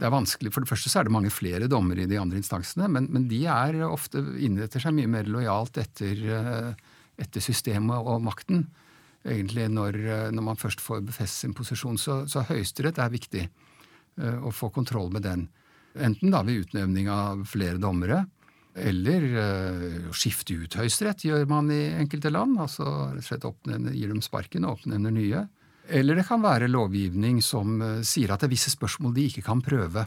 det 0.00 0.08
er 0.08 0.16
vanskelig. 0.16 0.54
For 0.54 0.64
det 0.64 0.72
første 0.72 0.94
så 0.94 1.02
er 1.02 1.10
det 1.10 1.14
mange 1.18 1.34
flere 1.34 1.68
dommere 1.68 2.06
i 2.06 2.08
de 2.08 2.16
andre 2.22 2.40
instansene, 2.40 2.88
men, 2.88 3.10
men 3.12 3.28
de 3.28 3.44
er 3.52 3.82
ofte 3.84 4.24
innretter 4.40 4.80
seg 4.80 4.96
mye 4.96 5.12
mer 5.12 5.28
lojalt 5.28 5.76
etter, 5.84 6.24
eh, 6.40 6.98
etter 7.20 7.44
systemet 7.44 8.00
og 8.00 8.24
makten 8.24 8.64
egentlig 9.26 9.68
når, 9.72 9.98
eh, 10.06 10.28
når 10.34 10.46
man 10.50 10.60
først 10.60 10.82
får 10.82 11.04
befestet 11.06 11.46
sin 11.46 11.56
posisjon. 11.56 11.98
Så, 12.00 12.22
så 12.30 12.44
Høyesterett 12.46 13.00
er 13.02 13.12
viktig 13.12 13.44
uh, 13.46 14.38
å 14.46 14.52
få 14.54 14.70
kontroll 14.74 15.10
med 15.14 15.26
den. 15.26 15.46
Enten 15.96 16.32
da 16.32 16.42
ved 16.44 16.66
utnevning 16.66 17.08
av 17.12 17.44
flere 17.48 17.80
dommere, 17.80 18.24
eller 18.76 19.24
uh, 19.32 20.08
skifte 20.16 20.56
ut 20.56 20.76
Høyesterett 20.76 21.24
gjør 21.24 21.46
man 21.48 21.70
i 21.72 21.82
enkelte 21.96 22.32
land. 22.32 22.58
altså 22.60 23.12
rett 23.16 23.46
Gir 23.94 24.12
dem 24.12 24.22
sparken 24.24 24.68
og 24.68 24.80
oppnevner 24.80 25.14
nye. 25.14 25.46
Eller 25.88 26.18
det 26.18 26.26
kan 26.26 26.42
være 26.42 26.68
lovgivning 26.68 27.40
som 27.42 27.80
uh, 27.80 28.02
sier 28.04 28.32
at 28.32 28.42
det 28.42 28.50
er 28.50 28.56
visse 28.56 28.74
spørsmål 28.74 29.14
de 29.16 29.28
ikke 29.30 29.46
kan 29.46 29.62
prøve. 29.64 30.06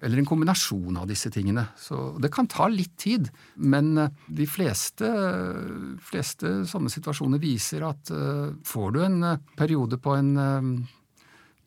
Eller 0.00 0.20
en 0.20 0.28
kombinasjon 0.28 0.96
av 1.00 1.08
disse 1.10 1.30
tingene. 1.34 1.64
Så 1.76 2.18
det 2.22 2.30
kan 2.34 2.46
ta 2.46 2.68
litt 2.70 2.94
tid, 3.00 3.30
men 3.56 3.96
eh, 3.98 4.12
de 4.30 4.46
fleste, 4.46 5.08
fleste 6.04 6.62
sånne 6.70 6.92
situasjoner 6.92 7.42
viser 7.42 7.82
at 7.88 8.12
uh, 8.14 8.54
får 8.66 8.94
du 8.94 9.00
en 9.02 9.18
uh, 9.24 9.40
periode 9.58 9.98
på 10.02 10.14
en 10.14 10.30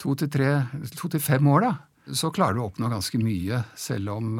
to 0.01 0.13
til 0.17 0.29
tre, 0.31 0.51
to 0.95 1.11
til 1.11 1.21
fem 1.21 1.47
år, 1.51 1.65
da, 1.65 2.13
så 2.17 2.31
klarer 2.33 2.57
du 2.57 2.63
å 2.63 2.69
oppnå 2.69 2.89
ganske 2.89 3.19
mye, 3.21 3.59
selv 3.77 4.15
om 4.15 4.39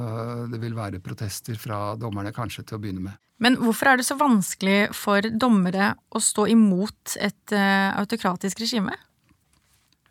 det 0.50 0.58
vil 0.64 0.74
være 0.74 1.02
protester 1.06 1.60
fra 1.62 1.92
dommerne 2.00 2.32
kanskje 2.34 2.64
til 2.66 2.80
å 2.80 2.82
begynne 2.82 3.04
med. 3.06 3.20
Men 3.44 3.60
hvorfor 3.62 3.92
er 3.92 4.00
det 4.00 4.08
så 4.08 4.18
vanskelig 4.18 4.90
for 4.98 5.28
dommere 5.30 5.92
å 6.10 6.22
stå 6.24 6.48
imot 6.50 7.20
et 7.22 7.54
autokratisk 7.54 8.64
regime? 8.64 8.98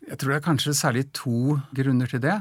Jeg 0.07 0.21
tror 0.21 0.31
det 0.31 0.39
er 0.39 0.47
kanskje 0.47 0.77
særlig 0.79 1.03
to 1.15 1.59
grunner 1.75 2.09
til 2.09 2.23
det. 2.23 2.39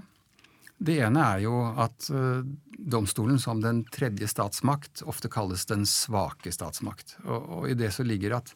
Det 0.81 0.97
ene 1.05 1.23
er 1.35 1.43
jo 1.45 1.55
at 1.77 2.09
uh, 2.09 2.41
domstolen 2.73 3.37
som 3.41 3.61
den 3.61 3.83
tredje 3.93 4.31
statsmakt 4.31 5.03
ofte 5.05 5.29
kalles 5.33 5.67
den 5.69 5.85
svake 5.89 6.53
statsmakt. 6.55 7.19
Og, 7.27 7.41
og, 7.41 7.67
i 7.69 7.77
det 7.77 7.93
så 7.93 8.07
ligger 8.07 8.39
at 8.39 8.55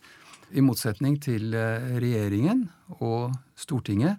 i 0.56 0.64
motsetning 0.64 1.18
til 1.20 1.52
uh, 1.52 1.84
regjeringen 2.00 2.64
og 2.96 3.34
Stortinget, 3.60 4.16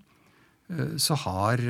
uh, 0.69 0.93
så 1.01 1.17
har 1.25 1.65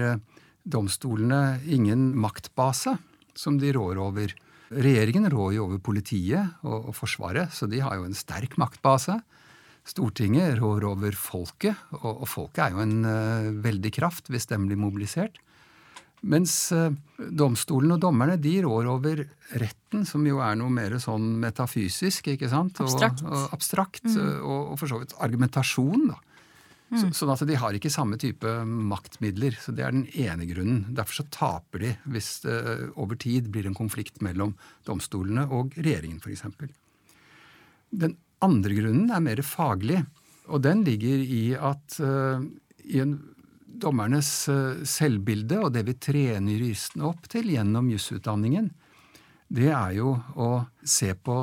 domstolene 0.65 1.61
ingen 1.71 2.09
maktbase 2.19 2.97
som 3.37 3.61
de 3.61 3.71
rår 3.75 4.01
over. 4.03 4.35
Regjeringen 4.75 5.29
rår 5.31 5.55
jo 5.55 5.69
over 5.69 5.79
politiet 5.79 6.67
og, 6.67 6.89
og 6.89 6.97
Forsvaret, 6.97 7.53
så 7.55 7.69
de 7.71 7.79
har 7.85 7.95
jo 7.95 8.09
en 8.09 8.17
sterk 8.17 8.57
maktbase. 8.59 9.21
Stortinget 9.87 10.57
rår 10.59 10.83
over 10.89 11.15
folket, 11.15 11.79
og, 12.01 12.25
og 12.25 12.27
folket 12.27 12.65
er 12.65 12.75
jo 12.75 12.83
en 12.83 13.07
uh, 13.07 13.51
veldig 13.63 13.95
kraft 14.01 14.33
hvis 14.33 14.51
den 14.51 14.67
blir 14.67 14.83
mobilisert. 14.83 15.39
Mens 16.25 16.53
uh, 16.73 16.89
domstolen 17.17 17.95
og 17.95 17.99
dommerne 18.01 18.37
de 18.41 18.55
rår 18.65 18.87
over 18.89 19.25
retten, 19.61 20.05
som 20.07 20.23
jo 20.25 20.39
er 20.43 20.55
noe 20.57 20.73
mer 20.73 20.97
sånn 21.01 21.35
metafysisk, 21.41 22.31
ikke 22.33 22.49
sant? 22.49 22.79
Abstrakt. 22.81 23.25
Og, 23.25 23.35
og 23.35 23.57
abstrakt, 23.57 24.07
mm. 24.07 24.21
og, 24.39 24.61
og, 24.71 24.79
for 24.81 24.91
så 24.91 25.01
vidt 25.01 25.17
argumentasjon, 25.25 26.07
da. 26.13 26.21
Mm. 26.85 26.99
Så, 27.01 27.09
sånn 27.17 27.31
at 27.33 27.43
de 27.49 27.57
har 27.57 27.75
ikke 27.75 27.91
samme 27.93 28.17
type 28.21 28.49
maktmidler. 28.65 29.57
så 29.59 29.73
Det 29.75 29.85
er 29.85 29.93
den 29.95 30.05
ene 30.13 30.45
grunnen. 30.49 30.83
Derfor 30.95 31.21
så 31.21 31.25
taper 31.33 31.81
de 31.81 31.93
hvis 32.13 32.29
det 32.43 32.57
over 32.93 33.17
tid 33.19 33.49
blir 33.53 33.65
en 33.65 33.77
konflikt 33.77 34.21
mellom 34.25 34.53
domstolene 34.85 35.47
og 35.49 35.73
regjeringen, 35.79 36.21
f.eks. 36.21 36.45
Den 37.95 38.17
andre 38.45 38.77
grunnen 38.77 39.09
er 39.13 39.23
mer 39.23 39.41
faglig, 39.45 40.03
og 40.45 40.61
den 40.61 40.83
ligger 40.85 41.21
i 41.25 41.43
at 41.57 41.97
uh, 42.05 42.43
i 42.85 43.01
en 43.01 43.17
dommernes 43.81 44.29
uh, 44.51 44.81
selvbilde 44.87 45.59
og 45.63 45.73
det 45.75 45.85
vi 45.87 45.97
trener 45.99 46.55
juristene 46.55 47.07
opp 47.09 47.29
til 47.31 47.51
gjennom 47.53 47.89
jusutdanningen, 47.93 48.71
det 49.55 49.69
er 49.69 49.91
jo 49.99 50.15
å 50.41 50.49
se 50.81 51.11
på 51.13 51.35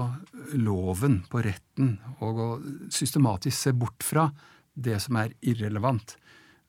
loven, 0.59 1.21
på 1.31 1.43
retten, 1.45 1.95
og 2.25 2.41
å 2.43 2.49
systematisk 2.91 3.57
se 3.57 3.73
bort 3.79 4.03
fra 4.03 4.27
det 4.75 4.99
som 5.05 5.21
er 5.21 5.37
irrelevant. 5.41 6.17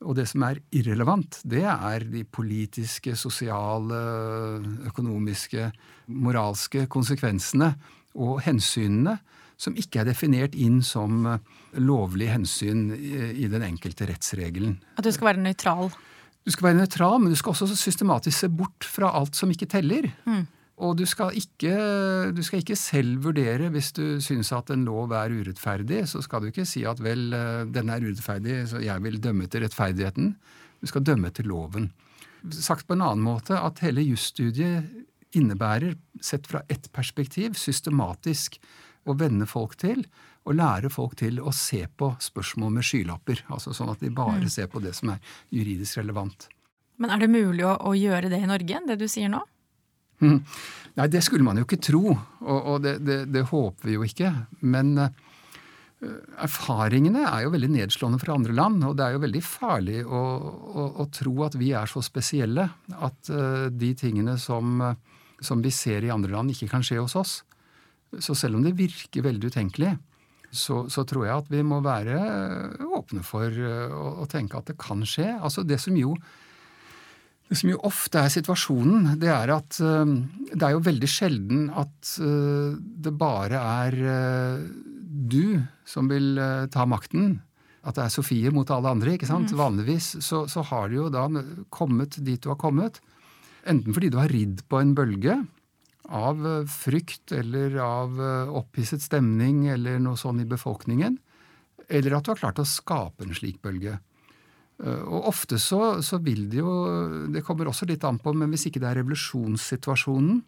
Og 0.03 0.17
det 0.19 0.27
som 0.29 0.43
er 0.45 0.59
irrelevant, 0.75 1.39
det 1.47 1.63
er 1.65 2.05
de 2.11 2.23
politiske, 2.27 3.15
sosiale, 3.17 3.99
økonomiske, 4.89 5.69
moralske 6.11 6.85
konsekvensene 6.91 7.71
og 8.19 8.41
hensynene 8.45 9.17
som 9.63 9.77
ikke 9.79 10.01
er 10.01 10.09
definert 10.11 10.57
inn 10.59 10.81
som 10.85 11.27
eh, 11.29 11.53
lovlig 11.79 12.29
hensyn 12.33 12.89
i 12.93 13.47
den 13.49 13.63
enkelte 13.65 14.09
rettsregelen. 14.09 14.77
At 14.99 15.07
du 15.07 15.13
skal 15.15 15.33
være 15.33 15.45
nøytral? 15.45 15.93
Du 16.43 16.51
skal 16.51 16.69
være 16.69 16.81
nøytral, 16.81 17.21
men 17.23 17.31
du 17.31 17.39
skal 17.39 17.55
også 17.55 17.71
systematisk 17.79 18.43
se 18.43 18.51
bort 18.51 18.83
fra 18.83 19.13
alt 19.15 19.37
som 19.39 19.51
ikke 19.53 19.69
teller. 19.71 20.09
Mm. 20.27 20.43
Og 20.83 20.97
du 20.97 21.05
skal, 21.05 21.35
ikke, 21.37 21.73
du 22.33 22.41
skal 22.43 22.63
ikke 22.63 22.77
selv 22.79 23.27
vurdere 23.27 23.69
hvis 23.71 23.91
du 23.93 24.17
syns 24.23 24.49
at 24.55 24.71
en 24.73 24.85
lov 24.87 25.13
er 25.13 25.35
urettferdig, 25.37 26.01
så 26.09 26.23
skal 26.25 26.41
du 26.41 26.49
ikke 26.49 26.65
si 26.67 26.81
at 26.89 26.99
vel, 27.03 27.29
eh, 27.37 27.63
den 27.69 27.91
er 27.93 28.03
urettferdig, 28.03 28.63
så 28.71 28.81
jeg 28.83 29.03
vil 29.05 29.21
dømme 29.21 29.47
til 29.47 29.63
rettferdigheten. 29.63 30.33
Du 30.81 30.89
skal 30.89 31.05
dømme 31.05 31.29
til 31.31 31.47
loven. 31.51 31.91
Sagt 32.51 32.89
på 32.89 32.97
en 32.97 33.05
annen 33.05 33.23
måte 33.23 33.55
at 33.55 33.79
hele 33.85 34.03
jusstudiet 34.03 34.89
innebærer, 35.37 35.95
sett 36.21 36.49
fra 36.49 36.63
ett 36.69 36.89
perspektiv, 36.93 37.55
systematisk 37.57 38.59
å 39.03 39.15
venne 39.19 39.47
folk 39.49 39.75
til 39.81 40.05
og 40.43 40.57
lære 40.59 40.91
folk 40.91 41.15
til 41.19 41.39
å 41.39 41.53
se 41.55 41.85
på 41.87 42.09
spørsmål 42.19 42.73
med 42.75 42.85
skylapper. 42.87 43.45
Altså 43.53 43.71
sånn 43.75 43.93
at 43.93 44.03
de 44.03 44.11
bare 44.13 44.41
mm. 44.43 44.51
ser 44.51 44.67
på 44.71 44.81
det 44.83 44.91
som 44.97 45.13
er 45.13 45.35
juridisk 45.53 46.01
relevant. 46.01 46.49
Men 46.99 47.13
er 47.13 47.23
det 47.23 47.31
mulig 47.31 47.63
å, 47.65 47.77
å 47.79 47.93
gjøre 47.97 48.29
det 48.31 48.41
i 48.43 48.49
Norge, 48.49 48.81
det 48.89 48.99
du 48.99 49.07
sier 49.11 49.31
nå? 49.31 49.41
Mm. 50.23 50.39
Nei, 50.99 51.07
det 51.11 51.23
skulle 51.25 51.45
man 51.45 51.57
jo 51.59 51.65
ikke 51.65 51.81
tro, 51.81 52.03
og, 52.13 52.57
og 52.57 52.83
det, 52.83 52.97
det, 53.03 53.23
det, 53.33 53.45
håper 53.49 53.89
vi 53.89 53.95
jo 53.95 54.03
ikke. 54.05 54.29
Men 54.67 54.93
uh, 54.99 55.07
erfaringene 56.43 57.25
er 57.25 57.45
jo 57.45 57.53
veldig 57.55 57.71
nedslående 57.73 58.21
fra 58.21 58.37
andre 58.37 58.55
land, 58.55 58.83
og 58.87 58.97
det 58.99 59.07
er 59.07 59.17
jo 59.17 59.23
veldig 59.23 59.43
farlig 59.47 60.03
å, 60.05 60.21
å, 60.83 60.85
å 61.03 61.07
tro 61.13 61.33
at 61.47 61.57
vi 61.59 61.73
er 61.75 61.89
så 61.89 62.03
spesielle 62.05 62.67
at 62.93 63.33
uh, 63.33 63.71
de 63.71 63.93
tingene 63.99 64.37
som, 64.41 64.75
uh, 64.83 64.93
som, 65.41 65.63
vi 65.65 65.73
ser 65.73 66.05
i 66.05 66.13
andre 66.13 66.35
land, 66.35 66.53
ikke 66.53 66.71
kan 66.75 66.85
skje 66.85 67.01
hos 67.01 67.17
oss. 67.19 67.39
Så 68.21 68.35
selv 68.37 68.59
om 68.59 68.65
det 68.65 68.75
virker 68.77 69.25
veldig 69.25 69.51
utenkelig, 69.53 69.95
så, 70.53 70.83
så 70.91 71.01
tror 71.09 71.25
jeg 71.25 71.41
at 71.41 71.51
vi 71.51 71.63
må 71.65 71.79
være 71.83 72.17
åpne 72.93 73.23
for 73.25 73.49
å, 73.49 74.09
å 74.21 74.29
tenke 74.29 74.59
at 74.59 74.69
det 74.69 74.77
kan 74.81 75.01
skje. 75.07 75.31
Altså 75.39 75.65
Det 75.65 75.79
som 75.81 75.97
jo 75.97 76.15
det 77.49 77.57
som 77.59 77.69
jo 77.69 77.81
ofte 77.85 78.21
er 78.23 78.31
situasjonen, 78.33 79.11
det 79.21 79.29
er 79.29 79.51
at 79.53 79.77
uh, 79.83 80.07
det 80.53 80.63
er 80.63 80.73
jo 80.73 80.85
veldig 80.85 81.09
sjelden 81.11 81.65
at 81.69 82.13
uh, 82.23 82.73
det 82.77 83.13
bare 83.19 83.59
er 83.59 83.97
du 85.33 85.59
som 85.85 86.07
vil 86.09 86.39
ta 86.73 86.87
makten. 86.89 87.35
At 87.83 87.97
det 87.97 88.05
er 88.05 88.13
Sofie 88.13 88.51
mot 88.55 88.69
alle 88.71 88.93
andre. 88.95 89.13
ikke 89.13 89.27
sant? 89.27 89.51
Mm. 89.51 89.59
Vanligvis 89.59 90.07
så, 90.23 90.45
så, 90.49 90.63
har 90.71 90.87
du 90.89 90.95
jo 91.01 91.09
da 91.13 91.27
kommet 91.73 92.15
dit 92.23 92.41
du 92.41 92.47
har 92.49 92.57
kommet. 92.57 93.01
Enten 93.69 93.95
fordi 93.95 94.09
du 94.11 94.17
har 94.21 94.31
ridd 94.31 94.63
på 94.71 94.79
en 94.79 94.95
bølge 94.95 95.35
av 96.03 96.43
frykt 96.67 97.31
eller 97.31 97.77
av 97.79 98.17
opphisset 98.59 99.01
stemning 99.01 99.67
eller 99.71 100.01
noe 100.03 100.19
sånn 100.19 100.41
i 100.43 100.47
befolkningen, 100.49 101.15
eller 101.87 102.17
at 102.17 102.25
du 102.25 102.33
har 102.33 102.41
klart 102.41 102.59
å 102.59 102.67
skape 102.67 103.23
en 103.23 103.37
slik 103.37 103.61
bølge. 103.63 103.99
Eh, 104.81 105.03
og 105.05 105.29
ofte 105.29 105.59
så, 105.61 106.01
så, 106.01 106.17
vil 106.23 106.47
det 106.49 106.59
jo 106.63 106.73
Det 107.31 107.43
kommer 107.45 107.69
også 107.69 107.87
litt 107.89 108.03
an 108.07 108.19
på, 108.21 108.33
men 108.35 108.51
hvis 108.53 108.67
ikke 108.69 108.81
det 108.81 108.89
er 108.89 108.99
revolusjonssituasjonen, 109.01 110.41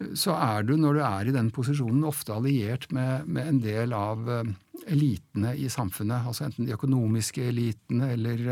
eh, 0.00 0.12
så 0.18 0.36
er 0.38 0.66
du, 0.66 0.76
når 0.80 0.98
du 0.98 1.02
er 1.06 1.28
i 1.28 1.36
den 1.36 1.52
posisjonen, 1.54 2.04
ofte 2.08 2.34
alliert 2.34 2.88
med, 2.94 3.28
med 3.28 3.50
en 3.50 3.60
del 3.62 3.96
av 3.96 4.30
eh, 4.30 4.54
elitene 4.88 5.54
i 5.60 5.68
samfunnet. 5.72 6.28
Altså 6.28 6.48
enten 6.48 6.68
de 6.68 6.76
økonomiske 6.76 7.44
elitene 7.52 8.14
eller 8.16 8.46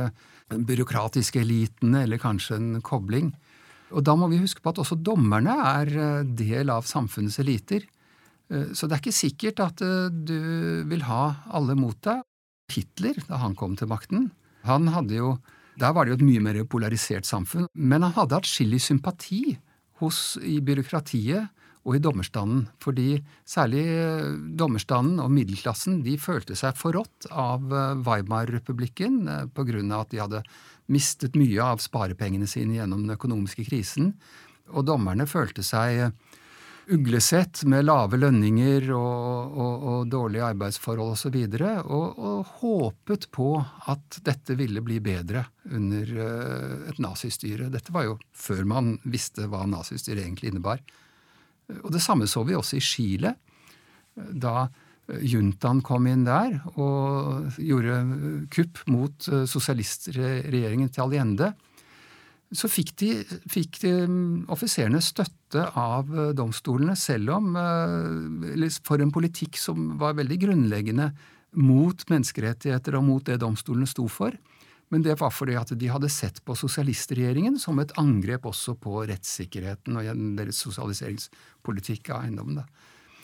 den 0.51 0.67
byråkratiske 0.69 1.43
elitene, 1.43 2.05
eller 2.05 2.23
kanskje 2.23 2.61
en 2.61 2.75
kobling. 2.85 3.33
Og 3.91 4.05
da 4.07 4.15
må 4.19 4.29
vi 4.31 4.41
huske 4.43 4.63
på 4.63 4.73
at 4.73 4.81
også 4.83 4.99
dommerne 4.99 5.55
er 5.73 6.25
del 6.25 6.71
av 6.71 6.87
samfunnets 6.89 7.41
eliter. 7.43 7.87
Så 8.51 8.87
det 8.87 8.97
er 8.97 9.01
ikke 9.03 9.15
sikkert 9.15 9.63
at 9.63 9.83
du 10.11 10.39
vil 10.91 11.05
ha 11.07 11.23
alle 11.55 11.77
mot 11.79 11.99
deg. 12.07 12.23
Hitler, 12.71 13.19
da 13.29 13.41
han 13.43 13.57
kom 13.59 13.77
til 13.79 13.91
makten, 13.91 14.31
han 14.67 14.91
hadde 14.95 15.19
jo 15.19 15.39
Der 15.81 15.95
var 15.97 16.05
det 16.05 16.13
jo 16.13 16.19
et 16.19 16.27
mye 16.27 16.41
mer 16.45 16.57
polarisert 16.69 17.25
samfunn, 17.25 17.65
men 17.73 18.03
han 18.05 18.13
hadde 18.13 18.37
atskillig 18.37 18.83
sympati 18.85 19.57
hos, 20.03 20.37
i 20.43 20.59
byråkratiet 20.61 21.49
og 21.89 21.97
i 21.97 22.01
dommerstanden, 22.05 22.67
fordi 22.83 23.23
særlig 23.49 23.85
eh, 23.89 24.27
dommerstanden 24.61 25.23
og 25.25 25.31
middelklassen 25.33 26.03
de 26.05 26.19
følte 26.21 26.59
seg 26.59 26.77
forrådt 26.77 27.31
av 27.33 27.65
eh, 27.73 28.03
Weimar-republikken 28.05 29.23
pga. 29.57 29.81
at 30.03 30.13
de 30.13 30.21
hadde 30.21 30.43
mistet 30.91 31.39
mye 31.39 31.63
av 31.63 31.83
sparepengene 31.83 32.49
sine 32.51 32.81
gjennom 32.81 33.05
den 33.07 33.15
økonomiske 33.17 33.67
krisen, 33.69 34.15
og 34.71 34.87
dommerne 34.87 35.27
følte 35.31 35.65
seg 35.67 36.11
uglesett 36.91 37.63
med 37.71 37.85
lave 37.85 38.19
lønninger 38.19 38.89
og, 38.97 39.53
og, 39.55 39.85
og 39.93 40.09
dårlige 40.11 40.47
arbeidsforhold 40.49 41.15
osv., 41.15 41.37
og, 41.37 41.55
så 41.55 41.69
og, 41.85 42.19
og 42.19 42.55
håpet 42.61 43.29
på 43.35 43.51
at 43.93 44.21
dette 44.27 44.57
ville 44.59 44.83
bli 44.85 44.99
bedre 45.05 45.45
under 45.71 46.15
uh, 46.19 46.89
et 46.91 46.99
nazistyre. 47.03 47.71
Dette 47.71 47.95
var 47.95 48.09
jo 48.09 48.19
før 48.35 48.65
man 48.69 48.97
visste 49.05 49.47
hva 49.51 49.63
nazistyret 49.71 50.25
egentlig 50.25 50.51
innebar. 50.51 50.83
Og 51.85 51.93
det 51.95 52.03
samme 52.03 52.27
så 52.31 52.43
vi 52.47 52.59
også 52.59 52.81
i 52.81 52.83
Chile, 52.85 53.37
da 54.15 54.67
juntaen 55.23 55.83
kom 55.87 56.07
inn 56.11 56.27
der 56.27 56.61
og 56.75 57.57
gjorde 57.59 57.99
kupp 58.55 58.85
mot 58.91 59.29
uh, 59.33 59.43
sosialistregjeringen 59.49 60.93
til 60.93 61.07
Allende 61.07 61.53
så 62.51 62.67
fikk, 62.71 62.95
de, 62.99 63.11
fikk 63.51 63.79
de 63.85 63.93
mm, 64.11 64.47
offiserene 64.51 65.01
støtte 65.05 65.69
av 65.79 66.09
eh, 66.11 66.33
domstolene, 66.35 66.97
selv 66.99 67.37
om 67.37 67.53
eh, 67.59 68.65
for 68.87 69.03
en 69.03 69.13
politikk 69.15 69.59
som 69.61 69.93
var 70.01 70.17
veldig 70.19 70.39
grunnleggende 70.47 71.11
mot 71.63 72.03
menneskerettigheter 72.11 72.99
og 72.99 73.07
mot 73.07 73.27
det 73.27 73.39
domstolene 73.43 73.87
sto 73.91 74.09
for. 74.11 74.35
Men 74.91 75.05
det 75.07 75.15
var 75.21 75.31
fordi 75.31 75.55
at 75.59 75.71
de 75.79 75.93
hadde 75.93 76.11
sett 76.11 76.41
på 76.43 76.57
sosialistregjeringen 76.59 77.59
som 77.63 77.79
et 77.79 77.95
angrep 78.03 78.49
også 78.51 78.75
på 78.83 79.05
rettssikkerheten 79.07 80.01
og 80.01 80.25
deres 80.39 80.59
sosialiseringspolitikk 80.67 82.11
av 82.11 82.25
eiendommen. 82.25 82.67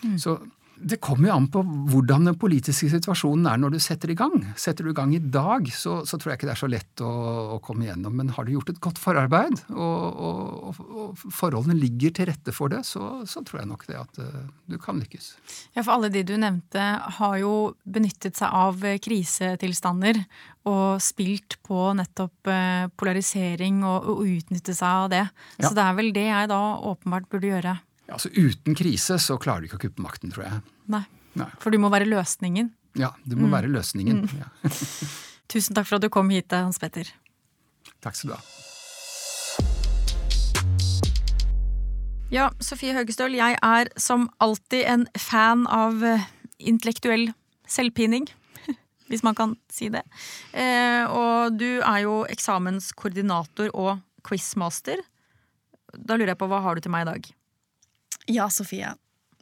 Mm. 0.04 0.14
Så 0.22 0.38
Det 0.76 0.98
kommer 1.00 1.30
jo 1.30 1.34
an 1.38 1.46
på 1.52 1.62
hvordan 1.64 2.28
den 2.28 2.36
politiske 2.38 2.88
situasjonen 2.92 3.46
er 3.48 3.60
når 3.60 3.76
du 3.76 3.78
setter 3.82 4.10
i 4.12 4.16
gang. 4.18 4.34
Setter 4.60 4.84
du 4.84 4.90
i 4.92 4.96
gang 4.96 5.14
i 5.16 5.20
dag, 5.20 5.68
så, 5.72 6.02
så 6.08 6.18
tror 6.20 6.32
jeg 6.32 6.40
ikke 6.40 6.48
det 6.50 6.54
er 6.56 6.60
så 6.60 6.68
lett 6.70 7.02
å, 7.04 7.12
å, 7.56 7.58
komme 7.64 7.86
igjennom. 7.86 8.12
Men 8.18 8.32
har 8.36 8.44
du 8.44 8.52
gjort 8.52 8.72
et 8.74 8.80
godt 8.84 9.00
forarbeid, 9.00 9.62
og, 9.72 10.20
og, 10.28 10.82
og 10.84 11.24
forholdene 11.24 11.78
ligger 11.78 12.12
til 12.18 12.28
rette 12.30 12.54
for 12.54 12.72
det, 12.72 12.82
så, 12.88 13.22
så, 13.28 13.44
tror 13.46 13.62
jeg 13.62 13.70
nok 13.70 13.86
det 13.88 13.98
at 14.02 14.20
uh, 14.20 14.44
du 14.68 14.76
kan 14.82 15.00
lykkes. 15.00 15.30
Ja, 15.78 15.80
for 15.80 15.96
alle 15.96 16.12
de 16.12 16.24
du 16.26 16.36
nevnte 16.40 16.84
har 17.20 17.38
jo 17.40 17.54
benyttet 17.88 18.36
seg 18.36 18.52
av 18.52 18.84
krisetilstander 19.06 20.20
og 20.66 21.00
spilt 21.04 21.60
på 21.66 21.88
nettopp 21.96 22.52
uh, 22.52 22.86
polarisering 23.00 23.80
og, 23.86 24.12
og 24.12 24.24
utnytte 24.28 24.76
seg 24.76 25.02
av 25.06 25.10
det. 25.14 25.24
Ja. 25.56 25.68
Så 25.70 25.74
det 25.78 25.88
er 25.88 25.98
vel 25.98 26.12
det 26.16 26.28
jeg 26.28 26.52
da 26.52 26.62
åpenbart 26.92 27.30
burde 27.32 27.54
gjøre 27.54 27.78
ja, 28.06 28.14
altså 28.14 28.30
Uten 28.30 28.76
krise 28.78 29.18
så 29.22 29.36
klarer 29.42 29.64
du 29.64 29.70
ikke 29.70 29.80
å 29.80 29.84
kuppe 29.88 30.04
makten, 30.04 30.32
tror 30.34 30.46
jeg. 30.46 30.60
Nei. 30.92 31.02
Nei. 31.36 31.48
For 31.60 31.74
du 31.74 31.80
må 31.82 31.90
være 31.92 32.06
løsningen. 32.08 32.70
Ja, 32.96 33.12
du 33.26 33.34
må 33.36 33.50
mm. 33.50 33.54
være 33.56 33.72
løsningen. 33.72 34.24
Mm. 34.24 34.38
Ja. 34.40 34.70
Tusen 35.52 35.76
takk 35.76 35.88
for 35.88 35.98
at 35.98 36.06
du 36.06 36.10
kom 36.12 36.30
hit, 36.32 36.52
Hans 36.54 36.80
Petter. 36.82 37.10
Takk 38.04 38.16
skal 38.18 38.32
du 38.32 38.36
ha. 38.38 38.42
Ja, 42.32 42.48
Sofie 42.58 42.94
Høgestøl, 42.96 43.36
jeg 43.38 43.54
er 43.62 43.90
som 44.02 44.26
alltid 44.42 44.82
en 44.90 45.04
fan 45.20 45.62
av 45.70 46.02
eh, 46.02 46.24
intellektuell 46.58 47.28
selvpining. 47.70 48.26
Hvis 49.10 49.22
man 49.26 49.36
kan 49.38 49.54
si 49.70 49.90
det. 49.94 50.02
Eh, 50.50 51.04
og 51.06 51.58
du 51.58 51.78
er 51.78 52.02
jo 52.06 52.24
eksamenskoordinator 52.30 53.70
og 53.74 54.00
quizmaster. 54.26 55.04
Da 55.94 56.16
lurer 56.16 56.34
jeg 56.34 56.40
på, 56.40 56.50
hva 56.50 56.64
har 56.64 56.74
du 56.74 56.82
til 56.86 56.94
meg 56.94 57.06
i 57.06 57.10
dag? 57.12 57.35
Ja, 58.26 58.48
Sofie. 58.50 58.94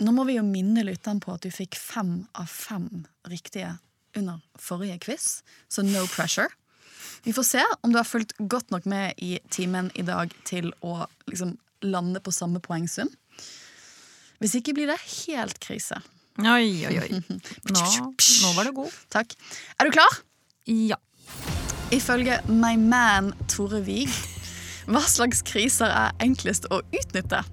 Nå 0.03 0.13
må 0.13 0.25
vi 0.29 0.37
jo 0.37 0.45
minne 0.47 0.83
lytteren 0.85 1.21
på 1.23 1.33
at 1.35 1.45
du 1.45 1.53
fikk 1.55 1.77
fem 1.79 2.25
av 2.37 2.51
fem 2.51 3.05
riktige 3.31 3.77
under 4.19 4.41
forrige 4.61 4.99
quiz, 5.07 5.43
så 5.69 5.83
no 5.87 6.05
pressure. 6.11 6.51
Vi 7.25 7.33
får 7.33 7.47
se 7.49 7.63
om 7.81 7.93
du 7.93 7.99
har 7.99 8.05
fulgt 8.07 8.35
godt 8.39 8.71
nok 8.75 8.85
med 8.91 9.15
i 9.23 9.39
timen 9.51 9.91
i 9.95 10.05
dag 10.07 10.33
til 10.45 10.73
å 10.85 11.07
liksom 11.31 11.57
lande 11.85 12.21
på 12.21 12.33
samme 12.35 12.61
poengsum. 12.65 13.09
Hvis 14.43 14.59
ikke 14.59 14.75
blir 14.77 14.91
det 14.91 14.99
helt 15.01 15.61
krise. 15.63 16.01
Oi, 16.43 16.85
oi, 16.89 16.95
oi. 16.99 17.09
Nå, 17.75 17.89
nå 18.11 18.53
var 18.59 18.69
du 18.69 18.75
god. 18.77 18.95
Takk. 19.15 19.37
Er 19.79 19.89
du 19.89 19.95
klar? 19.95 20.21
Ja. 20.69 20.99
Ifølge 21.95 22.41
my 22.51 22.75
man 22.81 23.33
Tore 23.49 23.81
Wiig, 23.87 24.11
hva 24.91 25.05
slags 25.09 25.45
kriser 25.47 25.89
er 25.89 26.17
enklest 26.25 26.67
å 26.75 26.83
utnytte? 26.93 27.45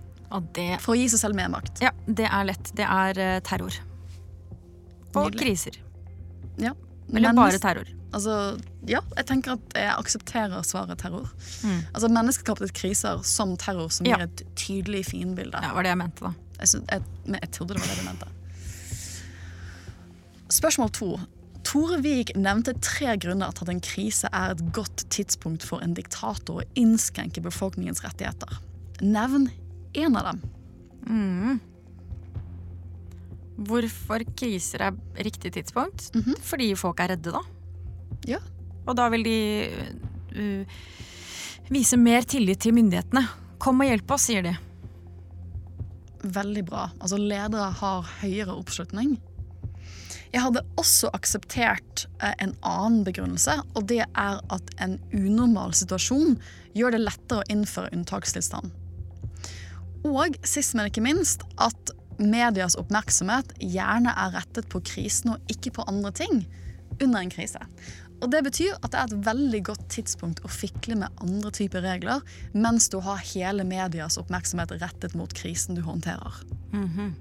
Det, 0.56 0.68
For 0.84 0.96
å 0.96 1.00
gi 1.00 1.08
seg 1.12 1.26
selv 1.26 1.36
mer 1.36 1.50
makt. 1.52 1.82
Ja, 1.84 1.92
det 2.08 2.28
er 2.30 2.46
lett. 2.48 2.72
Det 2.78 2.86
er 2.88 3.18
uh, 3.20 3.40
terror. 3.44 3.76
Og 5.12 5.26
Nydelig. 5.28 5.42
kriser. 5.42 5.80
Ja. 6.62 6.72
Eller 7.12 7.36
bare 7.36 7.60
terror. 7.60 7.90
Altså, 8.12 8.36
ja, 8.88 9.00
jeg 9.16 9.28
tenker 9.30 9.56
at 9.56 9.76
jeg 9.78 9.92
aksepterer 9.94 10.64
svaret 10.68 11.00
terror. 11.00 11.30
Mm. 11.64 11.82
Altså 11.94 12.10
Menneskeskapte 12.12 12.68
kriser 12.76 13.22
som 13.28 13.54
terror 13.60 13.92
som 13.94 14.08
ja. 14.08 14.20
gir 14.20 14.28
et 14.28 14.44
tydelig 14.60 15.06
fiendebilde. 15.12 15.60
Ja, 15.64 15.72
var 15.76 15.88
det 15.88 15.94
jeg 15.94 16.02
mente, 16.02 16.28
da. 16.28 16.34
Jeg, 16.60 16.82
jeg, 16.92 17.06
jeg, 17.38 17.52
trodde 17.56 17.78
det 17.78 17.84
var 17.84 17.92
det 17.92 18.00
du 18.02 18.08
mente. 18.10 18.32
Spørsmål 20.52 20.92
to. 20.96 21.14
Tore 21.64 22.02
Vik 22.04 22.34
nevnte 22.36 22.74
tre 22.84 23.16
grunner 23.22 23.54
til 23.56 23.68
at 23.68 23.72
en 23.72 23.84
krise 23.86 24.30
er 24.36 24.56
et 24.56 24.64
godt 24.76 25.06
tidspunkt 25.14 25.64
for 25.64 25.84
en 25.86 25.96
diktator 25.96 26.60
å 26.60 26.68
innskrenke 26.80 27.44
befolkningens 27.46 28.04
rettigheter. 28.04 28.60
Nevn 29.02 29.48
én 29.94 30.16
av 30.18 30.32
dem. 30.32 30.42
Mm. 31.08 31.60
Hvorfor 33.68 34.24
kriser 34.38 34.88
er 34.88 34.98
riktig 35.24 35.54
tidspunkt? 35.54 36.10
Mm 36.16 36.22
-hmm. 36.22 36.42
Fordi 36.42 36.76
folk 36.76 37.00
er 37.00 37.08
redde, 37.16 37.32
da. 37.32 37.42
Ja. 38.28 38.40
Og 38.88 38.96
da 38.96 39.10
vil 39.10 39.24
de 39.24 39.70
uh, 40.36 40.66
vise 41.70 41.98
mer 41.98 42.22
tillit 42.22 42.60
til 42.60 42.74
myndighetene. 42.74 43.28
Kom 43.60 43.82
og 43.82 43.88
hjelp 43.88 44.12
oss, 44.12 44.22
sier 44.30 44.42
de. 44.42 44.56
Veldig 46.24 46.66
bra. 46.66 46.90
Altså, 47.00 47.18
ledere 47.18 47.72
har 47.72 48.10
høyere 48.22 48.56
oppslutning. 48.56 49.20
Jeg 50.32 50.46
hadde 50.46 50.64
også 50.80 51.10
akseptert 51.14 52.06
eh, 52.24 52.34
en 52.40 52.54
annen 52.64 53.04
begrunnelse, 53.04 53.58
og 53.76 53.88
det 53.88 54.06
er 54.06 54.40
at 54.56 54.70
en 54.80 54.96
unormal 55.12 55.74
situasjon 55.76 56.38
gjør 56.78 56.96
det 56.96 57.02
lettere 57.04 57.42
å 57.42 57.50
innføre 57.52 57.92
unntakstilstand. 57.92 58.72
Og 60.08 60.38
sist, 60.48 60.76
men 60.76 60.90
ikke 60.90 61.04
minst, 61.06 61.44
at 61.62 61.92
medias 62.22 62.78
oppmerksomhet 62.80 63.54
gjerne 63.62 64.14
er 64.14 64.36
rettet 64.36 64.70
på 64.72 64.82
krisen 64.86 65.36
og 65.36 65.52
ikke 65.52 65.74
på 65.78 65.86
andre 65.90 66.12
ting 66.16 66.46
under 67.02 67.22
en 67.22 67.34
krise. 67.34 67.62
Og 68.22 68.30
Det 68.30 68.44
betyr 68.46 68.76
at 68.84 68.92
det 68.94 69.00
er 69.00 69.10
et 69.10 69.26
veldig 69.26 69.62
godt 69.72 69.86
tidspunkt 69.90 70.44
å 70.46 70.52
fikle 70.52 70.96
med 71.02 71.24
andre 71.24 71.50
typer 71.58 71.82
regler 71.82 72.22
mens 72.54 72.90
du 72.94 73.00
har 73.02 73.24
hele 73.34 73.66
medias 73.66 74.20
oppmerksomhet 74.22 74.76
rettet 74.82 75.16
mot 75.18 75.34
krisen 75.34 75.76
du 75.76 75.82
håndterer. 75.82 76.44
Mm 76.72 76.90
-hmm. 76.90 77.12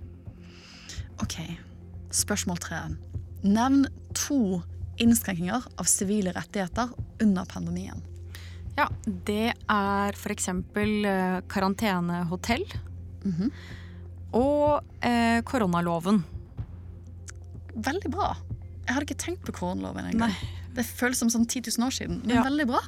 Ok, 1.23 1.37
spørsmål 2.11 2.59
tre. 2.59 2.77
Nevn 3.43 3.87
to 4.15 4.63
innskrenkinger 4.99 5.65
av 5.77 5.85
sivile 5.85 6.33
rettigheter 6.33 6.89
under 7.23 7.45
pandemien. 7.45 8.03
Ja, 8.81 8.87
det 9.05 9.53
er 9.69 10.17
f.eks. 10.17 10.49
Eh, 10.49 11.41
karantenehotell. 11.53 12.65
Mm 13.25 13.33
-hmm. 13.33 13.51
Og 14.33 14.81
eh, 15.05 15.43
koronaloven. 15.45 16.25
Veldig 17.75 18.11
bra. 18.11 18.37
Jeg 18.87 18.95
hadde 18.95 19.05
ikke 19.05 19.25
tenkt 19.25 19.45
på 19.45 19.53
koronaloven 19.53 20.05
engang. 20.05 20.33
Det 20.75 20.87
føles 20.87 21.19
som 21.19 21.29
sånn 21.29 21.47
10 21.47 21.63
000 21.79 21.87
år 21.87 21.91
siden, 21.91 22.23
men 22.25 22.37
ja. 22.37 22.43
veldig 22.43 22.67
bra. 22.67 22.81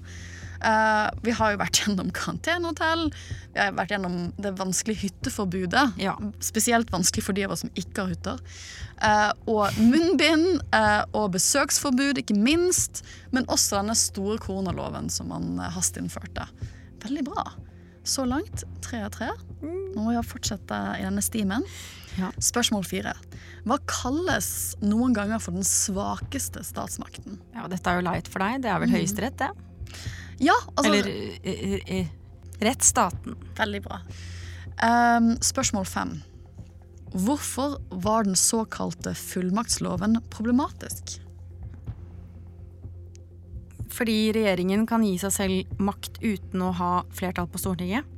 Uh, 0.63 1.09
vi 1.27 1.35
har 1.35 1.55
jo 1.55 1.61
vært 1.61 1.79
gjennom 1.83 2.13
karantenehotell, 2.15 3.09
vi 3.53 3.61
har 3.61 3.75
vært 3.77 3.95
gjennom 3.97 4.19
det 4.41 4.55
vanskelige 4.61 5.09
hytteforbudet. 5.09 5.87
Ja. 6.03 6.15
Spesielt 6.45 6.93
vanskelig 6.95 7.27
for 7.27 7.37
de 7.37 7.47
av 7.47 7.57
oss 7.57 7.65
som 7.67 7.73
ikke 7.75 8.05
har 8.05 8.15
hytter. 8.15 8.39
Uh, 9.03 9.33
og 9.51 9.81
munnbind 9.83 10.63
uh, 10.75 11.03
og 11.19 11.33
besøksforbud, 11.35 12.23
ikke 12.23 12.39
minst. 12.39 13.03
Men 13.35 13.49
også 13.51 13.81
denne 13.81 13.99
store 13.99 14.39
koronaloven 14.43 15.11
som 15.13 15.33
man 15.35 15.59
hasteinnførte. 15.75 16.47
Veldig 17.03 17.27
bra. 17.27 17.47
Så 18.07 18.25
langt 18.27 18.65
tre 18.83 19.03
av 19.07 19.13
tre. 19.15 19.29
Nå 19.63 20.03
må 20.03 20.11
vi 20.11 20.23
fortsette 20.27 20.79
i 20.99 21.05
denne 21.05 21.23
stimen. 21.23 21.67
Ja. 22.19 22.33
Spørsmål 22.43 22.85
fire. 22.87 23.15
Hva 23.69 23.79
kalles 23.89 24.49
noen 24.83 25.15
ganger 25.17 25.43
for 25.43 25.55
den 25.55 25.67
svakeste 25.67 26.65
statsmakten? 26.67 27.39
Ja, 27.55 27.69
Dette 27.71 27.93
er 27.93 28.01
jo 28.01 28.07
leit 28.09 28.31
for 28.31 28.43
deg. 28.43 28.65
Det 28.65 28.73
er 28.73 28.83
vel 28.83 28.91
mm. 28.91 28.97
Høyesterett, 28.99 29.39
det? 29.39 29.53
Ja, 30.43 30.57
altså 30.75 30.91
Eller 30.91 31.09
eh, 31.09 31.53
eh, 31.53 31.81
eh, 31.87 32.07
rettsstaten. 32.63 33.37
Veldig 33.59 33.83
bra. 33.85 34.01
Um, 34.83 35.37
spørsmål 35.43 35.87
fem. 35.87 36.15
Hvorfor 37.13 37.77
var 37.91 38.25
den 38.27 38.37
såkalte 38.37 39.15
fullmaktsloven 39.15 40.19
problematisk? 40.31 41.21
Fordi 43.93 44.33
regjeringen 44.33 44.87
kan 44.89 45.05
gi 45.05 45.19
seg 45.21 45.35
selv 45.35 45.77
makt 45.79 46.19
uten 46.25 46.65
å 46.65 46.73
ha 46.79 46.93
flertall 47.13 47.47
på 47.53 47.61
Stortinget? 47.61 48.09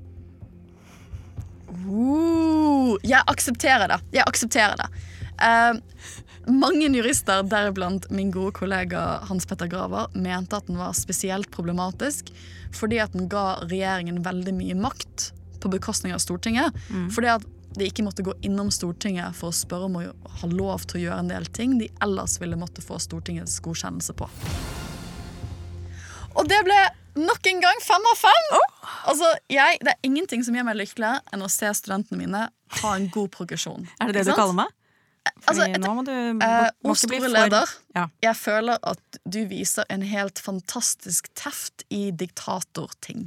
Uh, 1.84 2.94
jeg 3.02 3.20
aksepterer 3.26 3.90
det. 3.90 3.98
Jeg 4.14 4.24
aksepterer 4.30 4.78
det. 4.80 4.88
Uh, 5.34 5.82
mange 6.50 6.88
jurister, 6.88 7.42
deriblant 7.48 8.08
min 8.10 8.30
gode 8.34 8.52
kollega 8.56 9.02
Hans 9.28 9.46
Petter 9.46 9.70
Graver, 9.70 10.10
mente 10.14 10.58
at 10.58 10.68
den 10.68 10.78
var 10.80 10.94
spesielt 10.98 11.50
problematisk 11.54 12.32
fordi 12.74 12.98
at 12.98 13.12
den 13.14 13.28
ga 13.30 13.60
regjeringen 13.62 14.22
veldig 14.24 14.54
mye 14.56 14.76
makt 14.78 15.28
på 15.62 15.70
bekostning 15.70 16.14
av 16.14 16.18
Stortinget. 16.18 16.74
Mm. 16.90 17.06
Fordi 17.14 17.30
at 17.36 17.44
de 17.78 17.86
ikke 17.88 18.04
måtte 18.06 18.24
gå 18.26 18.34
innom 18.46 18.70
Stortinget 18.74 19.36
for 19.38 19.50
å 19.50 19.56
spørre 19.56 19.88
om 19.88 19.98
å 19.98 20.02
ha 20.40 20.50
lov 20.50 20.84
til 20.88 21.00
å 21.00 21.04
gjøre 21.04 21.22
en 21.24 21.30
del 21.30 21.46
ting 21.54 21.78
de 21.80 21.88
ellers 22.04 22.36
ville 22.42 22.58
måtte 22.58 22.84
få 22.84 22.98
Stortingets 23.02 23.56
godkjennelse 23.64 24.14
på. 24.18 24.28
Og 26.34 26.50
det 26.50 26.60
ble 26.66 26.78
nok 27.18 27.46
en 27.46 27.60
gang 27.62 27.82
fem 27.82 28.06
av 28.10 28.18
fem! 28.18 28.46
Oh. 28.58 28.70
Altså, 29.10 29.28
jeg, 29.52 29.78
Det 29.80 29.94
er 29.94 30.06
ingenting 30.06 30.42
som 30.46 30.56
gjør 30.56 30.66
meg 30.66 30.80
lykkeligere 30.82 31.22
enn 31.32 31.44
å 31.46 31.50
se 31.52 31.70
studentene 31.78 32.18
mine 32.20 32.46
ha 32.80 32.94
en 32.98 33.06
god 33.14 33.30
progresjon. 33.34 33.86
er 34.00 34.10
det 34.10 34.22
det 34.22 34.32
du 34.32 34.34
kaller 34.34 34.56
meg? 34.64 34.72
Altså, 35.24 35.64
et, 35.64 35.78
nå 35.80 35.90
må 35.96 36.02
du 36.04 36.12
uh, 36.12 36.68
må 36.84 36.94
store 36.98 37.30
leder, 37.32 37.70
ja. 37.96 38.06
jeg 38.24 38.36
føler 38.36 38.80
at 38.84 39.18
du 39.24 39.40
viser 39.48 39.86
en 39.92 40.04
helt 40.04 40.40
fantastisk 40.40 41.30
teft 41.36 41.84
i 41.92 42.10
diktatorting. 42.12 43.26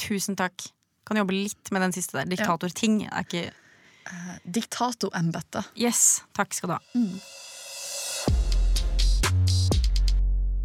Tusen 0.00 0.36
takk. 0.36 0.66
Kan 1.08 1.20
jobbe 1.20 1.36
litt 1.36 1.72
med 1.72 1.84
den 1.84 1.94
siste 1.96 2.18
der. 2.18 2.28
Diktatorting 2.28 3.02
er 3.06 3.26
ikke 3.26 3.46
eh, 3.50 4.36
Diktatorembetet. 4.44 5.72
Yes. 5.80 6.22
Takk 6.36 6.56
skal 6.56 6.72
du 6.72 6.76
ha. 6.76 6.80
Mm. 6.96 7.18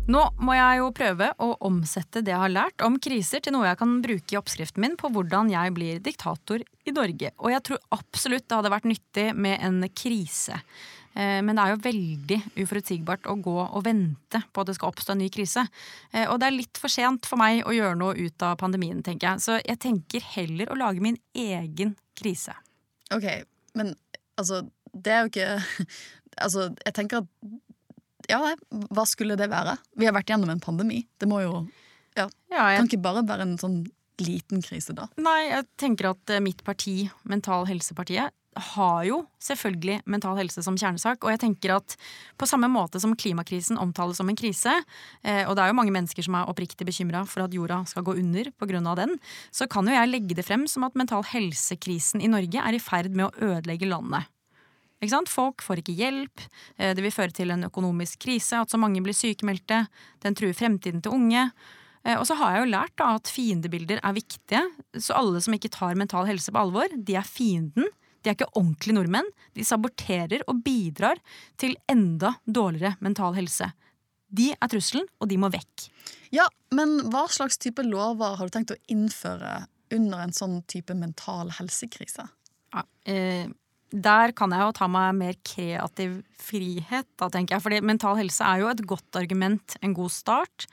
Nå 0.10 0.22
må 0.42 0.56
jeg 0.58 0.80
jo 0.80 0.88
prøve 0.96 1.28
å 1.38 1.52
omsette 1.68 2.24
det 2.26 2.32
jeg 2.34 2.42
har 2.42 2.50
lært 2.50 2.82
om 2.82 2.96
kriser 2.98 3.44
til 3.46 3.54
noe 3.54 3.68
jeg 3.68 3.78
kan 3.78 3.92
bruke 4.02 4.34
i 4.34 4.40
oppskriften 4.40 4.82
min 4.82 4.96
på 4.98 5.12
hvordan 5.14 5.52
jeg 5.54 5.74
blir 5.76 6.00
diktator 6.02 6.64
i 6.66 6.94
Norge. 6.96 7.30
Og 7.38 7.54
jeg 7.54 7.66
tror 7.68 7.84
absolutt 7.94 8.48
det 8.48 8.58
hadde 8.58 8.72
vært 8.74 8.88
nyttig 8.90 9.28
med 9.38 9.62
en 9.68 9.84
krise. 9.94 10.58
Eh, 11.14 11.38
men 11.46 11.54
det 11.54 11.62
er 11.62 11.76
jo 11.76 11.84
veldig 11.86 12.40
uforutsigbart 12.58 13.30
å 13.30 13.38
gå 13.38 13.56
og 13.68 13.86
vente 13.86 14.42
på 14.50 14.66
at 14.66 14.72
det 14.72 14.80
skal 14.80 14.90
oppstå 14.90 15.14
en 15.14 15.22
ny 15.22 15.30
krise. 15.34 15.68
Eh, 16.10 16.26
og 16.26 16.42
det 16.42 16.50
er 16.50 16.58
litt 16.58 16.82
for 16.82 16.90
sent 16.90 17.30
for 17.30 17.42
meg 17.42 17.62
å 17.70 17.78
gjøre 17.78 18.02
noe 18.02 18.18
ut 18.18 18.50
av 18.50 18.58
pandemien, 18.62 19.06
tenker 19.06 19.36
jeg. 19.36 19.46
Så 19.46 19.62
jeg 19.62 19.78
tenker 19.86 20.26
heller 20.34 20.74
å 20.74 20.82
lage 20.82 21.06
min 21.06 21.22
egen 21.38 21.94
krise. 22.18 22.58
Ok, 23.14 23.30
men 23.78 23.94
altså, 24.42 24.64
det 24.94 25.14
er 25.14 25.26
jo 25.26 25.34
ikke 25.36 25.52
Altså, 26.40 26.70
jeg 26.86 26.94
tenker 26.96 27.20
at 27.20 27.64
Ja, 28.30 28.42
hva 28.94 29.06
skulle 29.10 29.38
det 29.40 29.50
være? 29.52 29.78
Vi 29.98 30.08
har 30.08 30.16
vært 30.16 30.32
gjennom 30.32 30.52
en 30.54 30.64
pandemi. 30.64 31.04
Det 31.20 31.30
må 31.30 31.42
jo 31.44 31.54
Ja. 32.18 32.28
Ja, 32.52 32.70
jeg 32.74 32.82
Kan 32.82 32.90
ikke 32.90 33.06
bare 33.06 33.26
være 33.26 33.46
en 33.46 33.58
sånn 33.58 33.88
liten 34.20 34.62
krise, 34.62 34.94
da. 34.94 35.08
Nei, 35.22 35.50
jeg 35.50 35.66
tenker 35.80 36.12
at 36.12 36.34
eh, 36.34 36.44
mitt 36.44 36.64
parti, 36.68 37.10
Mental 37.24 37.66
Helsepartiet, 37.70 38.36
har 38.60 39.04
jo 39.08 39.20
selvfølgelig 39.44 40.02
mental 40.10 40.38
helse 40.40 40.64
som 40.66 40.78
kjernesak. 40.80 41.24
Og 41.24 41.32
jeg 41.34 41.42
tenker 41.44 41.76
at 41.78 41.96
på 42.40 42.48
samme 42.50 42.70
måte 42.72 43.00
som 43.02 43.16
klimakrisen 43.16 43.80
omtales 43.80 44.20
som 44.20 44.30
en 44.30 44.40
krise, 44.40 44.74
eh, 45.24 45.46
og 45.46 45.56
det 45.56 45.64
er 45.64 45.72
jo 45.72 45.78
mange 45.78 45.94
mennesker 45.96 46.26
som 46.26 46.36
er 46.36 46.50
oppriktig 46.50 46.88
bekymra 46.90 47.24
for 47.30 47.46
at 47.46 47.56
jorda 47.56 47.84
skal 47.90 48.06
gå 48.08 48.18
under 48.20 48.52
pga. 48.60 48.96
den, 48.96 49.18
så 49.52 49.70
kan 49.70 49.88
jo 49.88 49.94
jeg 49.94 50.10
legge 50.10 50.36
det 50.36 50.46
frem 50.46 50.68
som 50.68 50.84
at 50.84 50.96
mental 50.96 51.24
helsekrisen 51.24 52.22
i 52.22 52.28
Norge 52.28 52.60
er 52.60 52.74
i 52.74 52.82
ferd 52.82 53.14
med 53.16 53.30
å 53.30 53.54
ødelegge 53.54 53.88
landet. 53.88 54.28
Folk 55.28 55.62
får 55.62 55.80
ikke 55.82 55.96
hjelp, 55.96 56.42
eh, 56.78 56.94
det 56.94 57.02
vil 57.02 57.12
føre 57.12 57.32
til 57.32 57.52
en 57.52 57.64
økonomisk 57.64 58.20
krise, 58.20 58.60
at 58.60 58.70
så 58.70 58.78
mange 58.78 59.02
blir 59.02 59.14
sykemeldte, 59.14 59.88
den 60.22 60.36
truer 60.36 60.54
fremtiden 60.54 61.02
til 61.02 61.12
unge. 61.12 61.52
Eh, 62.04 62.18
Og 62.18 62.26
så 62.28 62.36
har 62.36 62.56
jeg 62.56 62.66
jo 62.66 62.72
lært 62.72 62.96
da 62.98 63.16
at 63.16 63.28
fiendebilder 63.28 64.00
er 64.04 64.14
viktige, 64.14 64.62
så 64.96 65.16
alle 65.16 65.42
som 65.42 65.54
ikke 65.54 65.70
tar 65.72 65.96
mental 65.96 66.26
helse 66.26 66.52
på 66.52 66.60
alvor, 66.60 66.88
de 66.92 67.16
er 67.16 67.24
fienden. 67.24 67.88
De 68.22 68.30
er 68.30 68.36
ikke 68.36 68.52
ordentlige 68.56 68.96
nordmenn. 68.96 69.30
De 69.56 69.64
saboterer 69.64 70.42
og 70.48 70.62
bidrar 70.64 71.20
til 71.58 71.78
enda 71.88 72.34
dårligere 72.46 72.98
mental 73.00 73.34
helse. 73.34 73.72
De 74.30 74.52
er 74.52 74.68
trusselen, 74.68 75.08
og 75.22 75.30
de 75.30 75.38
må 75.38 75.50
vekk. 75.50 75.90
Ja, 76.36 76.46
men 76.72 77.00
hva 77.10 77.28
slags 77.32 77.58
type 77.58 77.82
lover 77.88 78.36
har 78.38 78.46
du 78.46 78.52
tenkt 78.52 78.76
å 78.76 78.82
innføre 78.92 79.68
under 79.92 80.20
en 80.20 80.36
sånn 80.36 80.60
type 80.68 80.94
mental 80.94 81.50
helsekrise? 81.58 82.28
Ja, 82.76 82.84
eh, 83.06 83.48
der 83.90 84.34
kan 84.38 84.54
jeg 84.54 84.62
jo 84.62 84.74
ta 84.78 84.88
meg 84.92 85.18
mer 85.18 85.38
kreativ 85.46 86.20
frihet, 86.40 87.08
da, 87.18 87.30
tenker 87.34 87.58
jeg. 87.58 87.66
Fordi 87.66 87.82
mental 87.86 88.20
helse 88.20 88.46
er 88.46 88.64
jo 88.64 88.72
et 88.72 88.84
godt 88.88 89.20
argument, 89.20 89.78
en 89.82 89.96
god 89.98 90.14
start. 90.14 90.68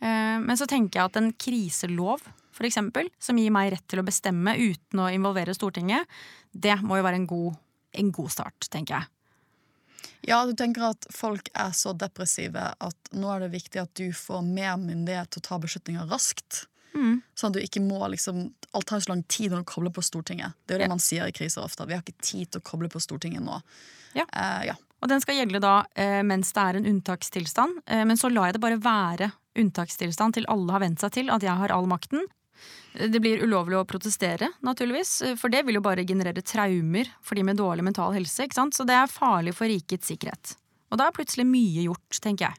Eh, 0.00 0.36
men 0.42 0.58
så 0.58 0.68
tenker 0.70 1.00
jeg 1.00 1.10
at 1.10 1.20
en 1.20 1.32
kriselov, 1.32 2.24
for 2.56 2.68
eksempel, 2.68 3.10
som 3.22 3.38
gir 3.38 3.52
meg 3.54 3.72
rett 3.74 3.86
til 3.90 4.00
å 4.00 4.06
bestemme 4.06 4.56
uten 4.56 5.02
å 5.02 5.10
involvere 5.12 5.54
Stortinget, 5.56 6.08
det 6.52 6.78
må 6.82 6.98
jo 6.98 7.06
være 7.06 7.20
en 7.20 7.28
god, 7.28 7.60
en 8.00 8.14
god 8.16 8.32
start, 8.32 8.70
tenker 8.72 8.98
jeg. 8.98 9.12
Ja, 10.26 10.40
du 10.46 10.56
tenker 10.58 10.88
at 10.88 11.06
folk 11.14 11.50
er 11.54 11.74
så 11.76 11.92
depressive 11.94 12.72
at 12.82 13.10
nå 13.14 13.28
er 13.30 13.44
det 13.44 13.52
viktig 13.52 13.82
at 13.82 13.92
du 13.98 14.08
får 14.16 14.42
mer 14.46 14.74
myndighet 14.80 15.30
til 15.30 15.44
å 15.44 15.46
ta 15.50 15.58
beslutninger 15.62 16.08
raskt. 16.10 16.64
Mm. 16.96 17.18
Sånn 17.36 17.52
at 17.52 17.58
du 17.58 17.60
ikke 17.64 17.82
må 17.84 18.00
liksom 18.12 18.46
Alt 18.76 18.86
tar 18.90 19.00
så 19.00 19.08
lang 19.12 19.22
tid 19.28 19.52
når 19.52 19.62
du 19.62 19.68
kobler 19.70 19.92
på 19.94 20.02
Stortinget. 20.04 20.52
Det 20.66 20.74
er 20.74 20.76
jo 20.76 20.82
det 20.82 20.86
Ja. 20.88 20.92
man 20.92 21.00
sier 21.00 21.26
i 21.28 21.32
kriser 21.32 21.62
ofte. 21.64 21.86
Vi 21.86 21.94
har 21.94 22.02
ikke 22.02 22.20
tid 22.20 22.50
til 22.50 22.60
å 22.60 22.64
koble 22.64 22.88
på 22.92 23.00
Stortinget 23.00 23.40
nå. 23.40 23.62
Ja. 24.14 24.24
Eh, 24.32 24.66
ja. 24.66 24.74
Og 25.00 25.08
den 25.08 25.20
skal 25.20 25.36
gjelde 25.38 25.60
da 25.60 25.86
eh, 25.96 26.22
mens 26.22 26.52
det 26.52 26.60
er 26.62 26.76
en 26.76 26.84
unntakstilstand. 26.90 27.78
Eh, 27.86 28.04
men 28.04 28.16
så 28.20 28.28
lar 28.32 28.50
jeg 28.50 28.58
det 28.58 28.60
bare 28.60 28.80
være 28.80 29.30
unntakstilstand 29.56 30.34
til 30.36 30.44
alle 30.52 30.72
har 30.72 30.80
vent 30.80 31.00
seg 31.00 31.12
til 31.12 31.30
at 31.32 31.42
jeg 31.46 31.56
har 31.56 31.72
all 31.72 31.86
makten. 31.86 32.20
Det 32.96 33.20
blir 33.20 33.42
ulovlig 33.44 33.76
å 33.76 33.84
protestere, 33.88 34.48
naturligvis, 34.64 35.36
for 35.40 35.52
det 35.52 35.64
vil 35.66 35.76
jo 35.76 35.82
bare 35.84 36.04
generere 36.08 36.40
traumer 36.44 37.08
for 37.22 37.36
de 37.36 37.42
med 37.44 37.56
dårlig 37.60 37.84
mental 37.84 38.12
helse. 38.16 38.44
ikke 38.44 38.56
sant? 38.56 38.74
Så 38.76 38.86
det 38.88 38.94
er 38.96 39.06
farlig 39.12 39.52
for 39.54 39.68
rikets 39.68 40.08
sikkerhet. 40.08 40.56
Og 40.90 40.98
da 41.00 41.08
er 41.08 41.12
plutselig 41.16 41.44
mye 41.48 41.84
gjort, 41.88 42.20
tenker 42.24 42.48
jeg. 42.48 42.56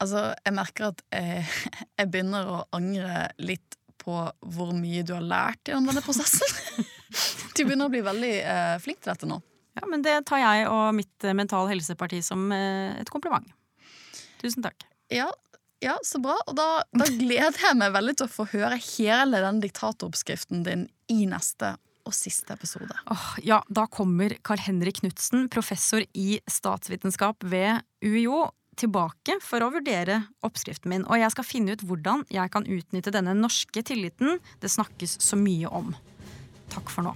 Altså, 0.00 0.30
jeg 0.46 0.56
merker 0.56 0.90
at 0.90 1.04
jeg, 1.12 1.44
jeg 2.00 2.10
begynner 2.12 2.48
å 2.48 2.62
angre 2.76 3.28
litt 3.42 3.76
på 4.00 4.16
hvor 4.54 4.72
mye 4.72 5.04
du 5.04 5.12
har 5.16 5.24
lært 5.24 5.68
gjennom 5.68 5.92
denne 5.92 6.04
prosessen. 6.04 6.48
Du 7.50 7.64
begynner 7.66 7.88
å 7.88 7.92
bli 7.92 8.00
veldig 8.06 8.34
eh, 8.46 8.76
flink 8.80 9.00
til 9.02 9.10
dette 9.10 9.26
nå. 9.28 9.40
Ja, 9.76 9.82
Men 9.90 10.04
det 10.06 10.14
tar 10.30 10.38
jeg 10.40 10.68
og 10.70 10.94
mitt 10.96 11.26
eh, 11.26 11.34
Mental 11.36 11.66
Helseparti 11.68 12.20
som 12.24 12.46
eh, 12.54 12.94
et 13.02 13.10
kompliment. 13.12 13.46
Tusen 14.40 14.64
takk. 14.64 14.86
Ja, 15.12 15.26
ja 15.84 15.96
så 16.06 16.22
bra. 16.22 16.38
Og 16.46 16.56
da, 16.56 16.68
da 16.94 17.08
gleder 17.10 17.58
jeg 17.58 17.78
meg 17.82 17.92
veldig 17.98 18.14
til 18.16 18.28
å 18.28 18.32
få 18.32 18.46
høre 18.54 18.78
hele 18.78 19.42
den 19.42 19.60
diktatoroppskriften 19.64 20.64
din 20.64 20.86
i 21.12 21.24
neste 21.28 21.74
og 22.06 22.14
siste 22.16 22.54
episode. 22.56 22.94
Åh, 23.12 23.26
ja, 23.44 23.60
da 23.68 23.84
kommer 23.90 24.32
Carl-Henrik 24.46 25.02
Knutsen, 25.02 25.48
professor 25.52 26.06
i 26.16 26.40
statsvitenskap 26.48 27.44
ved 27.50 27.82
UiO, 28.06 28.46
tilbake 28.80 29.38
for 29.44 29.62
å 29.64 29.70
vurdere 29.74 30.22
oppskriften 30.46 30.92
min. 30.92 31.04
Og 31.08 31.20
jeg 31.20 31.34
skal 31.34 31.46
finne 31.46 31.76
ut 31.76 31.84
hvordan 31.86 32.24
jeg 32.32 32.52
kan 32.54 32.66
utnytte 32.66 33.12
denne 33.14 33.36
norske 33.36 33.84
tilliten 33.86 34.40
det 34.62 34.72
snakkes 34.72 35.18
så 35.24 35.38
mye 35.40 35.68
om. 35.68 35.92
Takk 36.72 36.92
for 36.92 37.10
nå. 37.10 37.14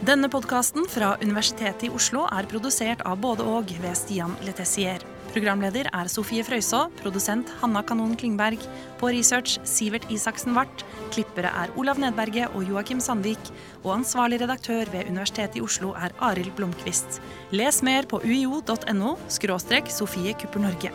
Denne 0.00 0.30
podkasten 0.32 0.86
fra 0.88 1.12
Universitetet 1.20 1.90
i 1.90 1.92
Oslo 1.92 2.24
er 2.32 2.48
produsert 2.48 3.02
av 3.04 3.20
både 3.20 3.44
og 3.44 3.74
ved 3.82 3.98
Stian 4.00 4.32
Letessier. 4.46 5.04
Programleder 5.30 5.86
er 5.94 6.08
Sofie 6.10 6.42
Frøysaa, 6.42 6.88
produsent 6.98 7.50
Hanna 7.60 7.84
Kanon 7.86 8.16
Klingberg. 8.18 8.58
På 8.98 9.12
research 9.14 9.60
Sivert 9.62 10.08
Isaksen 10.10 10.56
Wart. 10.56 10.82
Klippere 11.14 11.52
er 11.54 11.70
Olav 11.78 12.00
Nedberget 12.02 12.50
og 12.58 12.66
Joakim 12.66 12.98
Sandvik. 12.98 13.52
Og 13.84 13.94
ansvarlig 14.00 14.40
redaktør 14.42 14.90
ved 14.90 15.06
Universitetet 15.06 15.60
i 15.60 15.62
Oslo 15.62 15.94
er 15.94 16.10
Arild 16.18 16.50
Blomkvist. 16.58 17.22
Les 17.54 17.82
mer 17.86 18.10
på 18.10 18.18
uio.no 18.26 19.16
skråstrek 19.30 19.94
Sofie 19.94 20.34
Kupper 20.34 20.66
Norge. 20.66 20.90